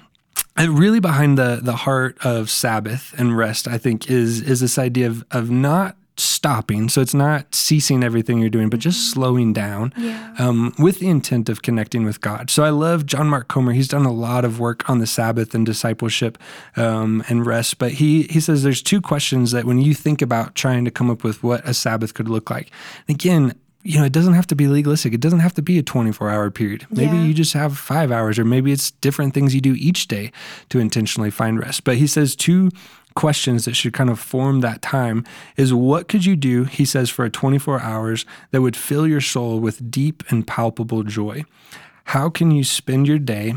uh, 0.58 0.70
really 0.70 1.00
behind 1.00 1.38
the 1.38 1.60
the 1.62 1.76
heart 1.76 2.16
of 2.24 2.50
Sabbath 2.50 3.14
and 3.18 3.36
rest, 3.36 3.66
I 3.68 3.78
think, 3.78 4.10
is 4.10 4.40
is 4.40 4.60
this 4.60 4.78
idea 4.78 5.06
of 5.06 5.24
of 5.30 5.50
not 5.50 5.96
stopping. 6.16 6.88
So 6.90 7.00
it's 7.00 7.14
not 7.14 7.54
ceasing 7.54 8.04
everything 8.04 8.40
you're 8.40 8.50
doing, 8.50 8.68
but 8.68 8.78
just 8.78 9.10
slowing 9.10 9.54
down 9.54 9.94
Yeah. 9.96 10.34
um, 10.38 10.74
with 10.78 10.98
the 10.98 11.08
intent 11.08 11.48
of 11.48 11.62
connecting 11.62 12.04
with 12.04 12.20
God. 12.20 12.50
So 12.50 12.62
I 12.62 12.68
love 12.68 13.06
John 13.06 13.26
Mark 13.26 13.48
Comer. 13.48 13.72
He's 13.72 13.88
done 13.88 14.04
a 14.04 14.12
lot 14.12 14.44
of 14.44 14.60
work 14.60 14.88
on 14.90 14.98
the 14.98 15.06
Sabbath 15.06 15.54
and 15.54 15.64
discipleship 15.64 16.36
um, 16.76 17.24
and 17.30 17.46
rest. 17.46 17.78
But 17.78 17.92
he 17.92 18.24
he 18.24 18.38
says 18.40 18.62
there's 18.62 18.82
two 18.82 19.00
questions 19.00 19.52
that 19.52 19.64
when 19.64 19.80
you 19.80 19.94
think 19.94 20.20
about 20.20 20.54
trying 20.54 20.84
to 20.84 20.90
come 20.90 21.08
up 21.10 21.24
with 21.24 21.42
what 21.42 21.66
a 21.66 21.72
Sabbath 21.72 22.12
could 22.12 22.28
look 22.28 22.50
like. 22.50 22.70
Again. 23.08 23.54
You 23.82 23.98
know, 23.98 24.04
it 24.04 24.12
doesn't 24.12 24.34
have 24.34 24.46
to 24.48 24.54
be 24.54 24.68
legalistic. 24.68 25.14
It 25.14 25.20
doesn't 25.20 25.38
have 25.40 25.54
to 25.54 25.62
be 25.62 25.78
a 25.78 25.82
24 25.82 26.28
hour 26.30 26.50
period. 26.50 26.86
Maybe 26.90 27.16
Yeah. 27.16 27.24
you 27.24 27.34
just 27.34 27.54
have 27.54 27.78
five 27.78 28.12
hours, 28.12 28.38
or 28.38 28.44
maybe 28.44 28.72
it's 28.72 28.90
different 28.90 29.32
things 29.32 29.54
you 29.54 29.60
do 29.60 29.74
each 29.74 30.06
day 30.08 30.32
to 30.68 30.78
intentionally 30.78 31.30
find 31.30 31.58
rest. 31.58 31.84
But 31.84 31.96
he 31.96 32.06
says 32.06 32.36
two 32.36 32.70
questions 33.14 33.64
that 33.64 33.74
should 33.74 33.92
kind 33.92 34.10
of 34.10 34.20
form 34.20 34.60
that 34.60 34.82
time 34.82 35.24
is 35.56 35.72
what 35.74 36.08
could 36.08 36.24
you 36.26 36.36
do, 36.36 36.64
he 36.64 36.84
says, 36.84 37.10
for 37.10 37.24
a 37.24 37.30
24 37.30 37.80
hours 37.80 38.24
that 38.50 38.60
would 38.62 38.76
fill 38.76 39.06
your 39.06 39.20
soul 39.20 39.58
with 39.60 39.90
deep 39.90 40.22
and 40.28 40.46
palpable 40.46 41.02
joy? 41.02 41.44
How 42.04 42.28
can 42.28 42.50
you 42.50 42.64
spend 42.64 43.08
your 43.08 43.18
day 43.18 43.54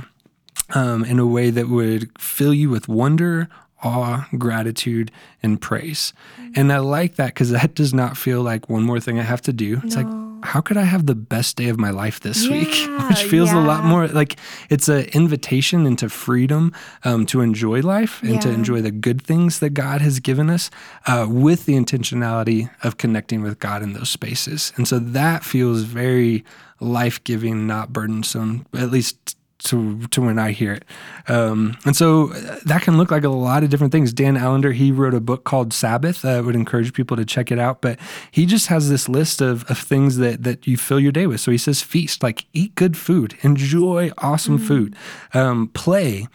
um, 0.73 1.03
in 1.03 1.19
a 1.19 1.25
way 1.27 1.49
that 1.49 1.67
would 1.69 2.09
fill 2.19 2.53
you 2.53 2.69
with 2.69 2.87
wonder, 2.87 3.49
awe, 3.83 4.27
gratitude, 4.37 5.11
and 5.41 5.61
praise. 5.61 6.13
And 6.55 6.71
I 6.71 6.77
like 6.77 7.15
that 7.15 7.27
because 7.27 7.51
that 7.51 7.75
does 7.75 7.93
not 7.93 8.17
feel 8.17 8.41
like 8.41 8.69
one 8.69 8.83
more 8.83 8.99
thing 8.99 9.19
I 9.19 9.23
have 9.23 9.41
to 9.43 9.53
do. 9.53 9.81
It's 9.83 9.95
like, 9.95 10.07
how 10.43 10.61
could 10.61 10.77
I 10.77 10.83
have 10.83 11.05
the 11.05 11.15
best 11.15 11.55
day 11.55 11.69
of 11.69 11.79
my 11.79 11.89
life 11.89 12.19
this 12.19 12.47
week? 12.47 12.67
Which 13.09 13.23
feels 13.23 13.51
a 13.51 13.59
lot 13.59 13.85
more 13.85 14.07
like 14.07 14.37
it's 14.69 14.87
an 14.89 15.05
invitation 15.13 15.85
into 15.85 16.09
freedom 16.09 16.73
um, 17.03 17.25
to 17.27 17.41
enjoy 17.41 17.81
life 17.81 18.21
and 18.23 18.41
to 18.41 18.49
enjoy 18.49 18.81
the 18.81 18.91
good 18.91 19.21
things 19.21 19.59
that 19.59 19.71
God 19.71 20.01
has 20.01 20.19
given 20.19 20.49
us 20.49 20.69
uh, 21.07 21.27
with 21.29 21.65
the 21.65 21.73
intentionality 21.73 22.69
of 22.83 22.97
connecting 22.97 23.41
with 23.41 23.59
God 23.59 23.81
in 23.81 23.93
those 23.93 24.09
spaces. 24.09 24.73
And 24.75 24.87
so 24.87 24.99
that 24.99 25.43
feels 25.43 25.83
very 25.83 26.43
life 26.79 27.23
giving, 27.23 27.65
not 27.65 27.93
burdensome, 27.93 28.65
at 28.73 28.91
least 28.91 29.37
to, 29.63 30.07
to 30.07 30.21
when 30.21 30.39
I 30.39 30.51
hear 30.51 30.73
it. 30.73 30.85
Um, 31.27 31.77
and 31.85 31.95
so 31.95 32.33
uh, 32.33 32.59
that 32.65 32.81
can 32.81 32.97
look 32.97 33.11
like 33.11 33.23
a 33.23 33.29
lot 33.29 33.63
of 33.63 33.69
different 33.69 33.91
things. 33.91 34.13
Dan 34.13 34.35
Allender, 34.35 34.71
he 34.71 34.91
wrote 34.91 35.13
a 35.13 35.19
book 35.19 35.43
called 35.43 35.73
Sabbath. 35.73 36.25
I 36.25 36.41
would 36.41 36.55
encourage 36.55 36.93
people 36.93 37.17
to 37.17 37.25
check 37.25 37.51
it 37.51 37.59
out. 37.59 37.81
But 37.81 37.99
he 38.31 38.45
just 38.45 38.67
has 38.67 38.89
this 38.89 39.07
list 39.07 39.41
of, 39.41 39.63
of 39.69 39.77
things 39.77 40.17
that, 40.17 40.43
that 40.43 40.67
you 40.67 40.77
fill 40.77 40.99
your 40.99 41.11
day 41.11 41.27
with. 41.27 41.39
So 41.41 41.51
he 41.51 41.57
says, 41.57 41.81
feast, 41.81 42.23
like 42.23 42.45
eat 42.53 42.75
good 42.75 42.97
food, 42.97 43.37
enjoy 43.41 44.11
awesome 44.17 44.57
food, 44.57 44.95
um, 45.33 45.69
play, 45.69 46.27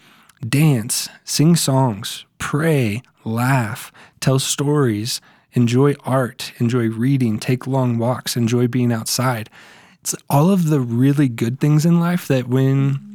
dance, 0.47 1.09
sing 1.23 1.55
songs, 1.55 2.25
pray, 2.37 3.01
laugh, 3.23 3.91
tell 4.19 4.39
stories, 4.39 5.21
enjoy 5.53 5.93
art, 6.05 6.51
enjoy 6.57 6.87
reading, 6.87 7.39
take 7.39 7.67
long 7.67 7.97
walks, 7.97 8.35
enjoy 8.35 8.67
being 8.67 8.91
outside. 8.91 9.49
It's 10.01 10.15
all 10.29 10.49
of 10.49 10.69
the 10.69 10.79
really 10.79 11.27
good 11.27 11.59
things 11.59 11.85
in 11.85 11.99
life 11.99 12.27
that 12.27 12.47
when 12.47 13.08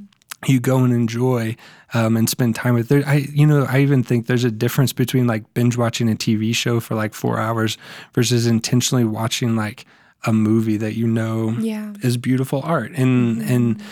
you 0.48 0.60
go 0.60 0.78
and 0.78 0.92
enjoy 0.92 1.56
um, 1.94 2.16
and 2.16 2.28
spend 2.28 2.54
time 2.54 2.74
with 2.74 2.88
there 2.88 3.02
i 3.06 3.26
you 3.32 3.46
know 3.46 3.64
i 3.68 3.78
even 3.80 4.02
think 4.02 4.26
there's 4.26 4.44
a 4.44 4.50
difference 4.50 4.92
between 4.92 5.26
like 5.26 5.52
binge 5.54 5.76
watching 5.76 6.10
a 6.10 6.14
tv 6.14 6.54
show 6.54 6.80
for 6.80 6.94
like 6.94 7.14
four 7.14 7.38
hours 7.38 7.76
versus 8.14 8.46
intentionally 8.46 9.04
watching 9.04 9.56
like 9.56 9.84
a 10.26 10.32
movie 10.32 10.76
that 10.78 10.94
you 10.96 11.06
know 11.06 11.50
Yeah. 11.60 11.92
is 12.02 12.16
beautiful 12.16 12.62
art. 12.64 12.92
And 12.92 13.42
and 13.42 13.82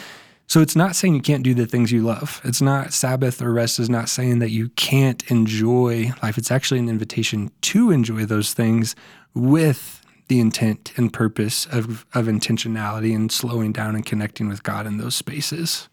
so 0.47 0.61
it's 0.61 0.75
not 0.75 0.97
saying 0.97 1.15
you 1.15 1.21
can't 1.21 1.43
do 1.43 1.53
the 1.55 1.67
things 1.67 1.93
you 1.93 2.03
love. 2.03 2.41
It's 2.45 2.63
not 2.63 2.93
sabbath 2.95 3.41
or 3.43 3.53
rest 3.53 3.79
is 3.79 3.91
not 3.91 4.09
saying 4.09 4.39
that 4.39 4.51
you 4.51 4.71
can't 4.71 5.23
enjoy 5.31 6.13
life. 6.23 6.39
It's 6.39 6.51
actually 6.51 6.81
an 6.81 6.89
invitation 6.89 7.51
to 7.63 7.91
enjoy 7.91 8.25
those 8.25 8.55
things 8.55 8.95
with 9.35 10.01
the 10.29 10.41
intent 10.41 10.93
and 10.97 11.13
purpose 11.13 11.67
of, 11.67 12.07
of 12.15 12.27
intentionality 12.27 13.15
and 13.15 13.31
slowing 13.31 13.73
down 13.73 13.95
and 13.95 14.07
connecting 14.07 14.49
with 14.49 14.63
god 14.63 14.87
in 14.87 14.97
those 14.97 15.15
spaces 15.15 15.89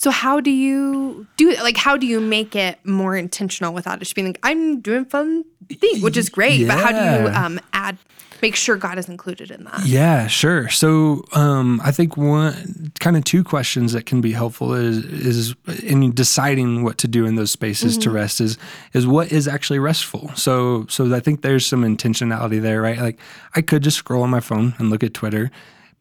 So 0.00 0.10
how 0.10 0.40
do 0.40 0.50
you 0.50 1.26
do 1.36 1.50
it? 1.50 1.58
Like, 1.58 1.76
how 1.76 1.98
do 1.98 2.06
you 2.06 2.20
make 2.22 2.56
it 2.56 2.78
more 2.86 3.14
intentional 3.14 3.74
without 3.74 3.96
it 3.96 4.00
just 4.00 4.14
being 4.14 4.28
like, 4.28 4.40
I'm 4.42 4.80
doing 4.80 5.04
fun 5.04 5.44
thing, 5.68 6.00
which 6.00 6.16
is 6.16 6.30
great. 6.30 6.66
But 6.66 6.78
how 6.78 6.90
do 6.90 6.96
you 6.96 7.28
um, 7.36 7.60
add, 7.74 7.98
make 8.40 8.56
sure 8.56 8.78
God 8.78 8.96
is 8.96 9.10
included 9.10 9.50
in 9.50 9.64
that? 9.64 9.84
Yeah, 9.84 10.26
sure. 10.26 10.70
So 10.70 11.22
um, 11.34 11.82
I 11.84 11.92
think 11.92 12.16
one 12.16 12.92
kind 13.00 13.14
of 13.14 13.24
two 13.24 13.44
questions 13.44 13.92
that 13.92 14.06
can 14.06 14.22
be 14.22 14.32
helpful 14.32 14.72
is 14.72 15.04
is 15.04 15.54
in 15.82 16.12
deciding 16.12 16.82
what 16.82 16.96
to 16.96 17.06
do 17.06 17.26
in 17.26 17.34
those 17.34 17.50
spaces 17.50 17.98
to 17.98 18.10
rest 18.10 18.40
is 18.40 18.56
is 18.94 19.06
what 19.06 19.30
is 19.30 19.46
actually 19.46 19.80
restful. 19.80 20.30
So 20.34 20.86
so 20.88 21.14
I 21.14 21.20
think 21.20 21.42
there's 21.42 21.66
some 21.66 21.82
intentionality 21.82 22.58
there, 22.58 22.80
right? 22.80 22.98
Like 22.98 23.20
I 23.54 23.60
could 23.60 23.82
just 23.82 23.98
scroll 23.98 24.22
on 24.22 24.30
my 24.30 24.40
phone 24.40 24.72
and 24.78 24.88
look 24.88 25.04
at 25.04 25.12
Twitter. 25.12 25.50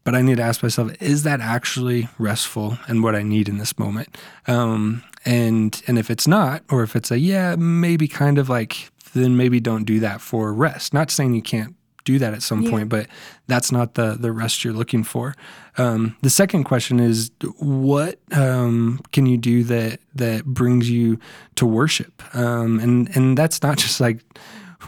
But 0.10 0.18
I 0.18 0.24
need 0.24 0.38
to 0.38 0.43
ask 0.43 0.64
myself: 0.64 0.91
Is 0.99 1.22
that 1.22 1.39
actually 1.39 2.10
restful 2.18 2.80
and 2.88 3.03
what 3.03 3.14
I 3.14 3.22
need 3.22 3.47
in 3.47 3.60
this 3.60 3.78
moment? 3.78 4.18
Um, 4.47 5.03
and 5.24 5.80
and 5.86 5.99
if 5.99 6.10
it's 6.10 6.28
not, 6.28 6.64
or 6.72 6.82
if 6.82 6.95
it's 6.95 7.12
a 7.12 7.20
yeah, 7.20 7.55
maybe 7.55 8.07
kind 8.07 8.39
of 8.39 8.49
like, 8.49 8.89
then 9.14 9.38
maybe 9.38 9.60
don't 9.60 9.84
do 9.84 9.99
that 9.99 10.20
for 10.20 10.51
rest. 10.51 10.95
Not 10.95 11.12
saying 11.12 11.36
you 11.36 11.43
can't 11.43 11.76
do 12.05 12.18
that 12.18 12.34
at 12.34 12.41
some 12.41 12.64
Yeah. 12.64 12.72
point, 12.72 12.89
but 12.89 13.05
that's 13.45 13.72
not 13.72 13.93
the 13.93 14.18
the 14.20 14.32
rest 14.32 14.64
you're 14.64 14.74
looking 14.74 15.03
for. 15.03 15.36
Um, 15.78 16.16
the 16.24 16.32
second 16.32 16.64
question 16.64 16.99
is, 16.99 17.30
what 17.60 18.18
um, 18.32 19.01
can 19.12 19.28
you 19.28 19.38
do 19.38 19.64
that 19.66 19.99
that 20.16 20.43
brings 20.43 20.89
you 20.89 21.20
to 21.57 21.68
worship? 21.68 22.24
Um, 22.36 22.80
and 22.80 23.16
and 23.16 23.38
that's 23.38 23.62
not 23.62 23.78
just 23.78 24.01
like 24.01 24.22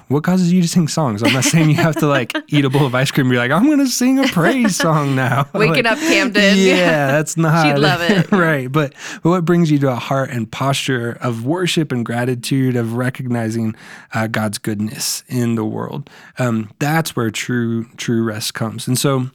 what 0.07 0.23
causes 0.23 0.51
you 0.51 0.61
to 0.61 0.67
sing 0.67 0.87
songs? 0.87 1.23
I'm 1.23 1.33
not 1.33 1.43
saying 1.43 1.69
you 1.69 1.75
have 1.75 1.95
to 1.97 2.07
like 2.07 2.33
eat 2.47 2.65
a 2.65 2.69
bowl 2.69 2.85
of 2.85 2.95
ice 2.95 3.11
cream 3.11 3.27
and 3.27 3.31
be 3.31 3.37
like, 3.37 3.51
I'm 3.51 3.65
going 3.65 3.79
to 3.79 3.87
sing 3.87 4.19
a 4.19 4.27
praise 4.27 4.75
song 4.75 5.15
now. 5.15 5.47
Waking 5.53 5.83
Like, 5.83 5.93
up 5.93 5.99
Camden. 5.99 6.57
Yeah, 6.57 7.07
that's 7.11 7.37
not. 7.37 7.65
She'd 7.65 7.79
love 7.79 8.01
it. 8.01 8.31
right. 8.31 8.71
But, 8.71 8.93
but 9.23 9.29
what 9.29 9.45
brings 9.45 9.71
you 9.71 9.79
to 9.79 9.91
a 9.91 9.95
heart 9.95 10.29
and 10.29 10.51
posture 10.51 11.17
of 11.21 11.45
worship 11.45 11.91
and 11.91 12.05
gratitude, 12.05 12.75
of 12.75 12.93
recognizing 12.95 13.75
uh, 14.13 14.27
God's 14.27 14.57
goodness 14.57 15.23
in 15.27 15.55
the 15.55 15.65
world? 15.65 16.09
Um, 16.39 16.69
that's 16.79 17.15
where 17.15 17.29
true, 17.31 17.85
true 17.97 18.23
rest 18.23 18.53
comes. 18.53 18.87
And 18.87 18.97
so, 18.97 19.29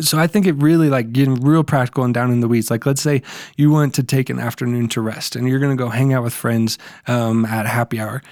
so 0.00 0.18
I 0.18 0.26
think 0.28 0.46
it 0.46 0.52
really 0.54 0.88
like 0.88 1.12
getting 1.12 1.34
real 1.34 1.64
practical 1.64 2.04
and 2.04 2.14
down 2.14 2.30
in 2.30 2.40
the 2.40 2.48
weeds. 2.48 2.70
Like, 2.70 2.86
let's 2.86 3.02
say 3.02 3.22
you 3.56 3.70
want 3.70 3.94
to 3.96 4.02
take 4.04 4.30
an 4.30 4.38
afternoon 4.38 4.88
to 4.90 5.00
rest 5.00 5.34
and 5.34 5.48
you're 5.48 5.58
going 5.58 5.76
to 5.76 5.82
go 5.82 5.88
hang 5.90 6.12
out 6.12 6.22
with 6.22 6.34
friends 6.34 6.78
um, 7.08 7.44
at 7.44 7.66
happy 7.66 7.98
hour. 7.98 8.22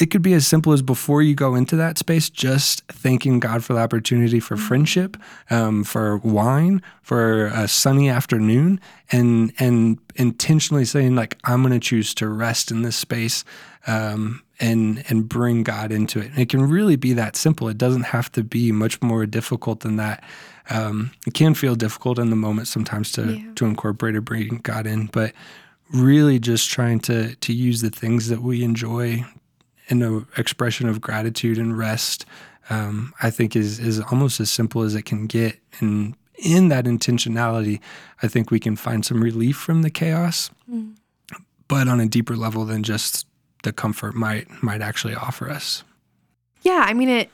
It 0.00 0.10
could 0.10 0.22
be 0.22 0.34
as 0.34 0.46
simple 0.46 0.72
as 0.72 0.82
before 0.82 1.22
you 1.22 1.34
go 1.34 1.54
into 1.54 1.76
that 1.76 1.96
space, 1.96 2.28
just 2.28 2.82
thanking 2.88 3.40
God 3.40 3.64
for 3.64 3.72
the 3.72 3.80
opportunity 3.80 4.40
for 4.40 4.56
friendship, 4.56 5.16
um, 5.48 5.84
for 5.84 6.18
wine, 6.18 6.82
for 7.02 7.46
a 7.46 7.66
sunny 7.68 8.08
afternoon, 8.10 8.80
and 9.12 9.52
and 9.58 9.98
intentionally 10.16 10.84
saying 10.84 11.14
like, 11.14 11.38
I'm 11.44 11.62
going 11.62 11.72
to 11.72 11.80
choose 11.80 12.14
to 12.14 12.28
rest 12.28 12.70
in 12.70 12.82
this 12.82 12.96
space. 12.96 13.44
Um, 13.86 14.42
and 14.58 15.04
and 15.10 15.28
bring 15.28 15.62
God 15.62 15.92
into 15.92 16.18
it. 16.18 16.30
And 16.30 16.38
it 16.38 16.48
can 16.48 16.62
really 16.66 16.96
be 16.96 17.12
that 17.12 17.36
simple. 17.36 17.68
It 17.68 17.76
doesn't 17.76 18.04
have 18.04 18.32
to 18.32 18.42
be 18.42 18.72
much 18.72 19.02
more 19.02 19.26
difficult 19.26 19.80
than 19.80 19.96
that. 19.96 20.24
Um, 20.70 21.10
it 21.26 21.34
can 21.34 21.52
feel 21.52 21.74
difficult 21.74 22.18
in 22.18 22.30
the 22.30 22.36
moment 22.36 22.66
sometimes 22.66 23.12
to 23.12 23.34
Yeah. 23.34 23.52
to 23.56 23.66
incorporate 23.66 24.16
or 24.16 24.22
bring 24.22 24.60
God 24.62 24.86
in, 24.86 25.06
but 25.12 25.34
really 25.92 26.38
just 26.38 26.70
trying 26.70 27.00
to 27.00 27.34
to 27.36 27.52
use 27.52 27.82
the 27.82 27.90
things 27.90 28.28
that 28.28 28.40
we 28.42 28.64
enjoy 28.64 29.26
in 29.88 30.02
an 30.02 30.26
expression 30.36 30.88
of 30.88 31.00
gratitude 31.00 31.58
and 31.58 31.76
rest. 31.78 32.26
Um, 32.68 33.14
I 33.22 33.30
think 33.30 33.54
is 33.54 33.78
is 33.78 34.00
almost 34.00 34.40
as 34.40 34.50
simple 34.50 34.82
as 34.82 34.94
it 34.96 35.02
can 35.04 35.26
get, 35.26 35.58
and 35.78 36.14
in 36.34 36.68
that 36.68 36.84
intentionality, 36.84 37.80
I 38.22 38.28
think 38.28 38.50
we 38.50 38.58
can 38.58 38.74
find 38.76 39.06
some 39.06 39.22
relief 39.22 39.56
from 39.56 39.82
the 39.82 39.90
chaos, 39.90 40.50
but 41.68 41.88
on 41.88 42.00
a 42.00 42.06
deeper 42.06 42.36
level 42.36 42.64
than 42.64 42.82
just 42.82 43.26
the 43.62 43.72
comfort 43.72 44.14
might 44.14 44.46
might 44.62 44.82
actually 44.82 45.14
offer 45.14 45.48
us. 45.50 45.84
Yeah, 46.62 46.84
I 46.86 46.92
mean 46.92 47.08
it 47.08 47.30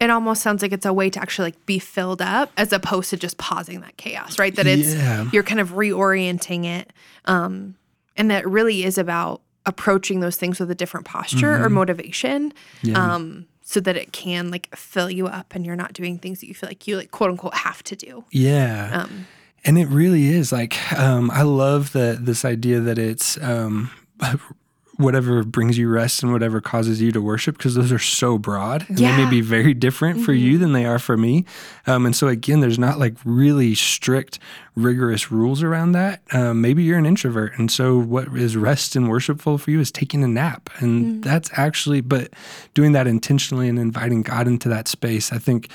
it 0.00 0.10
almost 0.10 0.42
sounds 0.42 0.62
like 0.62 0.72
it's 0.72 0.86
a 0.86 0.92
way 0.92 1.10
to 1.10 1.20
actually 1.20 1.48
like 1.48 1.66
be 1.66 1.78
filled 1.78 2.22
up 2.22 2.50
as 2.56 2.72
opposed 2.72 3.10
to 3.10 3.16
just 3.16 3.38
pausing 3.38 3.80
that 3.80 3.96
chaos, 3.96 4.38
right? 4.38 4.54
That 4.56 4.66
it's 4.66 4.94
Yeah. 4.94 5.28
you're 5.32 5.42
kind 5.44 5.60
of 5.60 5.70
reorienting 5.70 6.64
it. 6.64 6.92
Um 7.24 7.74
and 8.16 8.30
that 8.30 8.48
really 8.48 8.84
is 8.84 8.98
about 8.98 9.42
approaching 9.66 10.20
those 10.20 10.36
things 10.36 10.58
with 10.58 10.70
a 10.70 10.74
different 10.74 11.06
posture 11.06 11.62
or 11.62 11.68
motivation. 11.68 12.52
Yeah. 12.82 13.14
Um 13.14 13.46
so 13.64 13.80
that 13.80 13.96
it 13.96 14.12
can 14.12 14.50
like 14.50 14.74
fill 14.76 15.08
you 15.10 15.26
up 15.28 15.54
and 15.54 15.64
you're 15.64 15.76
not 15.76 15.92
doing 15.92 16.18
things 16.18 16.40
that 16.40 16.48
you 16.48 16.54
feel 16.54 16.68
like 16.68 16.86
you 16.86 16.96
like 16.96 17.10
quote 17.10 17.30
unquote 17.30 17.54
have 17.54 17.82
to 17.84 17.96
do. 17.96 18.24
Yeah. 18.30 19.04
Um 19.04 19.26
And 19.64 19.78
it 19.78 19.86
really 19.88 20.26
is 20.28 20.50
like 20.52 20.74
um, 20.98 21.30
I 21.30 21.42
love 21.42 21.92
that 21.92 22.26
this 22.26 22.44
idea 22.44 22.80
that 22.80 22.98
it's 22.98 23.38
um, 23.40 23.90
whatever 24.96 25.42
brings 25.42 25.78
you 25.78 25.88
rest 25.88 26.22
and 26.22 26.32
whatever 26.32 26.60
causes 26.60 27.00
you 27.00 27.10
to 27.12 27.20
worship 27.20 27.56
because 27.56 27.74
those 27.74 27.90
are 27.90 27.98
so 27.98 28.36
broad 28.36 28.84
and 28.88 28.98
they 28.98 29.24
may 29.24 29.30
be 29.30 29.40
very 29.40 29.72
different 29.72 30.22
for 30.24 30.32
you 30.32 30.58
than 30.58 30.72
they 30.72 30.84
are 30.84 30.98
for 30.98 31.16
me. 31.16 31.44
Um, 31.86 32.04
and 32.04 32.14
so 32.14 32.28
again, 32.28 32.60
there's 32.60 32.78
not 32.78 32.98
like 32.98 33.14
really 33.24 33.74
strict, 33.74 34.38
rigorous 34.76 35.32
rules 35.32 35.62
around 35.62 35.92
that. 35.92 36.20
Um, 36.32 36.60
maybe 36.60 36.82
you're 36.82 36.98
an 36.98 37.06
introvert, 37.06 37.58
and 37.58 37.70
so 37.70 37.98
what 37.98 38.28
is 38.36 38.56
rest 38.56 38.94
and 38.94 39.08
worshipful 39.08 39.58
for 39.58 39.70
you 39.70 39.80
is 39.80 39.90
taking 39.90 40.22
a 40.22 40.28
nap, 40.28 40.68
and 40.78 41.24
that's 41.24 41.50
actually 41.54 42.02
but 42.02 42.30
doing 42.74 42.92
that 42.92 43.06
intentionally 43.06 43.68
and 43.68 43.78
inviting 43.78 44.22
God 44.22 44.46
into 44.46 44.68
that 44.68 44.88
space. 44.88 45.32
I 45.32 45.38
think 45.38 45.70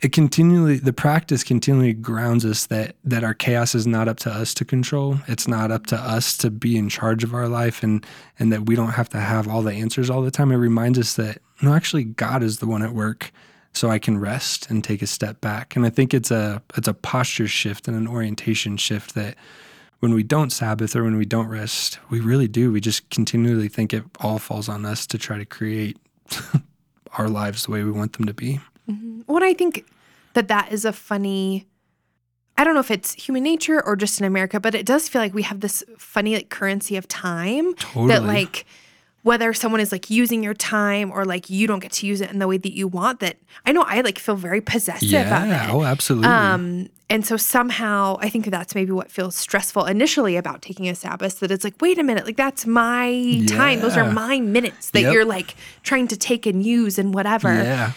it 0.00 0.12
continually 0.12 0.78
the 0.78 0.92
practice 0.92 1.44
continually 1.44 1.92
grounds 1.92 2.44
us 2.44 2.66
that 2.66 2.96
that 3.04 3.22
our 3.22 3.34
chaos 3.34 3.74
is 3.74 3.86
not 3.86 4.08
up 4.08 4.18
to 4.20 4.30
us 4.30 4.54
to 4.54 4.64
control. 4.64 5.18
It's 5.28 5.46
not 5.46 5.70
up 5.70 5.86
to 5.86 5.96
us 5.96 6.36
to 6.38 6.50
be 6.50 6.76
in 6.76 6.88
charge 6.88 7.22
of 7.22 7.34
our 7.34 7.48
life 7.48 7.82
and 7.82 8.04
and 8.38 8.52
that 8.52 8.66
we 8.66 8.74
don't 8.74 8.92
have 8.92 9.10
to 9.10 9.20
have 9.20 9.46
all 9.46 9.62
the 9.62 9.74
answers 9.74 10.08
all 10.08 10.22
the 10.22 10.30
time. 10.30 10.52
It 10.52 10.56
reminds 10.56 10.98
us 10.98 11.14
that 11.14 11.38
no 11.60 11.74
actually 11.74 12.04
god 12.04 12.42
is 12.42 12.58
the 12.58 12.66
one 12.66 12.82
at 12.82 12.94
work 12.94 13.30
so 13.72 13.88
i 13.88 14.00
can 14.00 14.18
rest 14.18 14.68
and 14.70 14.82
take 14.82 15.02
a 15.02 15.06
step 15.06 15.40
back. 15.40 15.76
And 15.76 15.84
i 15.84 15.90
think 15.90 16.14
it's 16.14 16.30
a 16.30 16.62
it's 16.76 16.88
a 16.88 16.94
posture 16.94 17.48
shift 17.48 17.86
and 17.86 17.96
an 17.96 18.08
orientation 18.08 18.78
shift 18.78 19.14
that 19.14 19.36
when 19.98 20.14
we 20.14 20.22
don't 20.22 20.50
sabbath 20.50 20.96
or 20.96 21.04
when 21.04 21.16
we 21.16 21.26
don't 21.26 21.48
rest 21.48 21.98
we 22.08 22.20
really 22.20 22.48
do. 22.48 22.72
We 22.72 22.80
just 22.80 23.10
continually 23.10 23.68
think 23.68 23.92
it 23.92 24.04
all 24.20 24.38
falls 24.38 24.68
on 24.68 24.86
us 24.86 25.06
to 25.08 25.18
try 25.18 25.36
to 25.36 25.44
create 25.44 25.98
our 27.18 27.28
lives 27.28 27.64
the 27.64 27.72
way 27.72 27.84
we 27.84 27.90
want 27.90 28.14
them 28.14 28.24
to 28.24 28.32
be 28.32 28.60
Well, 29.26 29.42
I 29.44 29.54
think 29.54 29.84
that 30.34 30.48
that 30.48 30.72
is 30.72 30.84
a 30.84 30.92
funny. 30.92 31.66
I 32.58 32.64
don't 32.64 32.74
know 32.74 32.80
if 32.80 32.90
it's 32.90 33.14
human 33.14 33.42
nature 33.42 33.82
or 33.84 33.96
just 33.96 34.20
in 34.20 34.26
America, 34.26 34.60
but 34.60 34.74
it 34.74 34.84
does 34.84 35.08
feel 35.08 35.22
like 35.22 35.32
we 35.32 35.42
have 35.42 35.60
this 35.60 35.82
funny 35.98 36.34
like 36.34 36.50
currency 36.50 36.96
of 36.96 37.08
time 37.08 37.74
Totally. 37.76 38.08
that 38.08 38.24
like 38.24 38.66
whether 39.22 39.52
someone 39.54 39.80
is 39.80 39.92
like 39.92 40.10
using 40.10 40.42
your 40.42 40.52
time 40.54 41.10
or 41.10 41.24
like 41.24 41.48
you 41.48 41.66
don't 41.66 41.80
get 41.80 41.92
to 41.92 42.06
use 42.06 42.20
it 42.20 42.30
in 42.30 42.38
the 42.38 42.46
way 42.48 42.58
that 42.58 42.72
you 42.74 42.86
want. 42.86 43.20
That 43.20 43.36
I 43.64 43.72
know 43.72 43.82
I 43.86 44.02
like 44.02 44.18
feel 44.18 44.36
very 44.36 44.60
possessive 44.60 45.08
yeah 45.10 45.68
oh 45.70 45.82
absolutely 45.84 46.28
Um, 46.28 46.88
and 47.08 47.24
so 47.26 47.36
somehow 47.38 48.18
I 48.20 48.28
think 48.28 48.46
that's 48.46 48.74
maybe 48.74 48.92
what 48.92 49.10
feels 49.10 49.34
stressful 49.36 49.86
initially 49.86 50.36
about 50.36 50.60
taking 50.62 50.86
a 50.88 50.94
Sabbath. 50.94 51.40
That 51.40 51.50
it's 51.50 51.64
like, 51.64 51.74
wait 51.80 51.98
a 51.98 52.02
minute, 52.02 52.24
like 52.26 52.36
that's 52.36 52.66
my 52.66 53.42
time. 53.48 53.80
Those 53.80 53.96
are 53.96 54.10
my 54.12 54.38
minutes 54.40 54.90
that 54.90 55.00
Yep. 55.02 55.12
you're 55.14 55.24
like 55.24 55.54
trying 55.82 56.08
to 56.08 56.16
take 56.16 56.44
and 56.46 56.62
use 56.64 56.98
and 56.98 57.14
whatever. 57.14 57.52
yeah 57.54 57.92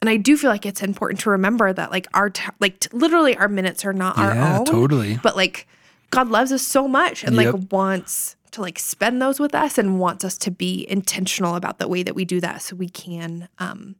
And 0.00 0.08
I 0.08 0.16
do 0.16 0.36
feel 0.36 0.50
like 0.50 0.64
it's 0.64 0.82
important 0.82 1.20
to 1.20 1.30
remember 1.30 1.72
that 1.72 1.90
like 1.90 2.06
our 2.14 2.30
t- 2.30 2.42
like 2.58 2.80
t- 2.80 2.88
literally 2.92 3.36
our 3.36 3.48
minutes 3.48 3.84
are 3.84 3.92
not 3.92 4.16
our 4.18 4.34
Yeah, 4.34 4.58
own. 4.58 4.64
totally. 4.64 5.18
But 5.22 5.36
like 5.36 5.66
God 6.10 6.28
loves 6.28 6.52
us 6.52 6.62
so 6.62 6.88
much 6.88 7.22
and 7.22 7.36
Yep. 7.36 7.54
like 7.54 7.72
wants 7.72 8.36
to 8.52 8.62
like 8.62 8.78
spend 8.78 9.20
those 9.22 9.38
with 9.38 9.54
us 9.54 9.78
and 9.78 10.00
wants 10.00 10.24
us 10.24 10.36
to 10.38 10.50
be 10.50 10.86
intentional 10.90 11.54
about 11.54 11.78
the 11.78 11.86
way 11.86 12.02
that 12.02 12.14
we 12.14 12.24
do 12.24 12.40
that 12.40 12.62
so 12.62 12.74
we 12.76 12.88
can 12.88 13.48
um 13.58 13.94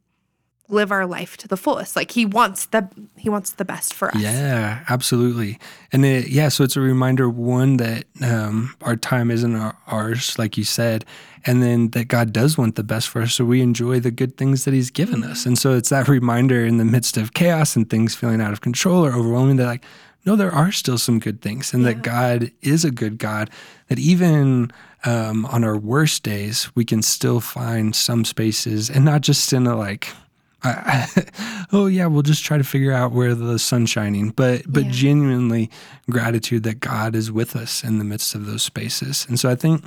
live 0.72 0.90
our 0.92 1.06
life 1.06 1.36
to 1.38 1.48
the 1.48 1.56
fullest. 1.56 1.96
Like 1.96 2.12
he 2.12 2.24
wants 2.26 2.66
the 2.66 2.88
he 3.16 3.28
wants 3.28 3.52
the 3.52 3.64
best 3.64 3.94
for 3.94 4.08
us. 4.08 4.20
Yeah, 4.20 4.84
absolutely. 4.88 5.58
And 5.92 6.04
it, 6.04 6.28
yeah, 6.28 6.48
so 6.48 6.64
it's 6.64 6.76
a 6.76 6.80
reminder 6.80 7.28
one 7.28 7.76
that 7.78 8.04
um, 8.22 8.74
our 8.82 8.96
time 8.96 9.30
isn't 9.30 9.54
our, 9.54 9.76
ours, 9.86 10.38
like 10.38 10.56
you 10.56 10.64
said, 10.64 11.04
and 11.44 11.62
then 11.62 11.90
that 11.90 12.08
God 12.08 12.32
does 12.32 12.56
want 12.56 12.76
the 12.76 12.84
best 12.84 13.08
for 13.08 13.22
us, 13.22 13.34
so 13.34 13.44
we 13.44 13.60
enjoy 13.60 14.00
the 14.00 14.10
good 14.10 14.36
things 14.36 14.64
that 14.64 14.74
He's 14.74 14.90
given 14.90 15.24
us. 15.24 15.46
And 15.46 15.58
so 15.58 15.74
it's 15.74 15.88
that 15.90 16.08
reminder 16.08 16.64
in 16.64 16.78
the 16.78 16.84
midst 16.84 17.16
of 17.16 17.34
chaos 17.34 17.76
and 17.76 17.88
things 17.88 18.14
feeling 18.14 18.40
out 18.40 18.52
of 18.52 18.60
control 18.60 19.04
or 19.04 19.12
overwhelming 19.12 19.56
that 19.56 19.66
like. 19.66 19.84
No, 20.26 20.36
there 20.36 20.52
are 20.52 20.70
still 20.70 20.98
some 20.98 21.18
good 21.18 21.40
things, 21.40 21.72
and 21.72 21.86
that 21.86 22.02
God 22.02 22.52
is 22.60 22.84
a 22.84 22.90
good 22.90 23.16
God. 23.16 23.48
That 23.88 23.98
even 23.98 24.70
um, 25.04 25.46
on 25.46 25.64
our 25.64 25.78
worst 25.78 26.22
days, 26.22 26.70
we 26.74 26.84
can 26.84 27.00
still 27.00 27.40
find 27.40 27.96
some 27.96 28.26
spaces, 28.26 28.90
and 28.90 29.02
not 29.02 29.22
just 29.22 29.50
in 29.54 29.66
a 29.66 29.74
like, 29.74 30.12
I, 30.62 30.70
I, 31.16 31.64
oh 31.72 31.86
yeah, 31.86 32.06
we'll 32.06 32.22
just 32.22 32.44
try 32.44 32.58
to 32.58 32.64
figure 32.64 32.92
out 32.92 33.12
where 33.12 33.34
the 33.34 33.58
sun's 33.58 33.90
shining, 33.90 34.30
but 34.30 34.62
but 34.66 34.84
Yeah. 34.86 34.90
genuinely 34.90 35.70
gratitude 36.10 36.62
that 36.64 36.80
God 36.80 37.14
is 37.14 37.30
with 37.32 37.56
us 37.56 37.82
in 37.84 37.98
the 37.98 38.04
midst 38.04 38.34
of 38.34 38.46
those 38.46 38.62
spaces. 38.62 39.26
And 39.28 39.38
so 39.40 39.48
I 39.50 39.54
think 39.54 39.84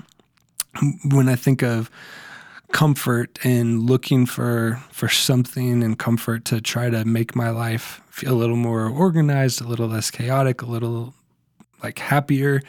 when 1.12 1.30
I 1.30 1.36
think 1.36 1.62
of 1.62 1.90
comfort 2.72 3.38
and 3.44 3.82
looking 3.88 4.26
for 4.26 4.82
for 4.92 5.08
something 5.08 5.84
and 5.84 5.98
comfort 6.00 6.46
to 6.46 6.60
try 6.62 6.90
to 6.90 7.06
make 7.06 7.36
my 7.36 7.50
life 7.50 8.02
feel 8.10 8.34
a 8.34 8.40
little 8.40 8.56
more 8.56 8.88
organized, 8.90 9.62
a 9.62 9.68
little 9.68 9.88
less 9.88 10.10
chaotic, 10.10 10.62
a 10.62 10.66
little 10.66 11.14
like 11.84 12.00
happier, 12.00 12.62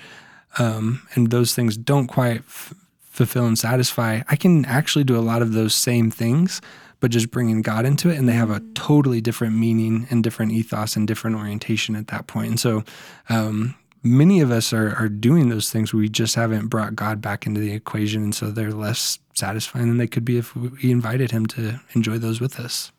um, 0.58 1.00
and 1.14 1.30
those 1.30 1.54
things 1.54 1.76
don't 1.76 2.06
quite 2.08 2.38
f- 2.40 2.74
fulfill 3.10 3.46
and 3.46 3.58
satisfy, 3.58 4.20
I 4.28 4.36
can 4.36 4.64
actually 4.64 5.04
do 5.04 5.16
a 5.16 5.20
lot 5.22 5.40
of 5.40 5.52
those 5.52 5.74
same 5.74 6.10
things, 6.10 6.60
but 7.04 7.10
just 7.10 7.30
bringing 7.30 7.60
God 7.60 7.84
into 7.84 8.08
it, 8.08 8.16
and 8.16 8.26
they 8.26 8.32
have 8.32 8.48
a 8.48 8.62
totally 8.72 9.20
different 9.20 9.54
meaning 9.54 10.06
and 10.08 10.24
different 10.24 10.52
ethos 10.52 10.96
and 10.96 11.06
different 11.06 11.36
orientation 11.36 11.96
at 11.96 12.06
that 12.06 12.26
point. 12.26 12.48
And 12.48 12.58
so, 12.58 12.82
um, 13.28 13.74
many 14.02 14.40
of 14.40 14.50
us 14.50 14.72
are 14.72 14.94
are 14.96 15.10
doing 15.10 15.50
those 15.50 15.68
things. 15.70 15.92
We 15.92 16.08
just 16.08 16.34
haven't 16.34 16.68
brought 16.68 16.96
God 16.96 17.20
back 17.20 17.46
into 17.46 17.60
the 17.60 17.74
equation, 17.74 18.22
and 18.22 18.34
so 18.34 18.50
they're 18.50 18.72
less 18.72 19.18
satisfying 19.34 19.88
than 19.88 19.98
they 19.98 20.06
could 20.06 20.24
be 20.24 20.38
if 20.38 20.56
we 20.56 20.90
invited 20.90 21.30
Him 21.30 21.44
to 21.48 21.78
enjoy 21.92 22.16
those 22.16 22.40
with 22.40 22.58
us. 22.58 22.90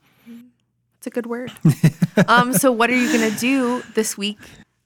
It's 0.99 1.08
a 1.08 1.10
good 1.10 1.26
word. 1.26 1.51
um, 2.28 2.53
so 2.53 2.72
what 2.72 2.91
are 2.91 2.95
you 2.95 3.12
gonna 3.12 3.36
do 3.39 3.82
this 3.95 4.16
week 4.16 4.38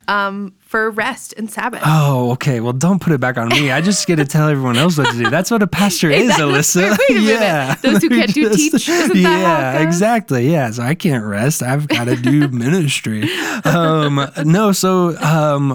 um, 0.09 0.55
for 0.69 0.91
rest 0.91 1.33
and 1.35 1.49
Sabbath. 1.49 1.81
Oh, 1.83 2.33
okay. 2.33 2.59
Well, 2.59 2.73
don't 2.73 3.01
put 3.01 3.11
it 3.11 3.19
back 3.19 3.39
on 3.39 3.49
me. 3.49 3.71
I 3.71 3.81
just 3.81 4.05
get 4.05 4.17
to 4.17 4.25
tell 4.25 4.49
everyone 4.49 4.77
else 4.77 4.99
what 4.99 5.11
to 5.11 5.17
do. 5.17 5.27
That's 5.27 5.49
what 5.49 5.63
a 5.63 5.67
pastor 5.67 6.11
is. 6.11 6.29
Alyssa. 6.33 6.91
Wait 6.91 7.09
a 7.09 7.13
minute. 7.15 7.27
yeah. 7.41 7.73
Those 7.81 8.03
who 8.03 8.09
can't 8.09 8.31
do 8.31 8.53
teach. 8.53 8.87
Isn't 8.87 9.23
that 9.23 9.23
how 9.23 9.79
yeah, 9.79 9.81
exactly. 9.81 10.51
Yeah. 10.51 10.69
So 10.69 10.83
I 10.83 10.93
can't 10.93 11.25
rest. 11.25 11.63
I've 11.63 11.87
got 11.87 12.03
to 12.03 12.15
do 12.15 12.47
ministry. 12.49 13.27
Um, 13.65 14.29
no. 14.45 14.71
So 14.71 15.17
um, 15.17 15.71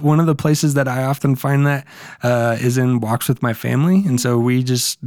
one 0.00 0.20
of 0.20 0.26
the 0.26 0.36
places 0.36 0.74
that 0.74 0.86
I 0.86 1.02
often 1.02 1.34
find 1.34 1.66
that 1.66 1.84
uh, 2.22 2.56
is 2.60 2.78
in 2.78 3.00
walks 3.00 3.28
with 3.28 3.42
my 3.42 3.52
family, 3.52 4.04
and 4.06 4.20
so 4.20 4.38
we 4.38 4.62
just 4.62 5.00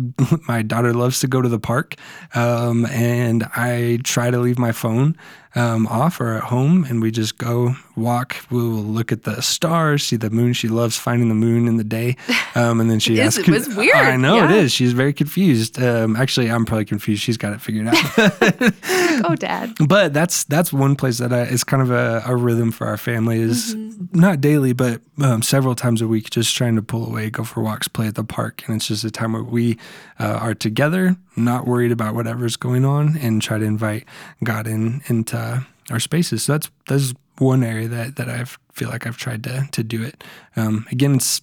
my 0.50 0.64
daughter 0.64 0.94
loves 0.94 1.22
to 1.22 1.28
go 1.28 1.42
to 1.42 1.48
the 1.48 1.60
park, 1.60 1.96
um, 2.36 2.86
and 2.88 3.46
I 3.56 4.00
try 4.04 4.32
to 4.32 4.38
leave 4.40 4.60
my 4.60 4.74
phone 4.74 5.16
um, 5.56 5.88
off 5.88 6.20
or 6.20 6.34
at 6.34 6.44
home, 6.44 6.84
and 6.90 7.02
we 7.02 7.10
just 7.10 7.38
go 7.38 7.76
walk. 7.96 8.36
We'll 8.50 8.64
look 8.64 9.12
at 9.14 9.24
the 9.24 9.42
stars, 9.42 10.06
see 10.06 10.18
the 10.18 10.30
moon. 10.30 10.52
She 10.52 10.68
loves 10.68 10.98
finding 10.98 11.30
the 11.30 11.36
moon 11.36 11.68
in 11.68 11.78
the 11.78 11.84
day, 11.86 12.18
um, 12.56 12.82
and 12.82 12.90
then 12.92 13.00
she 13.00 13.14
It 13.18 13.26
is- 13.26 13.38
asks. 13.38 13.48
it 13.48 13.52
was 13.52 13.76
weird, 13.76 13.96
I 13.96 14.18
know 14.18 14.36
it 14.44 14.50
yeah. 14.50 14.56
is. 14.58 14.74
She's 14.74 14.92
very 14.92 15.14
confused. 15.14 15.82
Um, 15.82 16.16
actually, 16.18 16.52
I'm 16.52 16.66
probably 16.66 16.86
confused. 16.86 17.22
She's 17.24 17.38
got 17.38 17.54
it 17.54 17.62
figured 17.62 17.88
out. 17.88 17.96
oh, 19.26 19.36
Dad. 19.38 19.74
but 19.88 20.14
that's 20.14 20.44
that's 20.46 20.74
one 20.74 20.96
place 20.98 21.18
that 21.20 21.32
I, 21.32 21.44
is 21.44 21.64
kind 21.64 21.82
of 21.82 21.92
a, 21.92 22.24
a 22.26 22.36
rhythm 22.36 22.72
for 22.72 22.88
our 22.88 22.98
family. 22.98 23.40
Is 23.40 23.76
Mm-hmm. 23.76 24.20
not 24.20 24.42
daily, 24.42 24.74
but 24.74 25.02
um, 25.22 25.42
several 25.42 25.76
times 25.76 26.02
a 26.02 26.08
week. 26.08 26.30
Just 26.30 26.56
trying 26.56 26.76
to 26.76 26.82
pull 26.82 27.06
away, 27.06 27.30
go 27.30 27.44
for 27.44 27.62
walks, 27.62 27.88
play 27.88 28.08
at 28.08 28.16
the 28.16 28.24
park, 28.24 28.64
and 28.68 28.76
it's 28.76 28.88
just 28.88 29.04
a 29.04 29.12
time 29.12 29.34
where 29.34 29.44
we 29.44 29.78
uh, 30.20 30.38
are 30.42 30.54
together, 30.56 31.16
not 31.36 31.66
worried 31.68 31.92
about 31.92 32.16
whatever's 32.16 32.56
going 32.58 32.84
on, 32.86 33.18
and 33.18 33.42
try 33.42 33.58
to 33.58 33.66
invite 33.66 34.06
God 34.44 34.68
in 34.68 35.02
into 35.08 35.66
our 35.92 36.00
spaces. 36.00 36.44
So 36.44 36.54
that's 36.54 36.70
that's 36.88 37.14
one 37.40 37.64
area 37.64 37.88
that 37.88 38.16
that 38.18 38.30
I 38.30 38.46
feel 38.74 38.90
like 38.90 39.08
I've 39.08 39.18
tried 39.18 39.44
to 39.44 39.68
to 39.72 39.84
do 39.84 40.04
it. 40.04 40.24
Um, 40.56 40.86
again, 40.92 41.16
it's 41.16 41.42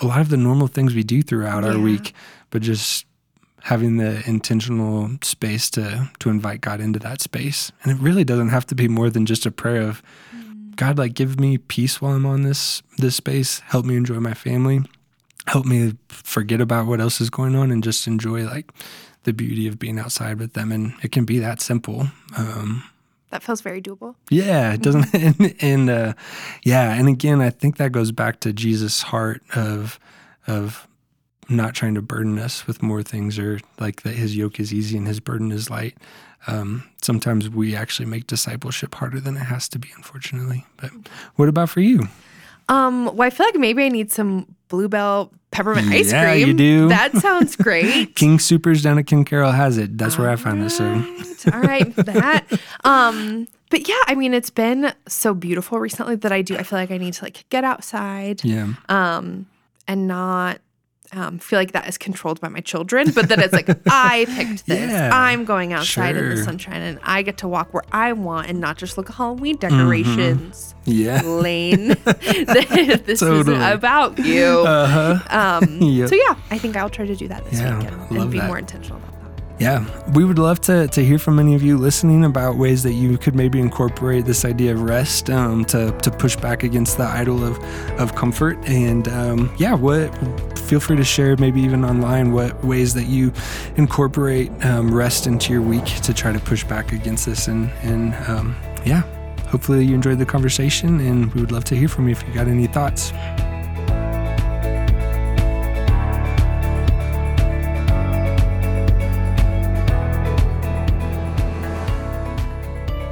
a 0.00 0.06
lot 0.06 0.20
of 0.20 0.28
the 0.28 0.36
normal 0.36 0.66
things 0.66 0.94
we 0.94 1.02
do 1.02 1.22
throughout 1.22 1.64
our 1.64 1.78
week, 1.78 2.14
but 2.50 2.62
just 2.62 3.06
having 3.62 3.96
the 3.96 4.22
intentional 4.26 5.10
space 5.22 5.68
to 5.70 6.10
to 6.20 6.30
invite 6.30 6.60
God 6.60 6.80
into 6.80 6.98
that 7.00 7.20
space. 7.20 7.72
And 7.82 7.92
it 7.92 8.02
really 8.02 8.24
doesn't 8.24 8.48
have 8.48 8.66
to 8.66 8.74
be 8.74 8.88
more 8.88 9.10
than 9.10 9.26
just 9.26 9.46
a 9.46 9.50
prayer 9.50 9.82
of 9.82 10.02
God 10.76 10.96
like 10.96 11.14
give 11.14 11.40
me 11.40 11.58
peace 11.58 12.00
while 12.00 12.12
I'm 12.12 12.26
on 12.26 12.42
this 12.42 12.82
this 12.98 13.16
space, 13.16 13.60
help 13.66 13.84
me 13.84 13.96
enjoy 13.96 14.20
my 14.20 14.34
family, 14.34 14.80
help 15.46 15.66
me 15.66 15.94
forget 16.08 16.60
about 16.60 16.86
what 16.86 17.00
else 17.00 17.20
is 17.20 17.30
going 17.30 17.56
on 17.56 17.70
and 17.70 17.82
just 17.82 18.06
enjoy 18.06 18.44
like 18.44 18.70
the 19.24 19.32
beauty 19.32 19.66
of 19.66 19.78
being 19.78 19.98
outside 19.98 20.38
with 20.38 20.52
them 20.52 20.70
and 20.70 20.94
it 21.02 21.10
can 21.10 21.24
be 21.24 21.38
that 21.40 21.60
simple. 21.60 22.08
Um 22.36 22.84
That 23.30 23.42
feels 23.42 23.60
very 23.60 23.82
doable. 23.82 24.14
yeah, 24.30 24.72
it 24.72 24.82
doesn't. 24.82 25.06
And, 25.14 25.54
and 25.60 25.90
uh, 25.90 26.14
yeah, 26.64 26.94
and 26.94 27.08
again, 27.08 27.40
I 27.40 27.50
think 27.50 27.76
that 27.76 27.92
goes 27.92 28.10
back 28.12 28.40
to 28.40 28.52
Jesus' 28.52 29.02
heart 29.02 29.42
of 29.54 29.98
of 30.46 30.88
not 31.50 31.74
trying 31.74 31.94
to 31.94 32.02
burden 32.02 32.38
us 32.38 32.66
with 32.66 32.82
more 32.82 33.02
things, 33.02 33.38
or 33.38 33.60
like 33.78 34.02
that 34.02 34.14
His 34.14 34.36
yoke 34.36 34.58
is 34.60 34.72
easy 34.72 34.96
and 34.96 35.06
His 35.06 35.20
burden 35.20 35.52
is 35.52 35.70
light. 35.70 35.96
Um, 36.46 36.88
sometimes 37.02 37.50
we 37.50 37.74
actually 37.74 38.06
make 38.06 38.26
discipleship 38.26 38.94
harder 38.94 39.20
than 39.20 39.36
it 39.36 39.40
has 39.40 39.68
to 39.70 39.78
be, 39.78 39.88
unfortunately. 39.96 40.64
But 40.76 40.90
what 41.36 41.48
about 41.48 41.68
for 41.68 41.80
you? 41.80 42.08
Um, 42.68 43.06
well, 43.16 43.26
I 43.26 43.30
feel 43.30 43.46
like 43.46 43.56
maybe 43.56 43.84
I 43.84 43.88
need 43.88 44.10
some 44.12 44.54
Blue 44.68 44.88
Bell 44.88 45.32
peppermint 45.50 45.88
ice 45.92 46.12
Yeah, 46.12 46.32
cream. 46.32 46.48
you 46.48 46.54
do. 46.54 46.88
That 46.88 47.16
sounds 47.16 47.56
great. 47.66 48.14
King 48.14 48.38
Soopers 48.38 48.82
down 48.82 48.98
at 48.98 49.06
Ken 49.06 49.24
Caryl 49.24 49.52
has 49.52 49.78
it. 49.78 49.96
That's 49.98 50.18
where 50.18 50.30
I 50.30 50.36
found 50.36 50.62
it. 50.62 50.70
So 50.70 50.84
All 51.52 51.60
right, 51.60 51.94
that. 51.96 52.44
Um, 52.84 53.48
but 53.70 53.88
yeah, 53.88 54.00
I 54.06 54.14
mean, 54.14 54.34
it's 54.34 54.50
been 54.50 54.92
so 55.06 55.34
beautiful 55.34 55.78
recently 55.78 56.16
that 56.16 56.32
I 56.32 56.42
do. 56.42 56.56
I 56.56 56.62
feel 56.62 56.78
like 56.78 56.90
I 56.90 56.98
need 56.98 57.14
to 57.14 57.24
like 57.24 57.44
get 57.50 57.64
outside, 57.64 58.42
yeah, 58.44 58.72
um, 58.88 59.46
and 59.86 60.06
not 60.06 60.60
um, 61.12 61.38
feel 61.38 61.58
like 61.58 61.72
that 61.72 61.88
is 61.88 61.96
controlled 61.98 62.40
by 62.40 62.48
my 62.48 62.60
children. 62.60 63.10
But 63.12 63.28
that 63.30 63.38
it's 63.38 63.52
like 63.52 63.68
I 63.86 64.26
picked 64.28 64.66
this. 64.66 64.90
Yeah, 64.90 65.10
I'm 65.12 65.44
going 65.44 65.72
outside 65.72 66.16
in 66.16 66.28
the 66.28 66.36
sunshine, 66.42 66.82
and 66.82 66.98
I 67.02 67.22
get 67.22 67.38
to 67.38 67.48
walk 67.48 67.72
where 67.74 67.84
I 67.92 68.12
want, 68.12 68.48
and 68.48 68.60
not 68.60 68.76
just 68.78 68.96
look 68.98 69.08
at 69.10 69.16
Halloween 69.16 69.56
Mm-hmm. 69.58 69.76
decorations. 69.76 70.74
yeah. 70.84 71.22
Lane, 71.22 71.88
this 72.04 73.20
Totally. 73.20 73.56
isn't 73.56 73.62
about 73.72 74.18
you. 74.18 74.44
Uh 74.66 74.86
huh. 75.18 75.60
Um, 75.62 75.78
Yep. 75.80 76.08
So 76.08 76.14
yeah, 76.14 76.34
I 76.50 76.58
think 76.58 76.76
I'll 76.76 76.90
try 76.90 77.06
to 77.06 77.16
do 77.16 77.28
that 77.28 77.44
this 77.46 77.60
Yeah, 77.60 77.78
weekend 77.78 78.10
and 78.10 78.30
be 78.30 78.38
that. 78.38 78.46
more 78.46 78.58
intentional. 78.58 79.00
Yeah, 79.58 79.84
we 80.12 80.24
would 80.24 80.38
love 80.38 80.60
to, 80.62 80.86
to 80.86 81.04
hear 81.04 81.18
from 81.18 81.40
any 81.40 81.56
of 81.56 81.64
you 81.64 81.78
listening 81.78 82.24
about 82.24 82.56
ways 82.56 82.84
that 82.84 82.92
you 82.92 83.18
could 83.18 83.34
maybe 83.34 83.58
incorporate 83.58 84.24
this 84.24 84.44
idea 84.44 84.72
of 84.72 84.80
rest 84.82 85.30
um, 85.30 85.64
to, 85.66 85.90
to 86.02 86.12
push 86.12 86.36
back 86.36 86.62
against 86.62 86.96
the 86.96 87.02
idol 87.02 87.42
of, 87.42 87.58
of 87.98 88.14
comfort. 88.14 88.56
And 88.68 89.08
um, 89.08 89.52
yeah, 89.58 89.74
what 89.74 90.16
feel 90.56 90.78
free 90.78 90.96
to 90.96 91.04
share 91.04 91.36
maybe 91.38 91.60
even 91.60 91.84
online 91.84 92.32
what 92.32 92.62
ways 92.64 92.94
that 92.94 93.06
you 93.06 93.32
incorporate 93.76 94.52
um, 94.64 94.94
rest 94.94 95.26
into 95.26 95.52
your 95.52 95.62
week 95.62 95.86
to 96.02 96.14
try 96.14 96.30
to 96.30 96.38
push 96.38 96.62
back 96.62 96.92
against 96.92 97.26
this. 97.26 97.48
And, 97.48 97.68
and 97.82 98.14
um, 98.28 98.54
yeah, 98.84 99.02
hopefully 99.46 99.84
you 99.84 99.94
enjoyed 99.94 100.20
the 100.20 100.26
conversation 100.26 101.00
and 101.00 101.34
we 101.34 101.40
would 101.40 101.50
love 101.50 101.64
to 101.64 101.74
hear 101.74 101.88
from 101.88 102.06
you 102.06 102.12
if 102.12 102.22
you 102.28 102.32
got 102.32 102.46
any 102.46 102.68
thoughts. 102.68 103.12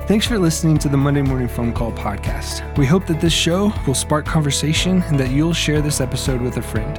Thanks 0.07 0.25
for 0.25 0.39
listening 0.39 0.79
to 0.79 0.89
the 0.89 0.97
Monday 0.97 1.21
Morning 1.21 1.49
Phone 1.49 1.73
Call 1.73 1.91
podcast. 1.91 2.79
We 2.79 2.87
hope 2.87 3.09
that 3.09 3.21
this 3.21 3.33
show 3.33 3.73
will 3.89 3.95
spark 3.95 4.25
conversation 4.25 5.03
and 5.03 5.19
that 5.19 5.31
you'll 5.31 5.53
share 5.53 5.81
this 5.81 6.01
episode 6.01 6.41
with 6.41 6.59
a 6.59 6.63
friend. 6.63 6.95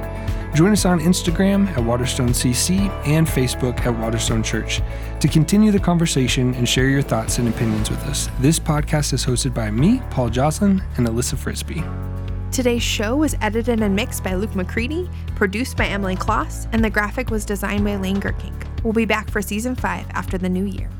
Join 0.54 0.72
us 0.72 0.84
on 0.84 1.00
Instagram 1.00 1.68
at 1.68 1.82
Waterstone 1.82 2.34
CC 2.34 2.90
and 3.06 3.26
Facebook 3.26 3.80
at 3.86 3.98
Waterstone 3.98 4.42
Church 4.42 4.82
to 5.20 5.28
continue 5.28 5.72
the 5.72 5.80
conversation 5.80 6.52
and 6.56 6.68
share 6.68 6.90
your 6.90 7.00
thoughts 7.00 7.38
and 7.38 7.48
opinions 7.48 7.88
with 7.88 8.04
us. 8.04 8.28
This 8.40 8.58
podcast 8.58 9.14
is 9.14 9.24
hosted 9.24 9.54
by 9.54 9.70
me, 9.70 10.02
Paul 10.10 10.28
Joslin, 10.28 10.84
and 10.98 11.06
Alyssa 11.06 11.38
Frisbee. 11.38 11.82
Today's 12.52 12.82
show 12.82 13.16
was 13.16 13.34
edited 13.40 13.80
and 13.80 13.96
mixed 13.96 14.22
by 14.22 14.34
Luke 14.34 14.54
McCready, 14.54 15.08
produced 15.34 15.78
by 15.78 15.86
Emily 15.86 16.16
Kloss, 16.16 16.68
and 16.72 16.84
the 16.84 16.90
graphic 16.90 17.30
was 17.30 17.46
designed 17.46 17.86
by 17.86 17.96
Lane 17.96 18.20
Gerkink. 18.20 18.66
We'll 18.84 18.92
be 18.92 19.06
back 19.06 19.30
for 19.30 19.40
season 19.40 19.74
five 19.74 20.06
after 20.10 20.36
the 20.36 20.50
new 20.50 20.64
year. 20.64 20.90